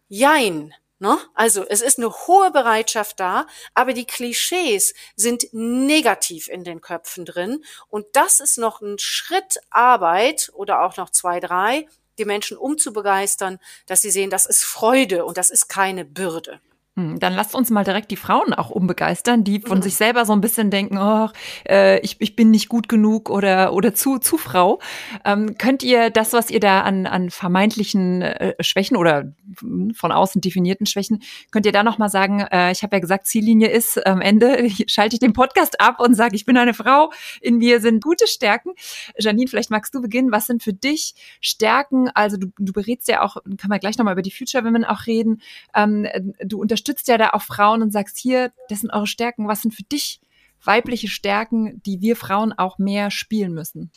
Jein. 0.09 0.75
Ne? 0.99 1.19
Also 1.35 1.67
es 1.69 1.83
ist 1.83 1.99
eine 1.99 2.11
hohe 2.11 2.51
Bereitschaft 2.51 3.21
da, 3.21 3.47
aber 3.75 3.93
die 3.93 4.07
Klischees 4.07 4.95
sind 5.17 5.47
negativ 5.53 6.49
in 6.49 6.65
den 6.65 6.81
Köpfen 6.81 7.25
drin. 7.25 7.65
Und 7.89 8.07
das 8.13 8.41
ist 8.41 8.59
noch 8.59 8.81
ein 8.81 8.99
Schritt 8.99 9.59
Arbeit 9.71 10.51
oder 10.55 10.83
auch 10.83 10.97
noch 10.97 11.11
zwei, 11.11 11.41
drei, 11.41 11.87
die 12.19 12.25
Menschen 12.25 12.57
umzubegeistern, 12.57 13.59
dass 13.87 14.03
sie 14.03 14.11
sehen, 14.11 14.31
das 14.31 14.47
ist 14.47 14.65
Freude 14.65 15.25
und 15.25 15.37
das 15.37 15.51
ist 15.51 15.69
keine 15.69 16.05
Bürde. 16.05 16.61
Hm, 16.97 17.19
dann 17.19 17.33
lasst 17.33 17.57
uns 17.57 17.71
mal 17.71 17.83
direkt 17.83 18.13
die 18.13 18.17
Frauen 18.17 18.55
auch 18.55 18.71
umbegeistern, 18.71 19.43
die 19.43 19.59
von 19.59 19.79
mhm. 19.79 19.83
sich 19.83 19.97
selber 19.97 20.25
so 20.25 20.33
ein 20.33 20.41
bisschen 20.41 20.71
denken, 20.71 20.97
oh, 20.97 21.29
äh, 21.69 21.99
ich, 22.01 22.21
ich 22.21 22.37
bin 22.37 22.53
nicht 22.53 22.69
gut 22.69 22.89
genug 22.89 23.31
oder, 23.31 23.73
oder 23.73 23.95
zu, 23.95 24.19
zu 24.19 24.39
Frau. 24.39 24.79
Ähm, 25.25 25.59
könnt 25.59 25.83
ihr 25.83 26.11
das, 26.11 26.33
was 26.33 26.51
ihr 26.51 26.61
da 26.61 26.83
an, 26.83 27.07
an 27.07 27.31
vermeintlichen 27.31 28.23
äh, 28.23 28.55
Schwächen 28.61 28.97
oder 28.97 29.35
von 29.93 30.13
außen 30.13 30.41
definierten 30.41 30.87
Schwächen, 30.87 31.21
könnt 31.51 31.67
ihr 31.67 31.73
da 31.73 31.83
nochmal 31.83 32.11
sagen, 32.11 32.43
äh, 32.43 32.71
ich 32.71 32.85
habe 32.85 32.95
ja 32.95 33.01
gesagt, 33.01 33.27
Ziellinie 33.27 33.71
ist 33.71 34.07
am 34.07 34.21
Ende, 34.21 34.69
schalte 34.87 35.17
ich 35.17 35.21
den 35.21 35.33
Podcast 35.33 35.81
ab 35.81 35.99
und 35.99 36.15
sage, 36.15 36.37
ich 36.37 36.45
bin 36.45 36.57
eine 36.57 36.75
Frau, 36.75 37.11
in 37.41 37.59
mir 37.59 37.81
sind 37.81 38.05
gute 38.05 38.29
Stärken. 38.29 38.71
Janine, 39.19 39.49
vielleicht 39.49 39.71
magst 39.71 39.93
du 39.97 40.01
beginnen. 40.01 40.31
Was 40.31 40.47
sind 40.47 40.63
für 40.63 40.73
dich 40.73 41.15
Stärken? 41.41 42.09
Also 42.15 42.37
du, 42.37 42.53
du 42.57 42.73
berätst 42.73 43.09
ja 43.09 43.23
auch, 43.23 43.39
kann 43.59 43.69
man 43.69 43.81
gleich 43.81 43.99
nochmal 43.99 44.13
über 44.13 44.23
die 44.23 44.31
Future 44.31 44.65
Women 44.65 44.85
auch 44.85 45.09
reden. 45.09 45.43
Ähm, 45.75 46.07
du 46.45 46.61
unterstützt 46.61 46.84
unterstützt 46.85 47.09
ja 47.09 47.19
da 47.19 47.31
auch 47.31 47.43
Frauen 47.43 47.83
und 47.83 47.93
sagst 47.93 48.19
hier, 48.19 48.53
das 48.69 48.81
sind 48.81 48.93
eure 48.93 49.07
Stärken. 49.07 49.49
Was 49.49 49.63
sind 49.63 49.73
für 49.73 49.85
dich 49.85 50.21
weibliche 50.63 51.09
Stärken, 51.09 51.83
die 51.85 52.01
wir 52.01 52.17
Frauen 52.17 52.53
auch 52.53 52.79
mehr 52.79 53.11
spielen 53.11 53.53
müssen? 53.53 53.91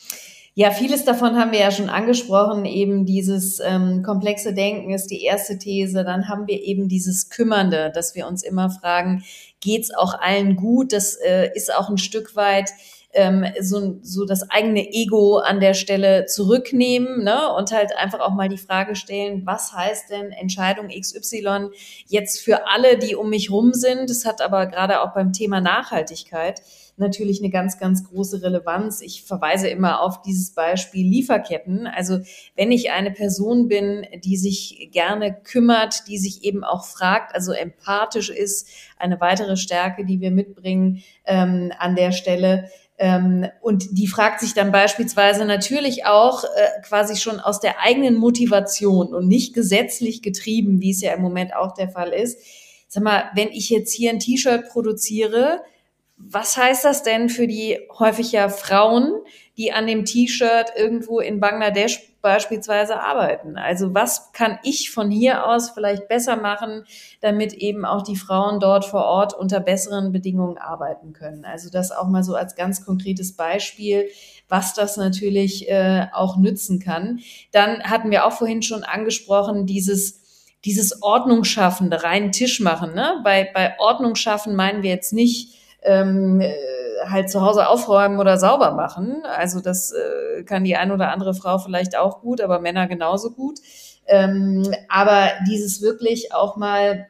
Ja, 0.53 0.71
vieles 0.71 1.05
davon 1.05 1.37
haben 1.37 1.51
wir 1.51 1.59
ja 1.59 1.71
schon 1.71 1.89
angesprochen. 1.89 2.65
Eben 2.65 3.05
dieses 3.05 3.59
ähm, 3.59 4.03
komplexe 4.03 4.53
Denken 4.53 4.93
ist 4.93 5.07
die 5.07 5.23
erste 5.23 5.59
These. 5.59 6.03
Dann 6.03 6.29
haben 6.29 6.47
wir 6.47 6.61
eben 6.61 6.87
dieses 6.87 7.29
Kümmernde, 7.29 7.91
dass 7.93 8.15
wir 8.15 8.25
uns 8.27 8.43
immer 8.43 8.69
fragen, 8.69 9.23
geht's 9.59 9.93
auch 9.93 10.13
allen 10.19 10.55
gut? 10.55 10.93
Das 10.93 11.15
äh, 11.15 11.49
ist 11.53 11.73
auch 11.73 11.89
ein 11.89 11.97
Stück 11.97 12.35
weit 12.35 12.71
ähm, 13.13 13.45
so, 13.61 13.99
so 14.01 14.25
das 14.25 14.49
eigene 14.49 14.91
Ego 14.91 15.37
an 15.37 15.59
der 15.59 15.73
Stelle 15.73 16.25
zurücknehmen 16.25 17.23
ne? 17.23 17.53
und 17.53 17.71
halt 17.71 17.95
einfach 17.97 18.19
auch 18.19 18.33
mal 18.33 18.49
die 18.49 18.57
Frage 18.57 18.95
stellen, 18.95 19.43
was 19.45 19.73
heißt 19.73 20.11
denn 20.11 20.31
Entscheidung 20.31 20.89
XY 20.89 21.69
jetzt 22.07 22.41
für 22.41 22.67
alle, 22.67 22.97
die 22.97 23.15
um 23.15 23.29
mich 23.29 23.49
rum 23.49 23.73
sind? 23.73 24.09
Das 24.09 24.25
hat 24.25 24.41
aber 24.41 24.67
gerade 24.67 25.01
auch 25.01 25.13
beim 25.13 25.33
Thema 25.33 25.61
Nachhaltigkeit 25.61 26.61
natürlich 26.97 27.39
eine 27.39 27.51
ganz, 27.51 27.77
ganz 27.77 28.03
große 28.03 28.41
Relevanz. 28.41 29.01
Ich 29.01 29.23
verweise 29.23 29.67
immer 29.67 30.01
auf 30.01 30.21
dieses 30.23 30.51
Beispiel 30.51 31.07
Lieferketten. 31.07 31.85
Also 31.85 32.19
wenn 32.55 32.71
ich 32.71 32.91
eine 32.91 33.11
Person 33.11 33.67
bin, 33.67 34.05
die 34.23 34.35
sich 34.35 34.89
gerne 34.91 35.33
kümmert, 35.33 36.07
die 36.07 36.17
sich 36.17 36.43
eben 36.43 36.63
auch 36.63 36.85
fragt, 36.85 37.35
also 37.35 37.51
empathisch 37.51 38.29
ist, 38.29 38.67
eine 38.97 39.21
weitere 39.21 39.57
Stärke, 39.57 40.05
die 40.05 40.19
wir 40.21 40.31
mitbringen 40.31 41.03
ähm, 41.25 41.71
an 41.77 41.95
der 41.95 42.11
Stelle, 42.11 42.69
und 43.61 43.87
die 43.91 44.07
fragt 44.07 44.39
sich 44.39 44.55
dann 44.55 44.71
beispielsweise 44.71 45.45
natürlich 45.45 46.05
auch 46.05 46.43
äh, 46.43 46.81
quasi 46.81 47.15
schon 47.15 47.39
aus 47.39 47.59
der 47.59 47.79
eigenen 47.79 48.15
Motivation 48.15 49.13
und 49.13 49.27
nicht 49.27 49.53
gesetzlich 49.53 50.23
getrieben, 50.23 50.81
wie 50.81 50.91
es 50.91 51.01
ja 51.01 51.13
im 51.13 51.21
Moment 51.21 51.55
auch 51.55 51.75
der 51.75 51.89
Fall 51.89 52.09
ist. 52.09 52.39
Sag 52.87 53.03
mal, 53.03 53.29
wenn 53.35 53.49
ich 53.49 53.69
jetzt 53.69 53.93
hier 53.93 54.09
ein 54.09 54.19
T-Shirt 54.19 54.69
produziere, 54.69 55.61
was 56.17 56.57
heißt 56.57 56.85
das 56.85 57.03
denn 57.03 57.29
für 57.29 57.45
die 57.45 57.77
häufig 57.99 58.31
ja 58.31 58.49
Frauen, 58.49 59.13
die 59.57 59.73
an 59.73 59.87
dem 59.87 60.05
T-Shirt 60.05 60.71
irgendwo 60.75 61.19
in 61.19 61.39
Bangladesch 61.39 62.13
beispielsweise 62.21 62.99
arbeiten. 62.99 63.57
Also 63.57 63.93
was 63.93 64.31
kann 64.33 64.59
ich 64.63 64.91
von 64.91 65.09
hier 65.09 65.47
aus 65.47 65.71
vielleicht 65.71 66.07
besser 66.07 66.35
machen, 66.35 66.83
damit 67.21 67.53
eben 67.53 67.85
auch 67.85 68.03
die 68.03 68.15
Frauen 68.15 68.59
dort 68.59 68.85
vor 68.85 69.05
Ort 69.05 69.33
unter 69.33 69.59
besseren 69.59 70.11
Bedingungen 70.11 70.57
arbeiten 70.57 71.13
können. 71.13 71.45
Also 71.45 71.69
das 71.69 71.91
auch 71.91 72.07
mal 72.07 72.23
so 72.23 72.35
als 72.35 72.55
ganz 72.55 72.85
konkretes 72.85 73.35
Beispiel, 73.35 74.09
was 74.49 74.73
das 74.73 74.97
natürlich 74.97 75.69
äh, 75.69 76.07
auch 76.13 76.37
nützen 76.37 76.79
kann. 76.79 77.19
Dann 77.51 77.83
hatten 77.83 78.11
wir 78.11 78.25
auch 78.25 78.33
vorhin 78.33 78.61
schon 78.61 78.83
angesprochen, 78.83 79.65
dieses 79.65 80.21
dieses 80.65 81.01
Ordnungsschaffende, 81.01 82.03
reinen 82.03 82.31
Tisch 82.31 82.59
machen. 82.59 82.93
Ne? 82.93 83.21
Bei, 83.23 83.49
bei 83.53 83.79
Ordnung 83.79 84.15
schaffen 84.15 84.55
meinen 84.55 84.83
wir 84.83 84.89
jetzt 84.89 85.13
nicht, 85.13 85.55
ähm, 85.87 86.41
äh, 86.41 86.53
halt 87.09 87.29
zu 87.29 87.41
Hause 87.41 87.67
aufräumen 87.67 88.19
oder 88.19 88.37
sauber 88.37 88.73
machen. 88.73 89.23
Also 89.25 89.61
das 89.61 89.91
äh, 89.91 90.43
kann 90.43 90.63
die 90.63 90.75
ein 90.75 90.91
oder 90.91 91.11
andere 91.11 91.33
Frau 91.33 91.57
vielleicht 91.57 91.97
auch 91.97 92.21
gut, 92.21 92.41
aber 92.41 92.59
Männer 92.59 92.87
genauso 92.87 93.31
gut. 93.31 93.59
Ähm, 94.05 94.63
aber 94.89 95.31
dieses 95.47 95.81
wirklich 95.81 96.33
auch 96.33 96.57
mal 96.57 97.07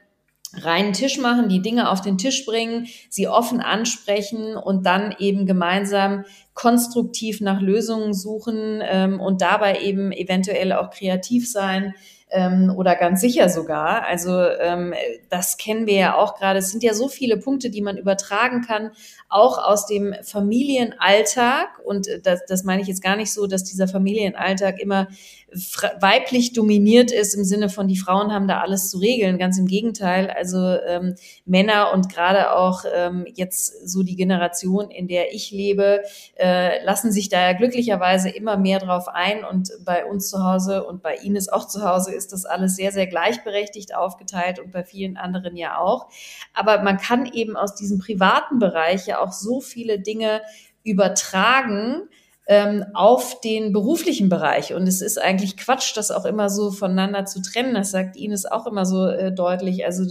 reinen 0.53 0.93
Tisch 0.93 1.17
machen, 1.17 1.49
die 1.49 1.61
Dinge 1.61 1.89
auf 1.89 2.01
den 2.01 2.17
Tisch 2.17 2.45
bringen, 2.45 2.88
sie 3.09 3.28
offen 3.28 3.59
ansprechen 3.59 4.55
und 4.55 4.86
dann 4.86 5.13
eben 5.19 5.45
gemeinsam 5.45 6.25
konstruktiv 6.53 7.41
nach 7.41 7.61
Lösungen 7.61 8.13
suchen 8.13 8.82
ähm, 8.84 9.19
und 9.19 9.41
dabei 9.41 9.82
eben 9.82 10.11
eventuell 10.11 10.73
auch 10.73 10.89
kreativ 10.89 11.49
sein, 11.51 11.93
ähm, 12.30 12.73
oder 12.75 12.95
ganz 12.95 13.21
sicher 13.21 13.49
sogar. 13.49 14.05
Also 14.05 14.41
ähm, 14.41 14.93
das 15.30 15.57
kennen 15.57 15.88
wir 15.88 15.95
ja 15.95 16.15
auch 16.15 16.36
gerade. 16.36 16.59
Es 16.59 16.71
sind 16.71 16.84
ja 16.84 16.93
so 16.93 17.07
viele 17.07 17.38
Punkte, 17.38 17.69
die 17.69 17.82
man 17.82 17.97
übertragen 17.97 18.61
kann, 18.61 18.91
auch 19.30 19.57
aus 19.57 19.86
dem 19.86 20.13
Familienalltag. 20.23 21.80
Und 21.84 22.07
das, 22.23 22.45
das 22.45 22.63
meine 22.63 22.82
ich 22.82 22.88
jetzt 22.88 23.03
gar 23.03 23.15
nicht 23.15 23.34
so, 23.34 23.47
dass 23.47 23.63
dieser 23.63 23.88
Familienalltag 23.88 24.80
immer 24.80 25.07
weiblich 25.50 26.52
dominiert 26.52 27.10
ist 27.10 27.34
im 27.34 27.45
Sinne 27.45 27.70
von, 27.70 27.88
die 27.88 27.98
Frauen 27.98 28.34
haben 28.34 28.50
da 28.50 28.60
alles 28.60 28.89
zu 28.89 28.98
regeln. 28.98 29.38
Ganz 29.38 29.58
im 29.58 29.66
Gegenteil. 29.66 30.30
Also 30.30 30.58
ähm, 30.58 31.16
Männer 31.45 31.93
und 31.93 32.10
gerade 32.14 32.54
auch 32.54 32.84
ähm, 32.93 33.26
jetzt 33.34 33.88
so 33.88 34.04
die 34.04 34.18
Generation, 34.18 34.91
in 34.91 35.08
der 35.08 35.34
ich 35.34 35.52
lebe, 35.52 36.04
äh, 36.36 36.84
lassen 36.84 37.14
sich 37.14 37.30
da 37.30 37.39
ja 37.39 37.54
glücklicherweise 37.54 38.30
immer 38.30 38.58
mehr 38.58 38.80
drauf 38.80 39.08
ein. 39.08 39.45
Und 39.45 39.72
bei 39.86 40.06
uns 40.06 40.30
zu 40.30 40.43
Hause 40.43 40.84
und 40.84 41.02
bei 41.02 41.16
Ines 41.16 41.48
auch 41.48 41.66
zu 41.68 41.82
Hause 41.82 42.14
ist 42.14 42.34
das 42.34 42.45
alles 42.45 42.76
sehr, 42.76 42.91
sehr 42.91 43.08
gleichberechtigt 43.08 43.95
aufgeteilt 43.95 44.60
und 44.60 44.72
bei 44.74 44.84
vielen 44.84 45.16
anderen 45.16 45.56
ja 45.56 45.80
auch. 45.80 46.10
Aber 46.54 46.84
man 46.84 46.98
kann 46.98 47.26
eben 47.26 47.56
aus 47.56 47.74
diesem 47.74 48.00
privaten 48.00 48.60
Bereich 48.60 49.08
ja 49.08 49.20
auch 49.20 49.32
so 49.32 49.62
viele 49.62 50.00
Dinge 50.00 50.41
übertragen, 50.84 52.10
ähm, 52.50 52.86
auf 52.93 53.41
den 53.41 53.74
beruflichen 53.74 54.30
Bereich. 54.30 54.74
Und 54.74 54.88
es 54.88 55.02
ist 55.02 55.22
eigentlich 55.22 55.58
Quatsch, 55.58 55.98
das 55.98 56.12
auch 56.12 56.24
immer 56.24 56.50
so 56.50 56.72
voneinander 56.72 57.26
zu 57.26 57.41
trennen. 57.41 57.74
Das 57.74 57.91
sagt 57.91 58.16
Ines 58.16 58.45
auch 58.45 58.66
immer 58.66 58.86
so 58.86 59.06
äh, 59.06 59.34
deutlich. 59.34 59.86
Also 59.86 60.04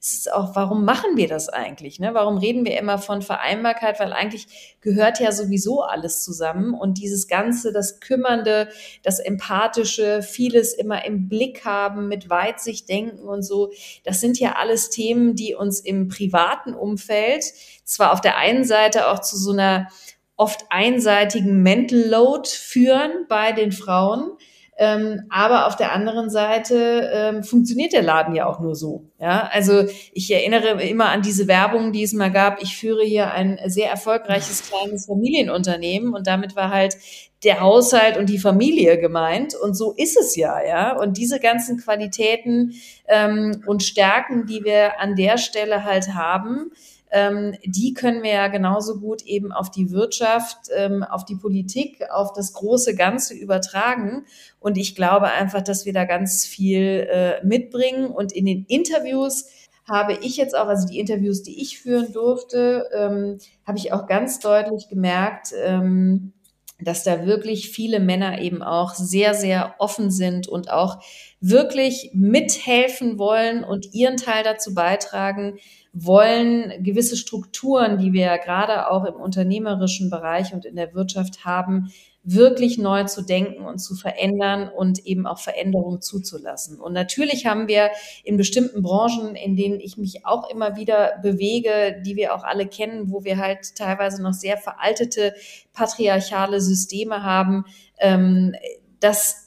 es 0.00 0.10
ist 0.10 0.32
auch, 0.32 0.56
warum 0.56 0.86
machen 0.86 1.16
wir 1.16 1.28
das 1.28 1.50
eigentlich? 1.50 2.00
Ne? 2.00 2.14
Warum 2.14 2.38
reden 2.38 2.64
wir 2.64 2.78
immer 2.78 2.96
von 2.96 3.20
Vereinbarkeit? 3.20 4.00
Weil 4.00 4.14
eigentlich 4.14 4.78
gehört 4.80 5.20
ja 5.20 5.32
sowieso 5.32 5.82
alles 5.82 6.24
zusammen. 6.24 6.72
Und 6.72 6.96
dieses 6.96 7.28
Ganze, 7.28 7.72
das 7.72 8.00
Kümmernde, 8.00 8.68
das 9.02 9.18
Empathische, 9.18 10.22
vieles 10.22 10.72
immer 10.72 11.04
im 11.04 11.28
Blick 11.28 11.66
haben, 11.66 12.08
mit 12.08 12.30
Weitsicht 12.30 12.88
denken 12.88 13.28
und 13.28 13.42
so, 13.42 13.70
das 14.02 14.22
sind 14.22 14.40
ja 14.40 14.54
alles 14.58 14.88
Themen, 14.88 15.34
die 15.34 15.54
uns 15.54 15.80
im 15.80 16.08
privaten 16.08 16.72
Umfeld 16.72 17.44
zwar 17.84 18.12
auf 18.12 18.20
der 18.20 18.36
einen 18.36 18.64
Seite 18.64 19.08
auch 19.08 19.20
zu 19.20 19.36
so 19.36 19.52
einer 19.52 19.88
oft 20.36 20.66
einseitigen 20.70 21.62
Mental 21.62 22.00
Load 22.00 22.48
führen 22.48 23.26
bei 23.28 23.52
den 23.52 23.72
Frauen. 23.72 24.32
Ähm, 24.78 25.22
aber 25.30 25.66
auf 25.66 25.76
der 25.76 25.92
anderen 25.92 26.28
Seite 26.28 27.10
ähm, 27.10 27.42
funktioniert 27.42 27.94
der 27.94 28.02
Laden 28.02 28.34
ja 28.34 28.44
auch 28.44 28.60
nur 28.60 28.74
so. 28.74 29.06
Ja, 29.18 29.48
also 29.50 29.84
ich 30.12 30.30
erinnere 30.30 30.82
immer 30.82 31.06
an 31.06 31.22
diese 31.22 31.48
Werbung, 31.48 31.92
die 31.92 32.02
es 32.02 32.12
mal 32.12 32.30
gab. 32.30 32.62
Ich 32.62 32.76
führe 32.76 33.02
hier 33.02 33.32
ein 33.32 33.58
sehr 33.66 33.88
erfolgreiches 33.88 34.68
kleines 34.68 35.06
Familienunternehmen 35.06 36.12
und 36.12 36.26
damit 36.26 36.56
war 36.56 36.68
halt 36.68 36.98
der 37.42 37.60
Haushalt 37.60 38.18
und 38.18 38.28
die 38.28 38.38
Familie 38.38 38.98
gemeint. 38.98 39.54
Und 39.54 39.74
so 39.74 39.92
ist 39.92 40.18
es 40.18 40.36
ja, 40.36 40.62
ja. 40.62 40.94
Und 40.98 41.16
diese 41.16 41.40
ganzen 41.40 41.78
Qualitäten 41.78 42.74
ähm, 43.08 43.62
und 43.66 43.82
Stärken, 43.82 44.44
die 44.44 44.62
wir 44.62 45.00
an 45.00 45.16
der 45.16 45.38
Stelle 45.38 45.84
halt 45.84 46.12
haben, 46.12 46.70
ähm, 47.16 47.54
die 47.64 47.94
können 47.94 48.22
wir 48.22 48.32
ja 48.32 48.48
genauso 48.48 49.00
gut 49.00 49.22
eben 49.22 49.50
auf 49.50 49.70
die 49.70 49.90
Wirtschaft, 49.90 50.68
ähm, 50.76 51.02
auf 51.02 51.24
die 51.24 51.36
Politik, 51.36 52.04
auf 52.10 52.34
das 52.34 52.52
große 52.52 52.94
Ganze 52.94 53.32
übertragen. 53.32 54.26
Und 54.60 54.76
ich 54.76 54.94
glaube 54.94 55.28
einfach, 55.28 55.62
dass 55.62 55.86
wir 55.86 55.94
da 55.94 56.04
ganz 56.04 56.44
viel 56.44 57.08
äh, 57.10 57.42
mitbringen. 57.42 58.10
Und 58.10 58.32
in 58.32 58.44
den 58.44 58.66
Interviews 58.68 59.46
habe 59.88 60.18
ich 60.20 60.36
jetzt 60.36 60.54
auch, 60.54 60.66
also 60.66 60.86
die 60.86 60.98
Interviews, 60.98 61.42
die 61.42 61.62
ich 61.62 61.78
führen 61.78 62.12
durfte, 62.12 62.86
ähm, 62.92 63.38
habe 63.66 63.78
ich 63.78 63.94
auch 63.94 64.06
ganz 64.06 64.38
deutlich 64.40 64.88
gemerkt, 64.90 65.54
ähm, 65.64 66.34
dass 66.78 67.02
da 67.02 67.24
wirklich 67.24 67.70
viele 67.70 67.98
Männer 67.98 68.42
eben 68.42 68.62
auch 68.62 68.92
sehr, 68.92 69.32
sehr 69.32 69.74
offen 69.78 70.10
sind 70.10 70.48
und 70.48 70.70
auch 70.70 70.98
wirklich 71.40 72.10
mithelfen 72.14 73.18
wollen 73.18 73.64
und 73.64 73.94
ihren 73.94 74.16
Teil 74.16 74.42
dazu 74.42 74.74
beitragen, 74.74 75.58
wollen 75.92 76.82
gewisse 76.82 77.16
Strukturen, 77.16 77.98
die 77.98 78.12
wir 78.12 78.22
ja 78.22 78.36
gerade 78.36 78.90
auch 78.90 79.04
im 79.04 79.14
unternehmerischen 79.14 80.10
Bereich 80.10 80.52
und 80.52 80.64
in 80.64 80.76
der 80.76 80.94
Wirtschaft 80.94 81.44
haben, 81.44 81.90
wirklich 82.28 82.76
neu 82.76 83.04
zu 83.04 83.22
denken 83.22 83.64
und 83.64 83.78
zu 83.78 83.94
verändern 83.94 84.68
und 84.68 85.06
eben 85.06 85.28
auch 85.28 85.38
Veränderungen 85.38 86.02
zuzulassen. 86.02 86.80
Und 86.80 86.92
natürlich 86.92 87.46
haben 87.46 87.68
wir 87.68 87.90
in 88.24 88.36
bestimmten 88.36 88.82
Branchen, 88.82 89.36
in 89.36 89.56
denen 89.56 89.78
ich 89.78 89.96
mich 89.96 90.26
auch 90.26 90.50
immer 90.50 90.76
wieder 90.76 91.20
bewege, 91.22 92.02
die 92.04 92.16
wir 92.16 92.34
auch 92.34 92.42
alle 92.42 92.66
kennen, 92.66 93.12
wo 93.12 93.22
wir 93.22 93.38
halt 93.38 93.76
teilweise 93.76 94.22
noch 94.22 94.32
sehr 94.32 94.58
veraltete 94.58 95.34
patriarchale 95.72 96.60
Systeme 96.60 97.22
haben, 97.22 97.64
ähm, 98.00 98.56
dass 98.98 99.45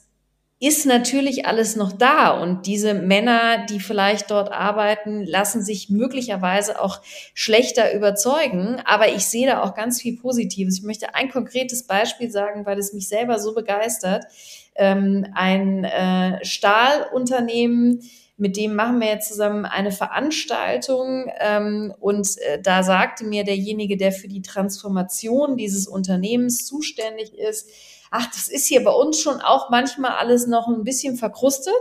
ist 0.62 0.84
natürlich 0.84 1.46
alles 1.46 1.74
noch 1.74 1.90
da 1.90 2.38
und 2.38 2.66
diese 2.66 2.92
Männer, 2.92 3.64
die 3.64 3.80
vielleicht 3.80 4.30
dort 4.30 4.52
arbeiten, 4.52 5.24
lassen 5.24 5.64
sich 5.64 5.88
möglicherweise 5.88 6.82
auch 6.82 7.00
schlechter 7.32 7.94
überzeugen. 7.94 8.80
Aber 8.84 9.08
ich 9.08 9.24
sehe 9.24 9.46
da 9.46 9.62
auch 9.62 9.74
ganz 9.74 10.02
viel 10.02 10.18
Positives. 10.18 10.76
Ich 10.76 10.84
möchte 10.84 11.14
ein 11.14 11.30
konkretes 11.30 11.86
Beispiel 11.86 12.30
sagen, 12.30 12.66
weil 12.66 12.78
es 12.78 12.92
mich 12.92 13.08
selber 13.08 13.38
so 13.38 13.54
begeistert. 13.54 14.26
Ähm, 14.74 15.26
ein 15.34 15.84
äh, 15.84 16.44
Stahlunternehmen, 16.44 18.02
mit 18.36 18.58
dem 18.58 18.74
machen 18.74 19.00
wir 19.00 19.08
jetzt 19.08 19.28
zusammen 19.28 19.64
eine 19.64 19.92
Veranstaltung 19.92 21.30
ähm, 21.40 21.94
und 22.00 22.26
äh, 22.38 22.60
da 22.60 22.82
sagte 22.82 23.24
mir 23.24 23.44
derjenige, 23.44 23.96
der 23.96 24.12
für 24.12 24.28
die 24.28 24.42
Transformation 24.42 25.56
dieses 25.56 25.86
Unternehmens 25.86 26.66
zuständig 26.66 27.34
ist, 27.34 27.70
ach, 28.10 28.26
das 28.26 28.48
ist 28.48 28.66
hier 28.66 28.84
bei 28.84 28.92
uns 28.92 29.20
schon 29.20 29.40
auch 29.40 29.70
manchmal 29.70 30.12
alles 30.12 30.46
noch 30.46 30.68
ein 30.68 30.84
bisschen 30.84 31.16
verkrustet. 31.16 31.74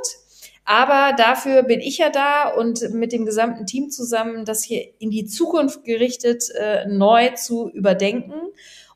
Aber 0.65 1.15
dafür 1.15 1.63
bin 1.63 1.80
ich 1.80 1.97
ja 1.97 2.11
da 2.11 2.49
und 2.49 2.93
mit 2.93 3.11
dem 3.11 3.25
gesamten 3.25 3.65
Team 3.65 3.89
zusammen, 3.89 4.45
das 4.45 4.63
hier 4.63 4.86
in 4.99 5.09
die 5.09 5.25
Zukunft 5.25 5.84
gerichtet 5.84 6.43
äh, 6.51 6.86
neu 6.86 7.30
zu 7.32 7.69
überdenken. 7.69 8.34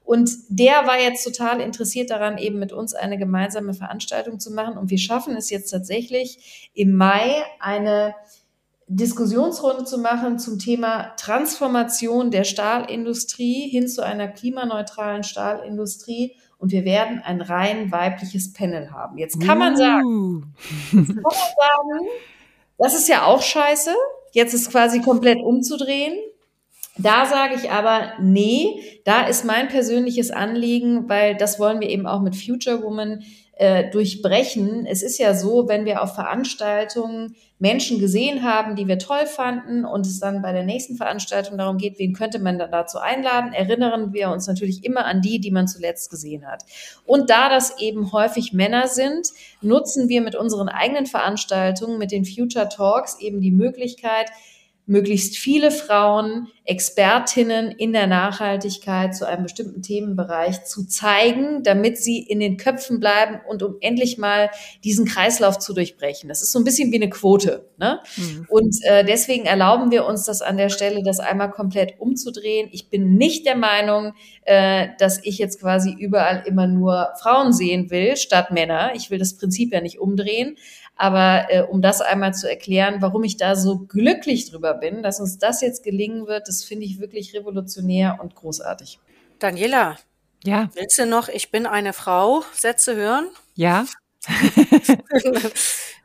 Und 0.04 0.32
der 0.50 0.86
war 0.86 1.00
jetzt 1.00 1.24
total 1.24 1.62
interessiert 1.62 2.12
daran, 2.12 2.38
eben 2.38 2.60
mit 2.60 2.74
uns 2.74 2.94
eine 2.94 3.18
gemeinsame 3.18 3.74
Veranstaltung 3.74 4.40
zu 4.40 4.52
machen. 4.52 4.78
Und 4.78 4.92
wir 4.92 4.98
schaffen 5.00 5.36
es 5.36 5.50
jetzt 5.50 5.72
tatsächlich 5.72 6.70
im 6.74 6.96
Mai 6.96 7.44
eine 7.60 8.14
Diskussionsrunde 8.88 9.86
zu 9.86 9.98
machen 9.98 10.40
zum 10.40 10.60
Thema 10.60 11.16
Transformation 11.16 12.32
der 12.32 12.44
Stahlindustrie 12.44 13.70
hin 13.70 13.88
zu 13.88 14.04
einer 14.04 14.28
klimaneutralen 14.28 15.24
Stahlindustrie 15.24 16.36
und 16.64 16.72
wir 16.72 16.86
werden 16.86 17.20
ein 17.20 17.42
rein 17.42 17.92
weibliches 17.92 18.54
Panel 18.54 18.90
haben. 18.92 19.18
Jetzt 19.18 19.42
kann 19.42 19.60
man 19.60 19.76
sagen, 19.76 20.06
uh. 20.06 20.42
kann 20.94 21.18
man 21.22 21.34
sagen, 21.34 22.08
das 22.78 22.96
ist 22.96 23.10
ja 23.10 23.26
auch 23.26 23.42
scheiße. 23.42 23.94
Jetzt 24.32 24.54
ist 24.54 24.72
quasi 24.72 25.02
komplett 25.02 25.40
umzudrehen. 25.40 26.14
Da 26.98 27.26
sage 27.26 27.56
ich 27.56 27.70
aber, 27.70 28.14
nee, 28.22 28.82
da 29.04 29.28
ist 29.28 29.44
mein 29.44 29.68
persönliches 29.68 30.32
Anliegen, 30.32 31.10
weil 31.10 31.36
das 31.36 31.60
wollen 31.60 31.82
wir 31.82 31.90
eben 31.90 32.08
auch 32.08 32.22
mit 32.22 32.34
Future 32.34 32.82
Woman 32.82 33.24
äh, 33.56 33.90
durchbrechen. 33.92 34.86
Es 34.88 35.04
ist 35.04 35.20
ja 35.20 35.36
so, 35.36 35.68
wenn 35.68 35.86
wir 35.86 36.02
auf 36.02 36.16
Veranstaltungen 36.16 37.36
Menschen 37.60 38.00
gesehen 38.00 38.44
haben, 38.44 38.76
die 38.76 38.88
wir 38.88 38.98
toll 38.98 39.26
fanden 39.28 39.86
und 39.86 40.08
es 40.08 40.20
dann 40.20 40.42
bei 40.42 40.52
der 40.52 40.64
nächsten 40.64 40.98
Veranstaltung 40.98 41.58
darum 41.58 41.78
geht, 41.78 42.00
wen 42.00 42.14
könnte 42.14 42.40
man 42.40 42.58
dann 42.58 42.72
dazu 42.72 42.98
einladen, 42.98 43.54
erinnern 43.54 44.12
wir 44.12 44.32
uns 44.32 44.48
natürlich 44.48 44.84
immer 44.84 45.06
an 45.06 45.22
die, 45.22 45.40
die 45.40 45.52
man 45.52 45.68
zuletzt 45.68 46.10
gesehen 46.10 46.48
hat. 46.48 46.64
Und 47.06 47.30
da 47.30 47.48
das 47.48 47.80
eben 47.80 48.12
häufig 48.12 48.54
Männer 48.54 48.88
sind, 48.88 49.30
nutzen 49.62 50.10
wir 50.10 50.22
mit 50.22 50.36
unseren 50.36 50.68
eigenen 50.68 51.06
Veranstaltungen, 51.06 52.00
mit 52.00 52.12
den 52.12 52.26
Future 52.26 52.70
Talks 52.70 53.20
eben 53.20 53.40
die 53.40 53.52
Möglichkeit, 53.52 54.32
möglichst 54.86 55.38
viele 55.38 55.72
Frauen, 55.72 56.48
Expertinnen 56.66 57.72
in 57.72 57.92
der 57.92 58.08
Nachhaltigkeit 58.08 59.16
zu 59.16 59.28
einem 59.28 59.44
bestimmten 59.44 59.82
Themenbereich 59.82 60.64
zu 60.64 60.86
zeigen, 60.86 61.62
damit 61.64 61.98
sie 61.98 62.20
in 62.20 62.40
den 62.40 62.56
Köpfen 62.56 63.02
bleiben 63.02 63.40
und 63.48 63.64
um 63.64 63.76
endlich 63.82 64.18
mal 64.18 64.50
diesen 64.84 65.06
Kreislauf 65.06 65.60
zu 65.60 65.74
durchbrechen. 65.74 66.30
Das 66.30 66.42
ist 66.42 66.54
so 66.54 66.60
ein 66.60 66.64
bisschen 66.64 66.92
wie 66.92 66.98
eine 66.98 67.10
Quote. 67.10 67.70
Ne? 67.78 68.00
Mhm. 68.16 68.48
Und 68.50 68.78
äh, 68.84 69.04
deswegen 69.04 69.46
erlauben 69.46 69.92
wir 69.92 70.06
uns 70.06 70.24
das 70.24 70.42
an 70.42 70.56
der 70.56 70.70
Stelle, 70.70 71.04
das 71.04 71.20
einmal 71.20 71.52
komplett 71.52 72.00
umzudrehen. 72.00 72.70
Ich 72.72 72.90
bin 72.90 73.16
nicht 73.18 73.46
der 73.46 73.58
Meinung, 73.58 74.14
äh, 74.44 74.88
dass 75.00 75.20
ich 75.24 75.38
jetzt 75.38 75.60
quasi 75.60 75.94
überall 75.98 76.44
immer 76.46 76.68
nur 76.68 77.10
Frauen 77.22 77.52
sehen 77.52 77.90
will 77.90 78.16
statt 78.16 78.52
Männer. 78.52 78.92
Ich 78.96 79.12
will 79.12 79.20
das 79.20 79.36
Prinzip 79.36 79.74
ja 79.74 79.82
nicht 79.82 80.00
umdrehen. 80.00 80.56
Aber 80.96 81.48
äh, 81.50 81.62
um 81.64 81.82
das 81.82 82.02
einmal 82.02 82.34
zu 82.34 82.50
erklären, 82.50 83.02
warum 83.02 83.24
ich 83.24 83.38
da 83.38 83.56
so 83.56 83.80
glücklich 83.80 84.50
drüber 84.50 84.76
bin, 84.76 85.02
dass 85.02 85.20
uns 85.20 85.40
das 85.40 85.62
jetzt 85.62 85.84
gelingen 85.84 86.28
wird, 86.28 86.48
das 86.48 86.64
finde 86.64 86.86
ich 86.86 87.00
wirklich 87.00 87.34
revolutionär 87.34 88.20
und 88.22 88.36
großartig. 88.36 89.00
Daniela, 89.40 89.98
ja. 90.44 90.70
Willst 90.74 91.00
du 91.00 91.06
noch, 91.06 91.30
ich 91.30 91.52
bin 91.52 91.66
eine 91.66 91.94
Frau, 91.94 92.44
Sätze 92.54 92.96
hören? 92.96 93.30
Ja. 93.56 93.86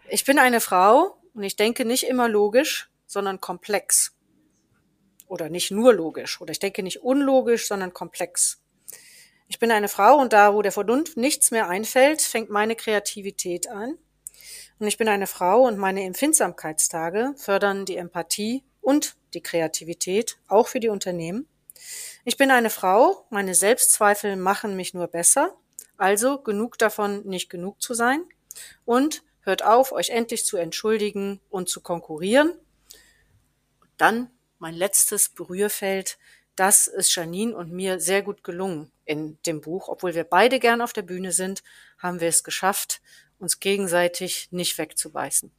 ich 0.09 0.25
bin 0.25 0.39
eine 0.39 0.61
Frau 0.61 1.19
und 1.35 1.43
ich 1.43 1.57
denke 1.57 1.85
nicht 1.85 2.05
immer 2.05 2.29
logisch, 2.29 2.89
sondern 3.07 3.41
komplex. 3.41 4.15
Oder 5.27 5.51
nicht 5.51 5.71
nur 5.71 5.93
logisch. 5.93 6.41
Oder 6.41 6.53
ich 6.53 6.61
denke 6.61 6.83
nicht 6.83 7.03
unlogisch, 7.03 7.67
sondern 7.67 7.93
komplex. 7.93 8.61
Ich 9.49 9.59
bin 9.59 9.71
eine 9.73 9.89
Frau 9.89 10.19
und 10.19 10.33
da, 10.33 10.55
wo 10.55 10.63
der 10.63 10.73
Vernunft 10.73 11.17
nichts 11.17 11.51
mehr 11.51 11.69
einfällt, 11.69 12.23
fängt 12.23 12.49
meine 12.49 12.77
Kreativität 12.77 13.69
an. 13.69 13.99
Und 14.79 14.87
ich 14.87 14.97
bin 14.97 15.09
eine 15.09 15.27
Frau 15.27 15.67
und 15.67 15.77
meine 15.77 16.05
Empfindsamkeitstage 16.05 17.35
fördern 17.37 17.85
die 17.85 17.97
Empathie 17.97 18.63
und 18.81 19.17
die 19.35 19.43
Kreativität, 19.43 20.39
auch 20.47 20.69
für 20.69 20.81
die 20.81 20.89
Unternehmen. 20.89 21.49
Ich 22.25 22.37
bin 22.37 22.51
eine 22.51 22.71
Frau, 22.71 23.27
meine 23.31 23.55
Selbstzweifel 23.55 24.37
machen 24.37 24.77
mich 24.77 24.95
nur 24.95 25.09
besser, 25.09 25.57
also 25.97 26.39
genug 26.39 26.79
davon, 26.79 27.27
nicht 27.27 27.51
genug 27.51 27.83
zu 27.83 27.95
sein. 27.95 28.23
Und 28.85 29.23
hört 29.41 29.65
auf, 29.65 29.93
euch 29.93 30.11
endlich 30.11 30.45
zu 30.45 30.57
entschuldigen 30.57 31.41
und 31.51 31.69
zu 31.69 31.81
konkurrieren. 31.81 32.53
Dann 33.97 34.31
mein 34.59 34.75
letztes 34.75 35.29
Berührfeld, 35.29 36.19
das 36.55 36.87
ist 36.87 37.15
Janine 37.15 37.57
und 37.57 37.73
mir 37.73 38.01
sehr 38.01 38.23
gut 38.23 38.45
gelungen 38.45 38.91
in 39.05 39.39
dem 39.47 39.61
Buch. 39.61 39.89
Obwohl 39.89 40.15
wir 40.15 40.25
beide 40.25 40.59
gern 40.59 40.81
auf 40.81 40.93
der 40.93 41.03
Bühne 41.03 41.33
sind, 41.33 41.63
haben 41.99 42.21
wir 42.21 42.29
es 42.29 42.45
geschafft, 42.45 43.01
uns 43.39 43.61
gegenseitig 43.61 44.49
nicht 44.51 44.77
wegzubeißen. 44.79 45.53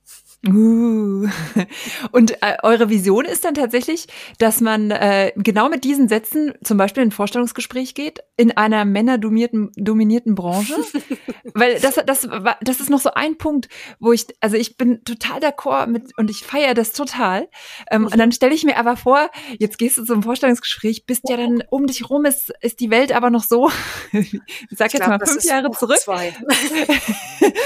Uh. 0.48 1.28
Und 2.12 2.42
äh, 2.42 2.58
eure 2.64 2.90
Vision 2.90 3.26
ist 3.26 3.44
dann 3.44 3.56
tatsächlich, 3.56 4.08
dass 4.38 4.62
man 4.62 4.92
äh, 4.92 5.34
genau 5.36 5.68
mit 5.68 5.84
diesen 5.84 6.08
Sätzen 6.08 6.54
zum 6.64 6.78
Beispiel 6.78 7.04
in 7.04 7.10
ein 7.10 7.12
Vorstellungsgespräch 7.12 7.94
geht 7.94 8.22
in 8.38 8.56
einer 8.56 8.86
männerdominierten 8.86 9.72
dominierten 9.76 10.36
Branche, 10.36 10.76
weil 11.54 11.80
das 11.80 11.96
das 12.06 12.28
das 12.62 12.80
ist 12.80 12.90
noch 12.90 13.02
so 13.02 13.12
ein 13.12 13.38
Punkt, 13.38 13.68
wo 14.00 14.14
ich 14.14 14.28
also 14.40 14.56
ich 14.56 14.78
bin 14.78 15.04
total 15.04 15.40
d'accord 15.40 15.88
mit 15.88 16.18
und 16.18 16.30
ich 16.30 16.44
feiere 16.44 16.74
das 16.74 16.94
total. 16.94 17.50
Ähm, 17.92 18.06
und 18.06 18.18
dann 18.18 18.32
stelle 18.32 18.54
ich 18.54 18.64
mir 18.64 18.78
aber 18.78 18.96
vor, 18.96 19.30
jetzt 19.58 19.78
gehst 19.78 19.98
du 19.98 20.06
zum 20.06 20.24
Vorstellungsgespräch, 20.24 21.06
bist 21.06 21.28
ja 21.28 21.36
dann 21.36 21.64
um 21.70 21.86
dich 21.86 22.10
rum 22.10 22.24
ist 22.24 22.54
ist 22.62 22.80
die 22.80 22.90
Welt 22.90 23.12
aber 23.12 23.30
noch 23.30 23.44
so, 23.44 23.70
ich 24.14 24.40
sag 24.72 24.88
ich 24.88 24.94
jetzt 24.94 25.06
glaub, 25.06 25.20
mal 25.20 25.26
fünf 25.26 25.44
Jahre 25.44 25.70
zurück. 25.72 26.00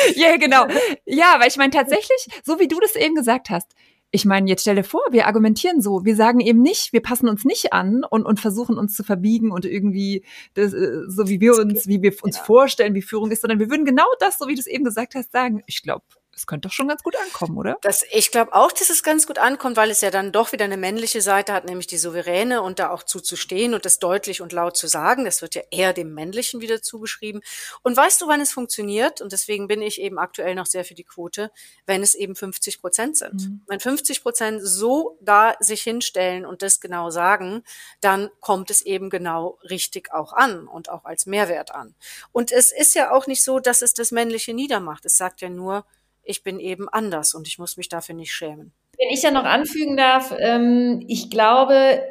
ja 0.15 0.37
genau, 0.37 0.67
ja, 1.05 1.35
weil 1.39 1.47
ich 1.47 1.57
meine 1.57 1.71
tatsächlich 1.71 2.27
so 2.43 2.59
wie 2.59 2.67
du 2.67 2.79
das 2.79 2.95
eben 2.95 3.15
gesagt 3.15 3.49
hast. 3.49 3.73
Ich 4.15 4.25
meine, 4.25 4.47
jetzt 4.47 4.61
stell 4.61 4.75
dir 4.75 4.83
vor, 4.83 5.01
wir 5.09 5.25
argumentieren 5.25 5.81
so. 5.81 6.05
Wir 6.05 6.15
sagen 6.15 6.39
eben 6.39 6.61
nicht, 6.61 6.93
wir 6.93 7.01
passen 7.01 7.27
uns 7.27 7.45
nicht 7.45 7.73
an 7.73 8.03
und, 8.07 8.27
und 8.27 8.39
versuchen 8.39 8.77
uns 8.77 8.95
zu 8.95 9.03
verbiegen 9.03 9.49
und 9.51 9.65
irgendwie 9.65 10.23
das, 10.53 10.71
äh, 10.71 10.99
so 11.07 11.27
wie 11.29 11.41
wir 11.41 11.57
uns, 11.57 11.87
wie 11.87 12.03
wir 12.03 12.13
uns 12.21 12.37
vorstellen, 12.37 12.93
wie 12.93 13.01
Führung 13.01 13.31
ist, 13.31 13.41
sondern 13.41 13.57
wir 13.57 13.71
würden 13.71 13.85
genau 13.85 14.05
das, 14.19 14.37
so 14.37 14.47
wie 14.47 14.53
du 14.53 14.59
es 14.59 14.67
eben 14.67 14.83
gesagt 14.83 15.15
hast, 15.15 15.31
sagen. 15.31 15.63
Ich 15.65 15.81
glaube, 15.81 16.05
es 16.35 16.47
könnte 16.47 16.67
doch 16.67 16.73
schon 16.73 16.87
ganz 16.87 17.03
gut 17.03 17.15
ankommen, 17.15 17.57
oder? 17.57 17.77
Das, 17.81 18.03
ich 18.11 18.31
glaube 18.31 18.53
auch, 18.53 18.71
dass 18.71 18.89
es 18.89 19.03
ganz 19.03 19.27
gut 19.27 19.37
ankommt, 19.37 19.77
weil 19.77 19.91
es 19.91 20.01
ja 20.01 20.09
dann 20.09 20.31
doch 20.31 20.51
wieder 20.51 20.65
eine 20.65 20.77
männliche 20.77 21.21
Seite 21.21 21.53
hat, 21.53 21.65
nämlich 21.65 21.87
die 21.87 21.97
souveräne 21.97 22.61
und 22.61 22.79
da 22.79 22.89
auch 22.89 23.03
zuzustehen 23.03 23.73
und 23.73 23.85
das 23.85 23.99
deutlich 23.99 24.41
und 24.41 24.51
laut 24.51 24.75
zu 24.75 24.87
sagen. 24.87 25.25
Das 25.25 25.41
wird 25.41 25.55
ja 25.55 25.61
eher 25.69 25.93
dem 25.93 26.13
männlichen 26.13 26.61
wieder 26.61 26.81
zugeschrieben. 26.81 27.41
Und 27.83 27.95
weißt 27.95 28.21
du, 28.21 28.27
wann 28.27 28.41
es 28.41 28.51
funktioniert? 28.51 29.21
Und 29.21 29.31
deswegen 29.31 29.67
bin 29.67 29.81
ich 29.81 30.01
eben 30.01 30.17
aktuell 30.17 30.55
noch 30.55 30.65
sehr 30.65 30.85
für 30.85 30.95
die 30.95 31.03
Quote, 31.03 31.51
wenn 31.85 32.01
es 32.01 32.15
eben 32.15 32.35
50 32.35 32.81
Prozent 32.81 33.17
sind. 33.17 33.35
Mhm. 33.35 33.61
Wenn 33.67 33.79
50 33.79 34.23
Prozent 34.23 34.61
so 34.63 35.17
da 35.21 35.55
sich 35.59 35.83
hinstellen 35.83 36.45
und 36.45 36.63
das 36.63 36.79
genau 36.79 37.11
sagen, 37.11 37.63
dann 38.01 38.29
kommt 38.39 38.71
es 38.71 38.81
eben 38.81 39.09
genau 39.09 39.59
richtig 39.69 40.11
auch 40.11 40.33
an 40.33 40.67
und 40.67 40.89
auch 40.89 41.05
als 41.05 41.25
Mehrwert 41.25 41.75
an. 41.75 41.93
Und 42.31 42.51
es 42.51 42.71
ist 42.71 42.95
ja 42.95 43.11
auch 43.11 43.27
nicht 43.27 43.43
so, 43.43 43.59
dass 43.59 43.81
es 43.81 43.93
das 43.93 44.11
Männliche 44.11 44.53
niedermacht. 44.53 45.05
Es 45.05 45.17
sagt 45.17 45.41
ja 45.41 45.49
nur, 45.49 45.85
ich 46.23 46.43
bin 46.43 46.59
eben 46.59 46.89
anders 46.89 47.33
und 47.33 47.47
ich 47.47 47.59
muss 47.59 47.77
mich 47.77 47.89
dafür 47.89 48.15
nicht 48.15 48.33
schämen. 48.33 48.71
Wenn 48.97 49.09
ich 49.09 49.23
ja 49.23 49.31
noch 49.31 49.43
anfügen 49.43 49.97
darf, 49.97 50.33
ähm, 50.39 51.03
ich 51.07 51.29
glaube 51.29 52.01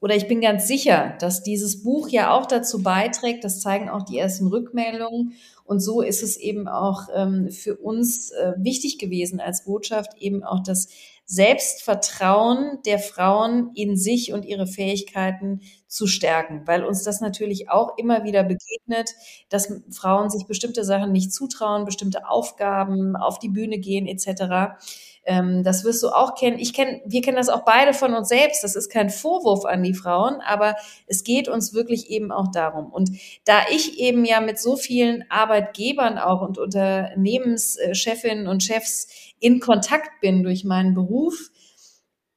oder 0.00 0.16
ich 0.16 0.28
bin 0.28 0.40
ganz 0.40 0.66
sicher, 0.66 1.14
dass 1.20 1.42
dieses 1.42 1.82
Buch 1.82 2.08
ja 2.08 2.32
auch 2.32 2.46
dazu 2.46 2.82
beiträgt, 2.82 3.44
das 3.44 3.60
zeigen 3.60 3.90
auch 3.90 4.02
die 4.02 4.18
ersten 4.18 4.46
Rückmeldungen. 4.46 5.34
Und 5.64 5.80
so 5.80 6.00
ist 6.00 6.22
es 6.22 6.38
eben 6.38 6.68
auch 6.68 7.08
ähm, 7.14 7.50
für 7.50 7.76
uns 7.76 8.30
äh, 8.30 8.54
wichtig 8.56 8.98
gewesen 8.98 9.40
als 9.40 9.64
Botschaft, 9.64 10.16
eben 10.18 10.42
auch 10.42 10.62
das 10.62 10.88
Selbstvertrauen 11.26 12.78
der 12.86 12.98
Frauen 12.98 13.70
in 13.74 13.96
sich 13.96 14.32
und 14.32 14.46
ihre 14.46 14.66
Fähigkeiten 14.66 15.60
zu 15.90 16.06
stärken, 16.06 16.62
weil 16.66 16.84
uns 16.84 17.02
das 17.02 17.20
natürlich 17.20 17.68
auch 17.68 17.98
immer 17.98 18.22
wieder 18.22 18.44
begegnet, 18.44 19.10
dass 19.48 19.72
Frauen 19.90 20.30
sich 20.30 20.46
bestimmte 20.46 20.84
Sachen 20.84 21.10
nicht 21.10 21.34
zutrauen, 21.34 21.84
bestimmte 21.84 22.28
Aufgaben 22.28 23.16
auf 23.16 23.40
die 23.40 23.48
Bühne 23.48 23.78
gehen 23.78 24.06
etc. 24.06 24.78
Ähm, 25.24 25.64
das 25.64 25.84
wirst 25.84 26.02
du 26.04 26.10
auch 26.10 26.36
kennen. 26.36 26.60
Ich 26.60 26.74
kenne, 26.74 27.00
wir 27.04 27.22
kennen 27.22 27.36
das 27.36 27.48
auch 27.48 27.64
beide 27.64 27.92
von 27.92 28.14
uns 28.14 28.28
selbst. 28.28 28.62
Das 28.62 28.76
ist 28.76 28.88
kein 28.88 29.10
Vorwurf 29.10 29.64
an 29.64 29.82
die 29.82 29.94
Frauen, 29.94 30.40
aber 30.46 30.76
es 31.08 31.24
geht 31.24 31.48
uns 31.48 31.74
wirklich 31.74 32.08
eben 32.08 32.30
auch 32.30 32.52
darum. 32.52 32.92
Und 32.92 33.10
da 33.44 33.62
ich 33.72 33.98
eben 33.98 34.24
ja 34.24 34.40
mit 34.40 34.60
so 34.60 34.76
vielen 34.76 35.24
Arbeitgebern 35.28 36.18
auch 36.18 36.40
und 36.40 36.56
Unternehmenschefinnen 36.56 38.46
und 38.46 38.62
Chefs 38.62 39.08
in 39.40 39.58
Kontakt 39.58 40.20
bin 40.20 40.44
durch 40.44 40.62
meinen 40.62 40.94
Beruf, 40.94 41.50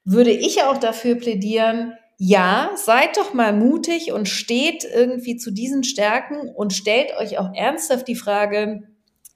würde 0.05 0.31
ich 0.31 0.63
auch 0.63 0.77
dafür 0.77 1.15
plädieren, 1.15 1.93
ja, 2.25 2.71
seid 2.75 3.17
doch 3.17 3.33
mal 3.33 3.51
mutig 3.51 4.13
und 4.13 4.29
steht 4.29 4.85
irgendwie 4.85 5.35
zu 5.35 5.51
diesen 5.51 5.83
Stärken 5.83 6.47
und 6.47 6.71
stellt 6.71 7.13
euch 7.17 7.37
auch 7.37 7.53
ernsthaft 7.53 8.07
die 8.07 8.15
Frage, 8.15 8.83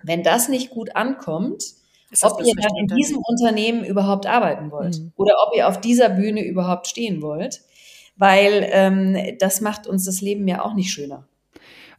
wenn 0.04 0.24
das 0.24 0.48
nicht 0.48 0.70
gut 0.70 0.96
ankommt, 0.96 1.66
ob 2.22 2.40
ihr 2.46 2.54
dann 2.56 2.78
in 2.80 2.88
diesem 2.88 3.18
Unternehmen 3.18 3.84
überhaupt 3.84 4.26
arbeiten 4.26 4.72
wollt 4.72 5.00
mhm. 5.00 5.12
oder 5.18 5.34
ob 5.46 5.54
ihr 5.54 5.68
auf 5.68 5.82
dieser 5.82 6.08
Bühne 6.08 6.46
überhaupt 6.46 6.88
stehen 6.88 7.22
wollt, 7.22 7.60
weil 8.16 8.66
ähm, 8.72 9.36
das 9.38 9.60
macht 9.60 9.86
uns 9.86 10.06
das 10.06 10.22
Leben 10.22 10.48
ja 10.48 10.64
auch 10.64 10.74
nicht 10.74 10.90
schöner. 10.90 11.28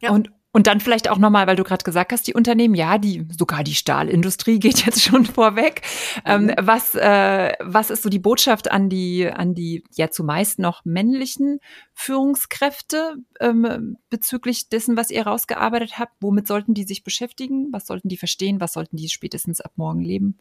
Ja. 0.01 0.09
Und 0.09 0.31
und 0.51 0.65
dann 0.65 0.79
vielleicht 0.79 1.09
auch 1.09 1.19
nochmal, 1.19 1.45
weil 1.45 1.55
du 1.55 1.63
gerade 1.63 1.83
gesagt 1.83 2.11
hast, 2.11 2.25
die 2.25 2.33
Unternehmen, 2.33 2.73
ja, 2.73 2.97
die 2.97 3.25
sogar 3.37 3.63
die 3.63 3.75
Stahlindustrie 3.75 4.59
geht 4.59 4.85
jetzt 4.85 5.03
schon 5.03 5.25
vorweg. 5.25 5.81
Ähm, 6.25 6.45
mhm. 6.45 6.55
Was, 6.59 6.95
äh, 6.95 7.53
was 7.59 7.91
ist 7.91 8.01
so 8.01 8.09
die 8.09 8.19
Botschaft 8.19 8.71
an 8.71 8.89
die, 8.89 9.29
an 9.29 9.53
die 9.53 9.83
ja 9.95 10.09
zumeist 10.09 10.57
noch 10.57 10.83
männlichen 10.85 11.59
Führungskräfte 11.93 13.17
ähm, 13.39 13.97
bezüglich 14.09 14.69
dessen, 14.69 14.97
was 14.97 15.11
ihr 15.11 15.27
rausgearbeitet 15.27 15.99
habt? 15.99 16.13
Womit 16.19 16.47
sollten 16.47 16.73
die 16.73 16.83
sich 16.83 17.03
beschäftigen? 17.03 17.67
Was 17.71 17.85
sollten 17.85 18.09
die 18.09 18.17
verstehen? 18.17 18.59
Was 18.59 18.73
sollten 18.73 18.97
die 18.97 19.09
spätestens 19.09 19.61
ab 19.61 19.73
morgen 19.75 20.01
leben? 20.01 20.39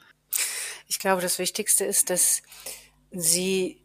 Ich 0.86 0.98
glaube, 0.98 1.20
das 1.20 1.38
Wichtigste 1.38 1.84
ist, 1.84 2.08
dass 2.08 2.42
sie 3.10 3.82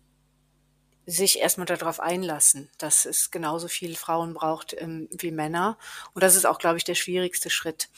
sich 1.06 1.40
erstmal 1.40 1.66
darauf 1.66 2.00
einlassen, 2.00 2.70
dass 2.78 3.06
es 3.06 3.32
genauso 3.32 3.68
viele 3.68 3.96
Frauen 3.96 4.34
braucht 4.34 4.76
ähm, 4.80 5.10
wie 5.12 5.32
Männer. 5.32 5.78
Und 6.14 6.24
das 6.24 6.36
ist 6.36 6.46
auch, 6.46 6.60
glaube 6.60 6.78
ich, 6.78 6.84
der 6.84 6.96
schwierigste 6.96 7.50
Schritt. 7.50 7.90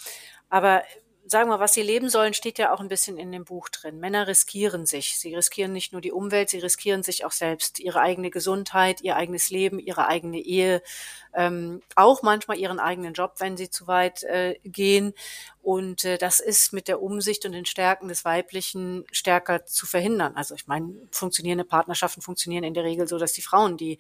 Aber 0.49 0.84
sagen 1.28 1.49
wir, 1.49 1.60
was 1.60 1.74
sie 1.74 1.82
leben 1.82 2.10
sollen, 2.10 2.34
steht 2.34 2.60
ja 2.60 2.74
auch 2.74 2.80
ein 2.80 2.88
bisschen 2.88 3.18
in 3.18 3.32
dem 3.32 3.45
Buch 3.45 3.70
drin. 3.70 3.99
Männer 3.99 4.28
riskieren 4.28 4.86
sich. 4.86 5.18
Sie 5.18 5.34
riskieren 5.34 5.74
nicht 5.74 5.91
nur 5.91 6.01
die 6.01 6.12
Umwelt, 6.12 6.49
sie 6.49 6.60
riskieren 6.60 7.03
sich 7.03 7.26
auch 7.26 7.32
selbst, 7.32 7.80
ihre 7.80 7.99
eigene 8.01 8.30
Gesundheit, 8.30 9.01
ihr 9.01 9.16
eigenes 9.16 9.49
Leben, 9.49 9.80
ihre 9.80 10.08
eigene 10.08 10.39
Ehe, 10.39 10.82
ähm, 11.34 11.82
auch 11.95 12.22
manchmal 12.22 12.58
ihren 12.58 12.80
eigenen 12.80 13.14
Job, 13.14 13.36
wenn 13.39 13.58
sie 13.58 13.70
zu 13.70 13.88
weit 13.88 14.24
äh, 14.24 14.60
gehen. 14.64 15.14
Und 15.66 16.05
äh, 16.05 16.20
das 16.20 16.41
ist 16.41 16.74
mit 16.74 16.88
der 16.88 17.01
Umsicht 17.01 17.43
und 17.43 17.53
den 17.53 17.66
Stärken 17.66 18.07
des 18.07 18.24
Weiblichen 18.24 19.03
stärker 19.11 19.66
zu 19.66 19.88
verhindern. 19.88 20.36
Also 20.36 20.53
ich 20.53 20.68
meine, 20.68 20.93
funktionierende 21.09 21.63
Partnerschaften 21.63 22.22
funktionieren 22.22 22.63
in 22.63 22.76
der 22.76 22.84
Regel 22.84 23.07
so, 23.07 23.18
dass 23.18 23.34
die 23.34 23.41
Frauen 23.41 23.76
die 23.76 23.97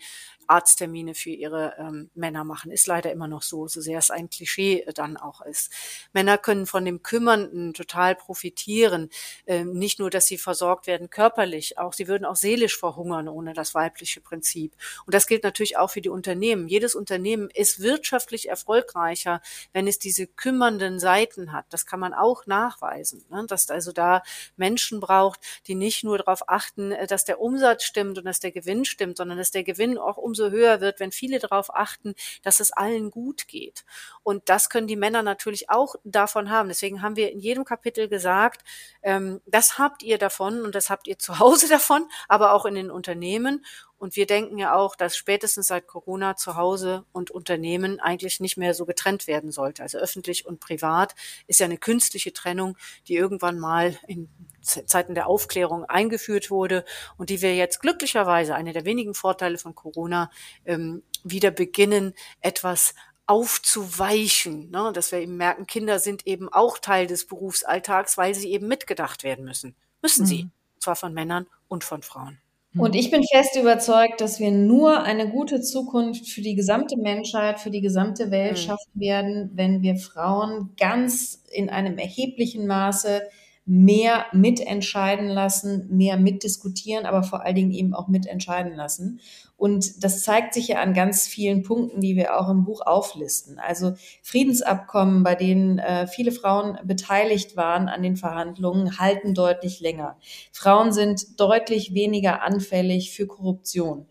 Arzttermine 0.47 1.15
für 1.15 1.31
ihre 1.31 1.73
ähm, 1.79 2.11
Männer 2.13 2.43
machen. 2.43 2.71
Ist 2.71 2.85
leider 2.85 3.11
immer 3.11 3.27
noch 3.27 3.41
so, 3.41 3.67
so 3.67 3.81
sehr 3.81 3.97
es 3.97 4.11
ein 4.11 4.29
Klischee 4.29 4.81
äh, 4.81 4.93
dann 4.93 5.17
auch 5.17 5.41
ist. 5.41 5.71
Männer 6.13 6.37
können 6.37 6.67
von 6.67 6.85
dem 6.85 7.01
Kümmernden 7.01 7.73
total 7.73 8.15
profitieren. 8.15 9.09
Ähm, 9.47 9.73
nicht 9.73 9.97
nur, 9.97 10.11
dass 10.11 10.27
sie 10.27 10.37
versorgt 10.37 10.85
werden 10.85 11.09
körperlich, 11.09 11.79
auch 11.79 11.93
sie 11.93 12.07
würden 12.07 12.25
auch 12.25 12.35
seelisch 12.35 12.77
verhungern 12.77 13.27
ohne 13.27 13.53
das 13.53 13.73
weibliche 13.73 14.21
Prinzip. 14.21 14.73
Und 15.07 15.15
das 15.15 15.27
gilt 15.27 15.43
natürlich 15.43 15.77
auch 15.77 15.89
für 15.89 16.01
die 16.01 16.09
Unternehmen. 16.09 16.67
Jedes 16.67 16.95
Unternehmen 16.95 17.49
ist 17.51 17.79
wirtschaftlich 17.79 18.49
erfolgreicher, 18.49 19.41
wenn 19.73 19.87
es 19.87 19.97
diese 19.97 20.27
kümmernden 20.27 20.99
Seiten 20.99 21.51
hat. 21.51 21.54
Das 21.69 21.85
kann 21.85 21.99
man 21.99 22.13
auch 22.13 22.45
nachweisen, 22.45 23.25
ne? 23.29 23.45
dass 23.47 23.69
also 23.69 23.91
da 23.91 24.23
Menschen 24.57 24.99
braucht, 24.99 25.39
die 25.67 25.75
nicht 25.75 26.03
nur 26.03 26.17
darauf 26.17 26.49
achten, 26.49 26.91
äh, 26.91 27.07
dass 27.07 27.25
der 27.25 27.39
Umsatz 27.39 27.83
stimmt 27.83 28.17
und 28.17 28.25
dass 28.25 28.39
der 28.39 28.51
Gewinn 28.51 28.85
stimmt, 28.85 29.17
sondern 29.17 29.37
dass 29.37 29.51
der 29.51 29.63
Gewinn 29.63 29.97
auch 29.97 30.17
umso 30.17 30.49
höher 30.49 30.81
wird, 30.81 30.99
wenn 30.99 31.11
viele 31.11 31.39
darauf 31.39 31.73
achten, 31.73 32.15
dass 32.43 32.59
es 32.59 32.71
allen 32.71 33.11
gut 33.11 33.47
geht. 33.47 33.85
Und 34.23 34.49
das 34.49 34.69
können 34.69 34.87
die 34.87 34.95
Männer 34.95 35.23
natürlich 35.23 35.69
auch 35.69 35.95
davon 36.03 36.49
haben. 36.49 36.69
Deswegen 36.69 37.01
haben 37.01 37.15
wir 37.15 37.31
in 37.31 37.39
jedem 37.39 37.65
Kapitel 37.65 38.07
gesagt, 38.07 38.63
ähm, 39.01 39.41
das 39.45 39.77
habt 39.77 40.03
ihr 40.03 40.17
davon 40.17 40.61
und 40.61 40.75
das 40.75 40.89
habt 40.89 41.07
ihr 41.07 41.19
zu 41.19 41.39
Hause 41.39 41.67
davon, 41.69 42.07
aber 42.27 42.53
auch 42.53 42.65
in 42.65 42.75
den 42.75 42.91
Unternehmen. 42.91 43.65
Und 43.97 44.15
wir 44.15 44.25
denken 44.25 44.57
ja 44.57 44.75
auch, 44.75 44.95
dass 44.95 45.15
spätestens 45.15 45.67
seit 45.67 45.87
Corona 45.87 46.35
zu 46.35 46.55
Hause 46.55 47.05
und 47.11 47.31
Unternehmen 47.31 47.99
eigentlich 47.99 48.39
nicht 48.39 48.57
mehr 48.57 48.73
so 48.73 48.85
getrennt 48.85 49.25
werden 49.25 49.51
sollte. 49.51 49.83
Also 49.83 49.97
öffentlich 49.97 50.45
und 50.45 50.59
privat 50.59 51.15
ist 51.47 51.59
ja 51.59 51.65
eine 51.65 51.77
künstliche 51.77 52.33
Trennung, 52.33 52.77
die 53.07 53.15
irgendwann 53.15 53.57
mal 53.57 53.97
in 54.07 54.29
Zeiten 54.61 55.15
der 55.15 55.27
Aufklärung 55.27 55.85
eingeführt 55.85 56.51
wurde 56.51 56.83
und 57.17 57.29
die 57.29 57.41
wir 57.41 57.55
jetzt 57.55 57.79
glücklicherweise, 57.79 58.55
eine 58.55 58.73
der 58.73 58.85
wenigen 58.85 59.13
Vorteile 59.13 59.57
von 59.57 59.75
Corona, 59.75 60.29
ähm, 60.65 61.03
wieder 61.23 61.51
beginnen, 61.51 62.13
etwas 62.41 62.93
aufzuweichen, 63.27 64.69
ne? 64.69 64.91
dass 64.93 65.11
wir 65.11 65.19
eben 65.19 65.37
merken, 65.37 65.65
Kinder 65.65 65.99
sind 65.99 66.27
eben 66.27 66.49
auch 66.49 66.77
Teil 66.77 67.07
des 67.07 67.25
Berufsalltags, 67.25 68.17
weil 68.17 68.35
sie 68.35 68.51
eben 68.51 68.67
mitgedacht 68.67 69.23
werden 69.23 69.45
müssen. 69.45 69.75
Müssen 70.01 70.23
mhm. 70.23 70.27
sie. 70.27 70.49
Zwar 70.79 70.95
von 70.95 71.13
Männern 71.13 71.47
und 71.67 71.83
von 71.83 72.03
Frauen. 72.03 72.39
Und 72.77 72.95
ich 72.95 73.09
bin 73.09 73.23
fest 73.23 73.55
überzeugt, 73.55 74.19
dass 74.19 74.39
wir 74.39 74.51
nur 74.51 75.03
eine 75.03 75.29
gute 75.29 75.61
Zukunft 75.61 76.27
für 76.27 76.41
die 76.41 76.55
gesamte 76.55 76.97
Menschheit, 76.97 77.59
für 77.59 77.71
die 77.71 77.81
gesamte 77.81 78.31
Welt 78.31 78.53
mhm. 78.53 78.57
schaffen 78.57 78.91
werden, 78.95 79.51
wenn 79.53 79.81
wir 79.81 79.95
Frauen 79.95 80.71
ganz 80.77 81.43
in 81.51 81.69
einem 81.69 81.97
erheblichen 81.97 82.67
Maße 82.67 83.21
mehr 83.65 84.27
mitentscheiden 84.31 85.27
lassen, 85.27 85.87
mehr 85.89 86.17
mitdiskutieren, 86.17 87.07
aber 87.07 87.23
vor 87.23 87.43
allen 87.43 87.55
Dingen 87.55 87.71
eben 87.71 87.95
auch 87.95 88.07
mitentscheiden 88.07 88.75
lassen. 88.75 89.19
Und 89.57 90.03
das 90.03 90.21
zeigt 90.21 90.53
sich 90.53 90.67
ja 90.67 90.81
an 90.81 90.93
ganz 90.93 91.27
vielen 91.27 91.63
Punkten, 91.63 91.99
die 91.99 92.15
wir 92.15 92.39
auch 92.39 92.49
im 92.49 92.63
Buch 92.63 92.81
auflisten. 92.85 93.57
Also 93.57 93.93
Friedensabkommen, 94.21 95.23
bei 95.23 95.33
denen 95.33 95.79
äh, 95.79 96.05
viele 96.05 96.31
Frauen 96.31 96.77
beteiligt 96.83 97.57
waren 97.57 97.87
an 97.87 98.03
den 98.03 98.17
Verhandlungen, 98.17 98.99
halten 98.99 99.33
deutlich 99.33 99.79
länger. 99.79 100.17
Frauen 100.51 100.91
sind 100.91 101.39
deutlich 101.39 101.93
weniger 101.93 102.43
anfällig 102.43 103.11
für 103.11 103.25
Korruption 103.25 104.05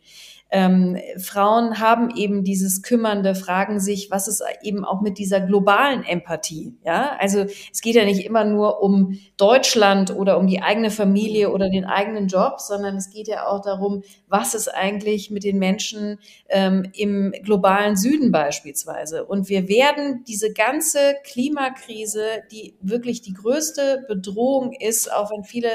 ähm, 0.54 0.96
Frauen 1.18 1.80
haben 1.80 2.14
eben 2.14 2.44
dieses 2.44 2.82
Kümmernde, 2.82 3.34
fragen 3.34 3.80
sich, 3.80 4.12
was 4.12 4.28
ist 4.28 4.40
eben 4.62 4.84
auch 4.84 5.00
mit 5.00 5.18
dieser 5.18 5.40
globalen 5.40 6.04
Empathie. 6.04 6.76
Ja, 6.84 7.16
also 7.18 7.40
es 7.72 7.80
geht 7.80 7.96
ja 7.96 8.04
nicht 8.04 8.24
immer 8.24 8.44
nur 8.44 8.80
um 8.80 9.18
Deutschland 9.36 10.14
oder 10.14 10.38
um 10.38 10.46
die 10.46 10.62
eigene 10.62 10.92
Familie 10.92 11.50
oder 11.50 11.68
den 11.68 11.84
eigenen 11.84 12.28
Job, 12.28 12.60
sondern 12.60 12.94
es 12.94 13.10
geht 13.10 13.26
ja 13.26 13.48
auch 13.48 13.62
darum, 13.62 14.04
was 14.28 14.54
ist 14.54 14.68
eigentlich 14.68 15.28
mit 15.32 15.42
den 15.42 15.58
Menschen 15.58 16.20
ähm, 16.48 16.88
im 16.94 17.32
globalen 17.42 17.96
Süden 17.96 18.30
beispielsweise. 18.30 19.24
Und 19.24 19.48
wir 19.48 19.68
werden 19.68 20.22
diese 20.28 20.52
ganze 20.52 21.16
Klimakrise, 21.24 22.22
die 22.52 22.76
wirklich 22.80 23.22
die 23.22 23.32
größte 23.32 24.04
Bedrohung 24.06 24.72
ist, 24.72 25.12
auch 25.12 25.32
wenn 25.32 25.42
viele 25.42 25.70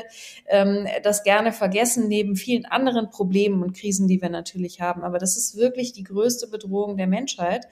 ähm, 0.47 0.87
das 1.03 1.23
gerne 1.23 1.51
vergessen, 1.51 2.07
neben 2.07 2.37
vielen 2.37 2.65
anderen 2.65 3.09
Problemen 3.09 3.61
und 3.61 3.75
Krisen, 3.75 4.07
die 4.07 4.21
wir 4.21 4.29
natürlich 4.29 4.68
natürlich 4.69 4.81
haben. 4.81 5.03
Aber 5.03 5.17
das 5.19 5.37
ist 5.37 5.57
wirklich 5.57 5.93
die 5.93 6.03
größte 6.03 6.47
Bedrohung 6.47 6.97
der 6.97 7.07
Menschheit. 7.07 7.65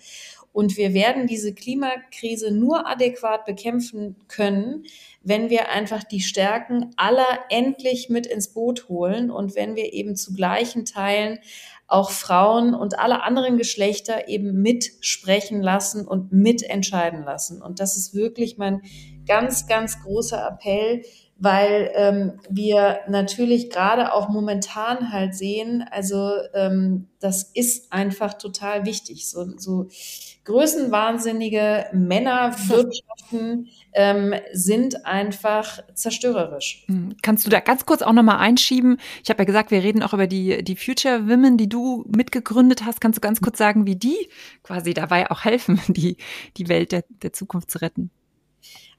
Und 0.53 0.77
wir 0.77 0.93
werden 0.93 1.27
diese 1.27 1.53
Klimakrise 1.53 2.51
nur 2.51 2.87
adäquat 2.87 3.45
bekämpfen 3.45 4.15
können, 4.27 4.85
wenn 5.21 5.49
wir 5.49 5.69
einfach 5.69 6.03
die 6.03 6.21
Stärken 6.21 6.91
aller 6.97 7.27
endlich 7.49 8.09
mit 8.09 8.25
ins 8.25 8.53
Boot 8.53 8.89
holen 8.89 9.29
und 9.29 9.55
wenn 9.55 9.75
wir 9.75 9.93
eben 9.93 10.15
zu 10.15 10.33
gleichen 10.33 10.85
Teilen 10.85 11.39
auch 11.85 12.09
Frauen 12.09 12.73
und 12.73 12.99
alle 12.99 13.23
anderen 13.23 13.57
Geschlechter 13.57 14.27
eben 14.27 14.61
mitsprechen 14.61 15.61
lassen 15.61 16.07
und 16.07 16.33
mitentscheiden 16.33 17.23
lassen. 17.23 17.61
Und 17.61 17.79
das 17.79 17.95
ist 17.95 18.13
wirklich 18.13 18.57
mein 18.57 18.81
ganz, 19.25 19.67
ganz 19.67 20.01
großer 20.01 20.45
Appell, 20.47 21.03
weil 21.39 21.91
ähm, 21.95 22.39
wir 22.49 22.99
natürlich 23.07 23.69
gerade 23.69 24.13
auch 24.13 24.29
momentan 24.29 25.11
halt 25.11 25.35
sehen, 25.35 25.85
also 25.91 26.31
ähm, 26.53 27.07
das 27.19 27.43
ist 27.43 27.91
einfach 27.91 28.33
total 28.33 28.85
wichtig. 28.85 29.29
So, 29.29 29.57
so 29.57 29.87
größenwahnsinnige 30.45 31.87
Männerwirtschaften 31.93 33.67
ähm, 33.93 34.33
sind 34.53 35.05
einfach 35.05 35.79
zerstörerisch. 35.93 36.85
Hm, 36.87 37.15
kannst 37.21 37.45
du 37.45 37.49
da 37.49 37.59
ganz 37.59 37.85
kurz 37.85 38.01
auch 38.01 38.13
nochmal 38.13 38.37
einschieben? 38.37 38.97
Ich 39.23 39.29
habe 39.29 39.39
ja 39.39 39.45
gesagt, 39.45 39.71
wir 39.71 39.83
reden 39.83 40.03
auch 40.03 40.13
über 40.13 40.27
die, 40.27 40.63
die 40.63 40.75
Future 40.75 41.27
Women, 41.27 41.57
die 41.57 41.69
du 41.69 42.05
mitgegründet 42.15 42.85
hast. 42.85 43.01
Kannst 43.01 43.17
du 43.17 43.21
ganz 43.21 43.41
kurz 43.41 43.57
sagen, 43.57 43.85
wie 43.85 43.95
die 43.95 44.29
quasi 44.63 44.93
dabei 44.93 45.29
auch 45.29 45.43
helfen, 45.43 45.79
die, 45.87 46.17
die 46.57 46.69
Welt 46.69 46.91
der, 46.91 47.03
der 47.21 47.33
Zukunft 47.33 47.69
zu 47.69 47.79
retten? 47.79 48.09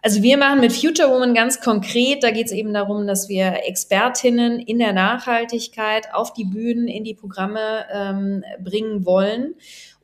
Also 0.01 0.23
wir 0.23 0.39
machen 0.39 0.61
mit 0.61 0.73
Future 0.73 1.11
Woman 1.11 1.35
ganz 1.35 1.61
konkret, 1.61 2.23
da 2.23 2.31
geht 2.31 2.47
es 2.47 2.53
eben 2.53 2.73
darum, 2.73 3.09
dass 3.09 3.29
wir 3.29 3.65
Expertinnen 3.67 4.61
in 4.61 4.79
der 4.79 4.93
Nachhaltigkeit 4.93 6.15
auf 6.15 6.33
die 6.33 6.45
Bühnen, 6.45 6.87
in 6.87 7.03
die 7.03 7.15
Programme 7.15 7.85
ähm, 7.93 8.45
bringen 8.63 9.05
wollen 9.05 9.57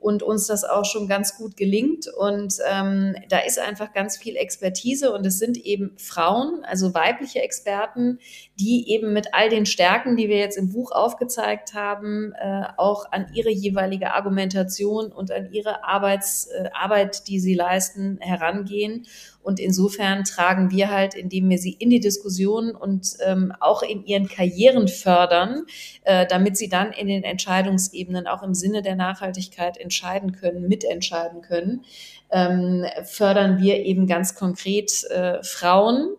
und 0.04 0.22
uns 0.22 0.46
das 0.48 0.64
auch 0.64 0.84
schon 0.84 1.08
ganz 1.08 1.38
gut 1.38 1.56
gelingt. 1.56 2.08
Und 2.08 2.56
ähm, 2.70 3.14
da 3.28 3.38
ist 3.38 3.58
einfach 3.58 3.92
ganz 3.92 4.18
viel 4.18 4.36
Expertise 4.36 5.12
und 5.12 5.24
es 5.24 5.38
sind 5.38 5.56
eben 5.56 5.92
Frauen, 5.96 6.64
also 6.64 6.92
weibliche 6.92 7.40
Experten, 7.40 8.18
die 8.58 8.88
eben 8.90 9.12
mit 9.12 9.34
all 9.34 9.48
den 9.48 9.66
Stärken, 9.66 10.16
die 10.16 10.28
wir 10.28 10.38
jetzt 10.38 10.56
im 10.56 10.70
Buch 10.70 10.92
aufgezeigt 10.92 11.74
haben, 11.74 12.32
äh, 12.40 12.62
auch 12.76 13.10
an 13.10 13.26
ihre 13.34 13.50
jeweilige 13.50 14.14
Argumentation 14.14 15.10
und 15.10 15.32
an 15.32 15.52
ihre 15.52 15.82
Arbeits, 15.84 16.46
äh, 16.46 16.68
Arbeit, 16.72 17.26
die 17.26 17.40
sie 17.40 17.54
leisten, 17.54 18.18
herangehen. 18.20 19.06
Und 19.42 19.58
insofern 19.58 20.22
tragen 20.22 20.70
wir 20.70 20.90
halt, 20.90 21.14
indem 21.14 21.50
wir 21.50 21.58
sie 21.58 21.72
in 21.72 21.90
die 21.90 21.98
Diskussion 21.98 22.70
und 22.76 23.16
ähm, 23.26 23.52
auch 23.58 23.82
in 23.82 24.04
ihren 24.06 24.28
Karrieren 24.28 24.86
fördern, 24.86 25.66
äh, 26.04 26.24
damit 26.24 26.56
sie 26.56 26.68
dann 26.68 26.92
in 26.92 27.08
den 27.08 27.24
Entscheidungsebenen 27.24 28.28
auch 28.28 28.44
im 28.44 28.54
Sinne 28.54 28.82
der 28.82 28.94
Nachhaltigkeit 28.94 29.76
entscheiden 29.78 30.30
können, 30.30 30.68
mitentscheiden 30.68 31.42
können, 31.42 31.84
ähm, 32.30 32.84
fördern 33.04 33.60
wir 33.60 33.84
eben 33.84 34.06
ganz 34.06 34.36
konkret 34.36 35.04
äh, 35.10 35.42
Frauen 35.42 36.14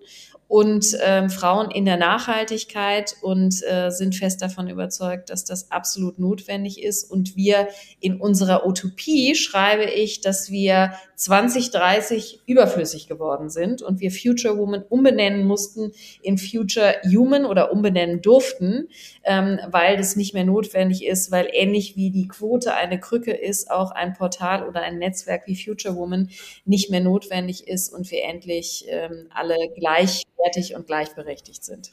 und 0.47 0.95
ähm, 1.03 1.29
Frauen 1.29 1.71
in 1.71 1.85
der 1.85 1.97
Nachhaltigkeit 1.97 3.15
und 3.21 3.63
äh, 3.63 3.89
sind 3.89 4.15
fest 4.15 4.41
davon 4.41 4.69
überzeugt, 4.69 5.29
dass 5.29 5.43
das 5.43 5.71
absolut 5.71 6.19
notwendig 6.19 6.83
ist. 6.83 7.09
Und 7.09 7.35
wir 7.35 7.67
in 7.99 8.21
unserer 8.21 8.65
Utopie 8.65 9.33
schreibe 9.35 9.85
ich, 9.85 10.21
dass 10.21 10.51
wir 10.51 10.93
2030 11.15 12.41
überflüssig 12.45 13.07
geworden 13.07 13.49
sind 13.49 13.81
und 13.81 13.99
wir 14.01 14.11
Future 14.11 14.57
Woman 14.57 14.83
umbenennen 14.87 15.45
mussten 15.45 15.93
in 16.21 16.37
Future 16.37 16.95
Human 17.05 17.45
oder 17.45 17.71
umbenennen 17.71 18.21
durften, 18.21 18.89
ähm, 19.23 19.59
weil 19.71 19.97
das 19.97 20.15
nicht 20.15 20.33
mehr 20.33 20.43
notwendig 20.43 21.05
ist, 21.05 21.31
weil 21.31 21.47
ähnlich 21.51 21.95
wie 21.95 22.11
die 22.11 22.27
Quote 22.27 22.73
eine 22.73 22.99
Krücke 22.99 23.31
ist, 23.31 23.71
auch 23.71 23.91
ein 23.91 24.13
Portal 24.13 24.67
oder 24.67 24.81
ein 24.81 24.99
Netzwerk 24.99 25.47
wie 25.47 25.55
Future 25.55 25.95
Woman 25.95 26.29
nicht 26.65 26.91
mehr 26.91 27.01
notwendig 27.01 27.67
ist 27.67 27.91
und 27.93 28.11
wir 28.11 28.23
endlich 28.25 28.85
ähm, 28.89 29.27
alle 29.33 29.55
gleichwertig 30.45 30.75
und 30.75 30.87
gleichberechtigt 30.87 31.63
sind. 31.63 31.91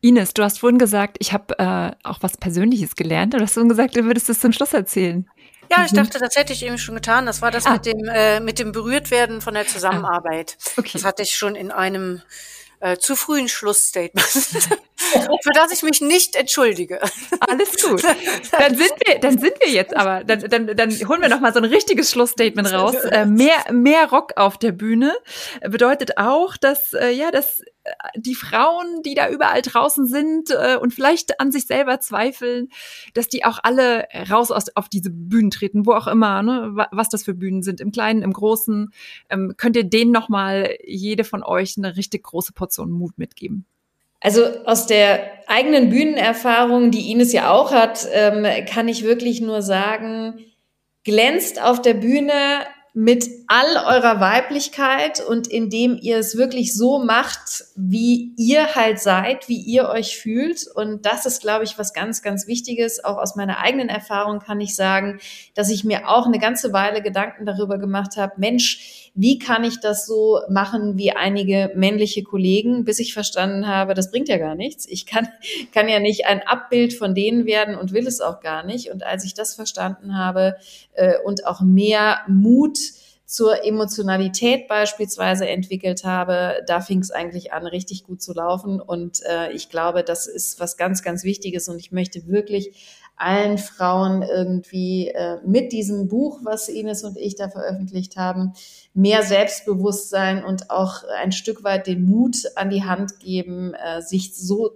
Ines, 0.00 0.34
du 0.34 0.42
hast 0.42 0.58
vorhin 0.60 0.78
gesagt, 0.78 1.16
ich 1.20 1.32
habe 1.32 1.58
äh, 1.58 1.90
auch 2.08 2.18
was 2.20 2.36
Persönliches 2.36 2.96
gelernt. 2.96 3.34
Du 3.34 3.40
hast 3.40 3.54
vorhin 3.54 3.68
gesagt, 3.68 3.96
du 3.96 4.04
würdest 4.04 4.28
es 4.28 4.40
zum 4.40 4.52
Schluss 4.52 4.72
erzählen. 4.72 5.28
Ja, 5.70 5.84
ich 5.84 5.92
dachte, 5.92 6.18
das 6.18 6.34
hätte 6.34 6.54
ich 6.54 6.64
eben 6.64 6.78
schon 6.78 6.94
getan. 6.94 7.26
Das 7.26 7.42
war 7.42 7.50
das 7.50 7.66
ah. 7.66 7.72
mit 7.72 7.84
dem 7.84 8.08
äh, 8.08 8.40
mit 8.40 8.58
dem 8.58 8.72
Berührtwerden 8.72 9.42
von 9.42 9.52
der. 9.52 9.66
Zusammenarbeit. 9.66 10.56
Ah. 10.58 10.72
Okay. 10.78 10.90
Das 10.94 11.04
hatte 11.04 11.22
ich 11.22 11.36
schon 11.36 11.54
in 11.54 11.70
einem 11.70 12.22
äh, 12.80 12.96
zu 12.96 13.16
frühen 13.16 13.48
Schlussstatement, 13.48 14.26
für 14.28 15.50
das 15.52 15.72
ich 15.72 15.82
mich 15.82 16.00
nicht 16.00 16.36
entschuldige. 16.36 17.00
Alles 17.40 17.76
gut. 17.82 18.02
Dann 18.52 18.76
sind 18.76 18.92
wir, 19.04 19.18
dann 19.18 19.38
sind 19.38 19.54
wir 19.60 19.70
jetzt 19.70 19.96
aber, 19.96 20.24
dann, 20.24 20.40
dann, 20.40 20.76
dann 20.76 20.90
holen 21.08 21.20
wir 21.20 21.28
noch 21.28 21.40
mal 21.40 21.52
so 21.52 21.58
ein 21.58 21.64
richtiges 21.64 22.10
Schlussstatement 22.10 22.72
raus. 22.72 22.94
Äh, 22.94 23.26
mehr, 23.26 23.56
mehr 23.72 24.08
Rock 24.10 24.32
auf 24.36 24.58
der 24.58 24.72
Bühne 24.72 25.16
bedeutet 25.60 26.18
auch, 26.18 26.56
dass 26.56 26.92
äh, 26.92 27.10
ja, 27.10 27.30
dass 27.30 27.62
die 28.16 28.34
Frauen, 28.34 29.02
die 29.02 29.14
da 29.14 29.28
überall 29.28 29.62
draußen 29.62 30.06
sind 30.06 30.50
äh, 30.50 30.76
und 30.76 30.94
vielleicht 30.94 31.40
an 31.40 31.52
sich 31.52 31.66
selber 31.66 32.00
zweifeln, 32.00 32.68
dass 33.14 33.28
die 33.28 33.44
auch 33.44 33.58
alle 33.62 34.06
raus 34.30 34.50
aus, 34.50 34.74
auf 34.76 34.88
diese 34.88 35.10
Bühnen 35.10 35.50
treten, 35.50 35.86
wo 35.86 35.92
auch 35.92 36.06
immer, 36.06 36.42
ne, 36.42 36.86
was 36.90 37.08
das 37.08 37.24
für 37.24 37.34
Bühnen 37.34 37.62
sind, 37.62 37.80
im 37.80 37.92
Kleinen, 37.92 38.22
im 38.22 38.32
Großen. 38.32 38.92
Ähm, 39.30 39.54
könnt 39.56 39.76
ihr 39.76 39.84
denen 39.84 40.12
nochmal, 40.12 40.76
jede 40.84 41.24
von 41.24 41.42
euch, 41.42 41.76
eine 41.76 41.96
richtig 41.96 42.24
große 42.24 42.52
Portion 42.52 42.90
Mut 42.90 43.18
mitgeben? 43.18 43.66
Also 44.20 44.44
aus 44.64 44.86
der 44.86 45.30
eigenen 45.46 45.90
Bühnenerfahrung, 45.90 46.90
die 46.90 47.10
Ines 47.12 47.32
ja 47.32 47.50
auch 47.50 47.70
hat, 47.72 48.06
ähm, 48.12 48.46
kann 48.66 48.88
ich 48.88 49.04
wirklich 49.04 49.40
nur 49.40 49.62
sagen, 49.62 50.40
glänzt 51.04 51.62
auf 51.62 51.80
der 51.80 51.94
Bühne 51.94 52.32
mit 53.00 53.28
all 53.46 53.76
eurer 53.86 54.18
Weiblichkeit 54.18 55.24
und 55.24 55.46
indem 55.46 55.96
ihr 56.02 56.18
es 56.18 56.36
wirklich 56.36 56.74
so 56.74 56.98
macht, 56.98 57.62
wie 57.76 58.32
ihr 58.36 58.74
halt 58.74 58.98
seid, 58.98 59.48
wie 59.48 59.60
ihr 59.60 59.88
euch 59.88 60.18
fühlt. 60.18 60.66
Und 60.74 61.06
das 61.06 61.24
ist, 61.24 61.40
glaube 61.40 61.62
ich, 61.62 61.78
was 61.78 61.92
ganz, 61.92 62.22
ganz 62.22 62.48
Wichtiges. 62.48 63.04
Auch 63.04 63.18
aus 63.18 63.36
meiner 63.36 63.58
eigenen 63.58 63.88
Erfahrung 63.88 64.40
kann 64.40 64.60
ich 64.60 64.74
sagen, 64.74 65.20
dass 65.54 65.70
ich 65.70 65.84
mir 65.84 66.08
auch 66.08 66.26
eine 66.26 66.40
ganze 66.40 66.72
Weile 66.72 67.00
Gedanken 67.00 67.46
darüber 67.46 67.78
gemacht 67.78 68.16
habe, 68.16 68.32
Mensch, 68.36 69.07
wie 69.14 69.38
kann 69.38 69.64
ich 69.64 69.80
das 69.80 70.06
so 70.06 70.40
machen 70.48 70.96
wie 70.96 71.12
einige 71.12 71.70
männliche 71.74 72.22
Kollegen, 72.22 72.84
bis 72.84 72.98
ich 72.98 73.14
verstanden 73.14 73.66
habe, 73.66 73.94
das 73.94 74.10
bringt 74.10 74.28
ja 74.28 74.38
gar 74.38 74.54
nichts. 74.54 74.86
Ich 74.86 75.06
kann, 75.06 75.28
kann 75.72 75.88
ja 75.88 76.00
nicht 76.00 76.26
ein 76.26 76.42
Abbild 76.46 76.94
von 76.94 77.14
denen 77.14 77.46
werden 77.46 77.76
und 77.76 77.92
will 77.92 78.06
es 78.06 78.20
auch 78.20 78.40
gar 78.40 78.64
nicht. 78.64 78.90
Und 78.90 79.04
als 79.04 79.24
ich 79.24 79.34
das 79.34 79.54
verstanden 79.54 80.16
habe 80.16 80.56
äh, 80.94 81.14
und 81.24 81.46
auch 81.46 81.60
mehr 81.60 82.20
Mut 82.28 82.78
zur 83.28 83.62
Emotionalität 83.62 84.68
beispielsweise 84.68 85.46
entwickelt 85.46 86.04
habe, 86.04 86.62
da 86.66 86.80
fing 86.80 87.00
es 87.00 87.10
eigentlich 87.10 87.52
an, 87.52 87.66
richtig 87.66 88.04
gut 88.04 88.22
zu 88.22 88.32
laufen. 88.32 88.80
Und 88.80 89.20
äh, 89.26 89.52
ich 89.52 89.68
glaube, 89.68 90.02
das 90.02 90.26
ist 90.26 90.58
was 90.60 90.78
ganz, 90.78 91.02
ganz 91.02 91.24
Wichtiges. 91.24 91.68
Und 91.68 91.78
ich 91.78 91.92
möchte 91.92 92.26
wirklich 92.26 92.72
allen 93.18 93.58
Frauen 93.58 94.22
irgendwie 94.22 95.08
äh, 95.08 95.38
mit 95.44 95.72
diesem 95.72 96.08
Buch, 96.08 96.40
was 96.42 96.68
Ines 96.68 97.04
und 97.04 97.16
ich 97.16 97.34
da 97.36 97.48
veröffentlicht 97.48 98.16
haben, 98.16 98.52
mehr 98.94 99.22
Selbstbewusstsein 99.22 100.44
und 100.44 100.70
auch 100.70 101.02
ein 101.20 101.32
Stück 101.32 101.64
weit 101.64 101.86
den 101.86 102.04
Mut 102.04 102.36
an 102.56 102.70
die 102.70 102.84
Hand 102.84 103.20
geben, 103.20 103.74
äh, 103.74 104.00
sich 104.02 104.36
so, 104.36 104.72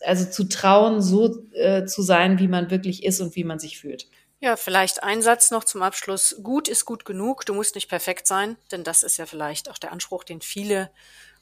also 0.00 0.30
zu 0.30 0.44
trauen, 0.44 1.00
so 1.00 1.44
äh, 1.52 1.86
zu 1.86 2.02
sein, 2.02 2.38
wie 2.38 2.48
man 2.48 2.70
wirklich 2.70 3.04
ist 3.04 3.20
und 3.20 3.36
wie 3.36 3.44
man 3.44 3.58
sich 3.58 3.78
fühlt. 3.78 4.08
Ja, 4.40 4.56
vielleicht 4.56 5.02
ein 5.02 5.22
Satz 5.22 5.50
noch 5.50 5.64
zum 5.64 5.82
Abschluss. 5.82 6.36
Gut 6.42 6.68
ist 6.68 6.84
gut 6.84 7.06
genug. 7.06 7.46
Du 7.46 7.54
musst 7.54 7.76
nicht 7.76 7.88
perfekt 7.88 8.26
sein, 8.26 8.56
denn 8.72 8.84
das 8.84 9.02
ist 9.02 9.16
ja 9.16 9.24
vielleicht 9.24 9.70
auch 9.70 9.78
der 9.78 9.90
Anspruch, 9.90 10.22
den 10.22 10.42
viele 10.42 10.90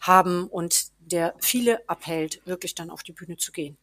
haben 0.00 0.46
und 0.46 0.84
der 1.00 1.34
viele 1.40 1.88
abhält, 1.88 2.40
wirklich 2.46 2.74
dann 2.74 2.90
auf 2.90 3.02
die 3.02 3.12
Bühne 3.12 3.38
zu 3.38 3.50
gehen. 3.50 3.76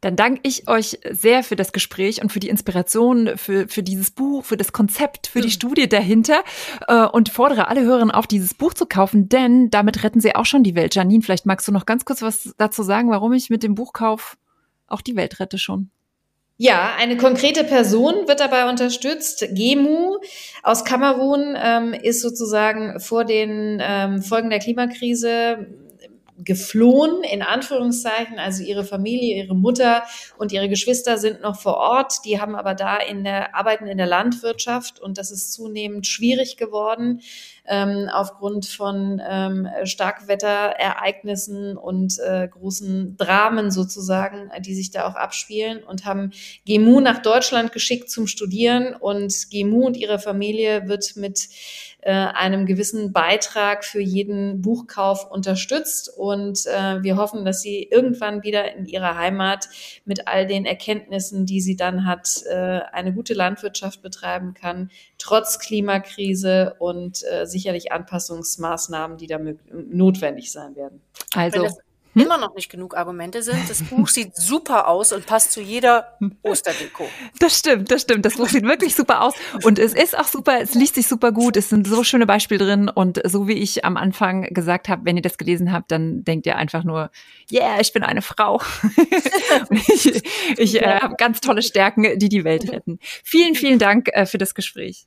Dann 0.00 0.14
danke 0.16 0.40
ich 0.44 0.68
euch 0.68 0.98
sehr 1.10 1.42
für 1.42 1.56
das 1.56 1.72
Gespräch 1.72 2.22
und 2.22 2.30
für 2.30 2.40
die 2.40 2.48
Inspiration, 2.48 3.36
für, 3.36 3.66
für 3.68 3.82
dieses 3.82 4.10
Buch, 4.10 4.44
für 4.44 4.56
das 4.56 4.72
Konzept, 4.72 5.26
für 5.26 5.40
die 5.40 5.48
mhm. 5.48 5.52
Studie 5.52 5.88
dahinter 5.88 6.42
äh, 6.86 7.04
und 7.04 7.30
fordere 7.30 7.68
alle 7.68 7.82
Hörerinnen 7.82 8.12
auf, 8.12 8.26
dieses 8.26 8.54
Buch 8.54 8.74
zu 8.74 8.86
kaufen, 8.86 9.28
denn 9.28 9.70
damit 9.70 10.04
retten 10.04 10.20
sie 10.20 10.34
auch 10.34 10.46
schon 10.46 10.62
die 10.62 10.74
Welt. 10.74 10.94
Janine, 10.94 11.22
vielleicht 11.22 11.46
magst 11.46 11.66
du 11.66 11.72
noch 11.72 11.86
ganz 11.86 12.04
kurz 12.04 12.22
was 12.22 12.54
dazu 12.58 12.82
sagen, 12.82 13.10
warum 13.10 13.32
ich 13.32 13.50
mit 13.50 13.62
dem 13.62 13.74
Buchkauf 13.74 14.36
auch 14.86 15.00
die 15.00 15.16
Welt 15.16 15.40
rette 15.40 15.58
schon. 15.58 15.90
Ja, 16.60 16.90
eine 16.98 17.16
konkrete 17.16 17.62
Person 17.62 18.26
wird 18.26 18.40
dabei 18.40 18.68
unterstützt. 18.68 19.46
Gemu 19.52 20.16
aus 20.64 20.84
Kamerun 20.84 21.56
ähm, 21.56 21.92
ist 21.92 22.20
sozusagen 22.20 22.98
vor 22.98 23.24
den 23.24 23.80
ähm, 23.80 24.22
Folgen 24.22 24.50
der 24.50 24.58
Klimakrise 24.58 25.68
geflohen, 26.38 27.22
in 27.24 27.42
Anführungszeichen. 27.42 28.38
Also 28.38 28.62
ihre 28.62 28.84
Familie, 28.84 29.42
ihre 29.42 29.54
Mutter 29.54 30.04
und 30.38 30.52
ihre 30.52 30.68
Geschwister 30.68 31.18
sind 31.18 31.42
noch 31.42 31.60
vor 31.60 31.76
Ort. 31.76 32.24
Die 32.24 32.40
haben 32.40 32.54
aber 32.54 32.74
da 32.74 32.96
in 32.96 33.24
der, 33.24 33.54
arbeiten 33.54 33.86
in 33.86 33.98
der 33.98 34.06
Landwirtschaft 34.06 35.00
und 35.00 35.18
das 35.18 35.30
ist 35.30 35.52
zunehmend 35.52 36.06
schwierig 36.06 36.56
geworden 36.56 37.20
ähm, 37.68 38.08
aufgrund 38.12 38.66
von 38.66 39.20
ähm, 39.26 39.68
Starkwetterereignissen 39.84 41.76
und 41.76 42.18
äh, 42.18 42.48
großen 42.48 43.16
Dramen 43.16 43.70
sozusagen, 43.70 44.50
die 44.60 44.74
sich 44.74 44.90
da 44.90 45.06
auch 45.06 45.14
abspielen 45.14 45.82
und 45.84 46.04
haben 46.04 46.32
Gemu 46.64 47.00
nach 47.00 47.20
Deutschland 47.20 47.72
geschickt 47.72 48.10
zum 48.10 48.26
Studieren 48.26 48.94
und 48.94 49.50
Gemu 49.50 49.86
und 49.86 49.96
ihre 49.96 50.18
Familie 50.18 50.88
wird 50.88 51.16
mit 51.16 51.48
äh, 52.00 52.12
einem 52.12 52.64
gewissen 52.64 53.12
Beitrag 53.12 53.84
für 53.84 54.00
jeden 54.00 54.62
Buchkauf 54.62 55.30
unterstützt. 55.30 56.08
Und 56.16 56.64
äh, 56.66 57.02
wir 57.02 57.16
hoffen, 57.16 57.44
dass 57.44 57.60
sie 57.60 57.82
irgendwann 57.82 58.42
wieder 58.42 58.72
in 58.74 58.86
ihrer 58.86 59.16
Heimat 59.16 59.68
mit 60.04 60.28
all 60.28 60.46
den 60.46 60.64
Erkenntnissen, 60.64 61.44
die 61.44 61.60
sie 61.60 61.76
dann 61.76 62.06
hat, 62.06 62.42
äh, 62.48 62.80
eine 62.92 63.12
gute 63.12 63.34
Landwirtschaft 63.34 64.00
betreiben 64.00 64.54
kann, 64.54 64.90
trotz 65.18 65.58
Klimakrise 65.58 66.74
und 66.78 67.22
äh, 67.30 67.44
sicherlich 67.44 67.92
Anpassungsmaßnahmen, 67.92 69.18
die 69.18 69.26
da 69.26 69.38
notwendig 69.70 70.52
sein 70.52 70.76
werden. 70.76 71.02
Also 71.34 71.68
hm? 72.18 72.26
immer 72.26 72.38
noch 72.38 72.54
nicht 72.54 72.70
genug 72.70 72.96
Argumente 72.96 73.42
sind. 73.42 73.68
Das 73.68 73.82
Buch 73.82 74.08
sieht 74.08 74.36
super 74.36 74.88
aus 74.88 75.12
und 75.12 75.26
passt 75.26 75.52
zu 75.52 75.60
jeder 75.60 76.18
Osterdeko. 76.42 77.08
Das 77.38 77.58
stimmt, 77.58 77.90
das 77.90 78.02
stimmt. 78.02 78.24
Das 78.24 78.34
Buch 78.34 78.48
sieht 78.48 78.64
wirklich 78.64 78.94
super 78.94 79.22
aus 79.22 79.34
und 79.62 79.78
es 79.78 79.94
ist 79.94 80.18
auch 80.18 80.26
super, 80.26 80.60
es 80.60 80.74
liest 80.74 80.94
sich 80.94 81.06
super 81.06 81.32
gut. 81.32 81.56
Es 81.56 81.68
sind 81.68 81.86
so 81.86 82.04
schöne 82.04 82.26
Beispiele 82.26 82.64
drin 82.64 82.88
und 82.88 83.20
so 83.24 83.48
wie 83.48 83.54
ich 83.54 83.84
am 83.84 83.96
Anfang 83.96 84.42
gesagt 84.54 84.88
habe, 84.88 85.04
wenn 85.04 85.16
ihr 85.16 85.22
das 85.22 85.38
gelesen 85.38 85.72
habt, 85.72 85.90
dann 85.90 86.24
denkt 86.24 86.46
ihr 86.46 86.56
einfach 86.56 86.84
nur, 86.84 87.10
yeah, 87.50 87.80
ich 87.80 87.92
bin 87.92 88.02
eine 88.02 88.22
Frau. 88.22 88.60
ich 89.70 90.22
ich 90.56 90.82
äh, 90.82 91.00
habe 91.00 91.16
ganz 91.16 91.40
tolle 91.40 91.62
Stärken, 91.62 92.18
die 92.18 92.28
die 92.28 92.44
Welt 92.44 92.70
retten. 92.70 92.98
Vielen, 93.24 93.54
vielen 93.54 93.78
Dank 93.78 94.08
äh, 94.12 94.26
für 94.26 94.38
das 94.38 94.54
Gespräch. 94.54 95.06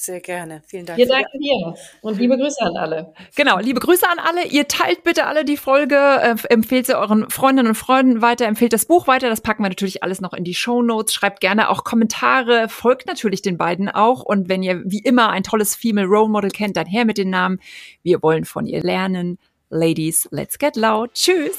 Sehr 0.00 0.20
gerne. 0.20 0.62
Vielen 0.66 0.86
Dank. 0.86 0.96
Wir 0.96 1.06
danken 1.06 1.38
dir 1.40 1.74
und 2.00 2.18
liebe 2.18 2.38
Grüße 2.38 2.62
an 2.62 2.74
alle. 2.78 3.12
Genau, 3.36 3.58
liebe 3.58 3.80
Grüße 3.80 4.08
an 4.08 4.18
alle. 4.18 4.46
Ihr 4.46 4.66
teilt 4.66 5.04
bitte 5.04 5.26
alle 5.26 5.44
die 5.44 5.58
Folge, 5.58 5.94
äh, 5.94 6.36
empfehlt 6.48 6.86
sie 6.86 6.96
euren 6.96 7.28
Freundinnen 7.28 7.68
und 7.68 7.74
Freunden 7.74 8.22
weiter, 8.22 8.46
empfehlt 8.46 8.72
das 8.72 8.86
Buch 8.86 9.06
weiter. 9.06 9.28
Das 9.28 9.42
packen 9.42 9.62
wir 9.62 9.68
natürlich 9.68 10.02
alles 10.02 10.22
noch 10.22 10.32
in 10.32 10.42
die 10.42 10.54
Show 10.54 10.80
Notes. 10.80 11.12
Schreibt 11.12 11.42
gerne 11.42 11.68
auch 11.68 11.84
Kommentare, 11.84 12.70
folgt 12.70 13.08
natürlich 13.08 13.42
den 13.42 13.58
beiden 13.58 13.90
auch. 13.90 14.22
Und 14.22 14.48
wenn 14.48 14.62
ihr 14.62 14.80
wie 14.86 15.00
immer 15.00 15.28
ein 15.28 15.42
tolles 15.42 15.74
Female 15.74 16.06
Role 16.06 16.30
Model 16.30 16.50
kennt, 16.50 16.78
dann 16.78 16.86
her 16.86 17.04
mit 17.04 17.18
den 17.18 17.28
Namen. 17.28 17.60
Wir 18.02 18.22
wollen 18.22 18.46
von 18.46 18.64
ihr 18.64 18.82
lernen. 18.82 19.38
Ladies, 19.68 20.26
let's 20.30 20.58
get 20.58 20.76
loud. 20.76 21.12
Tschüss. 21.12 21.58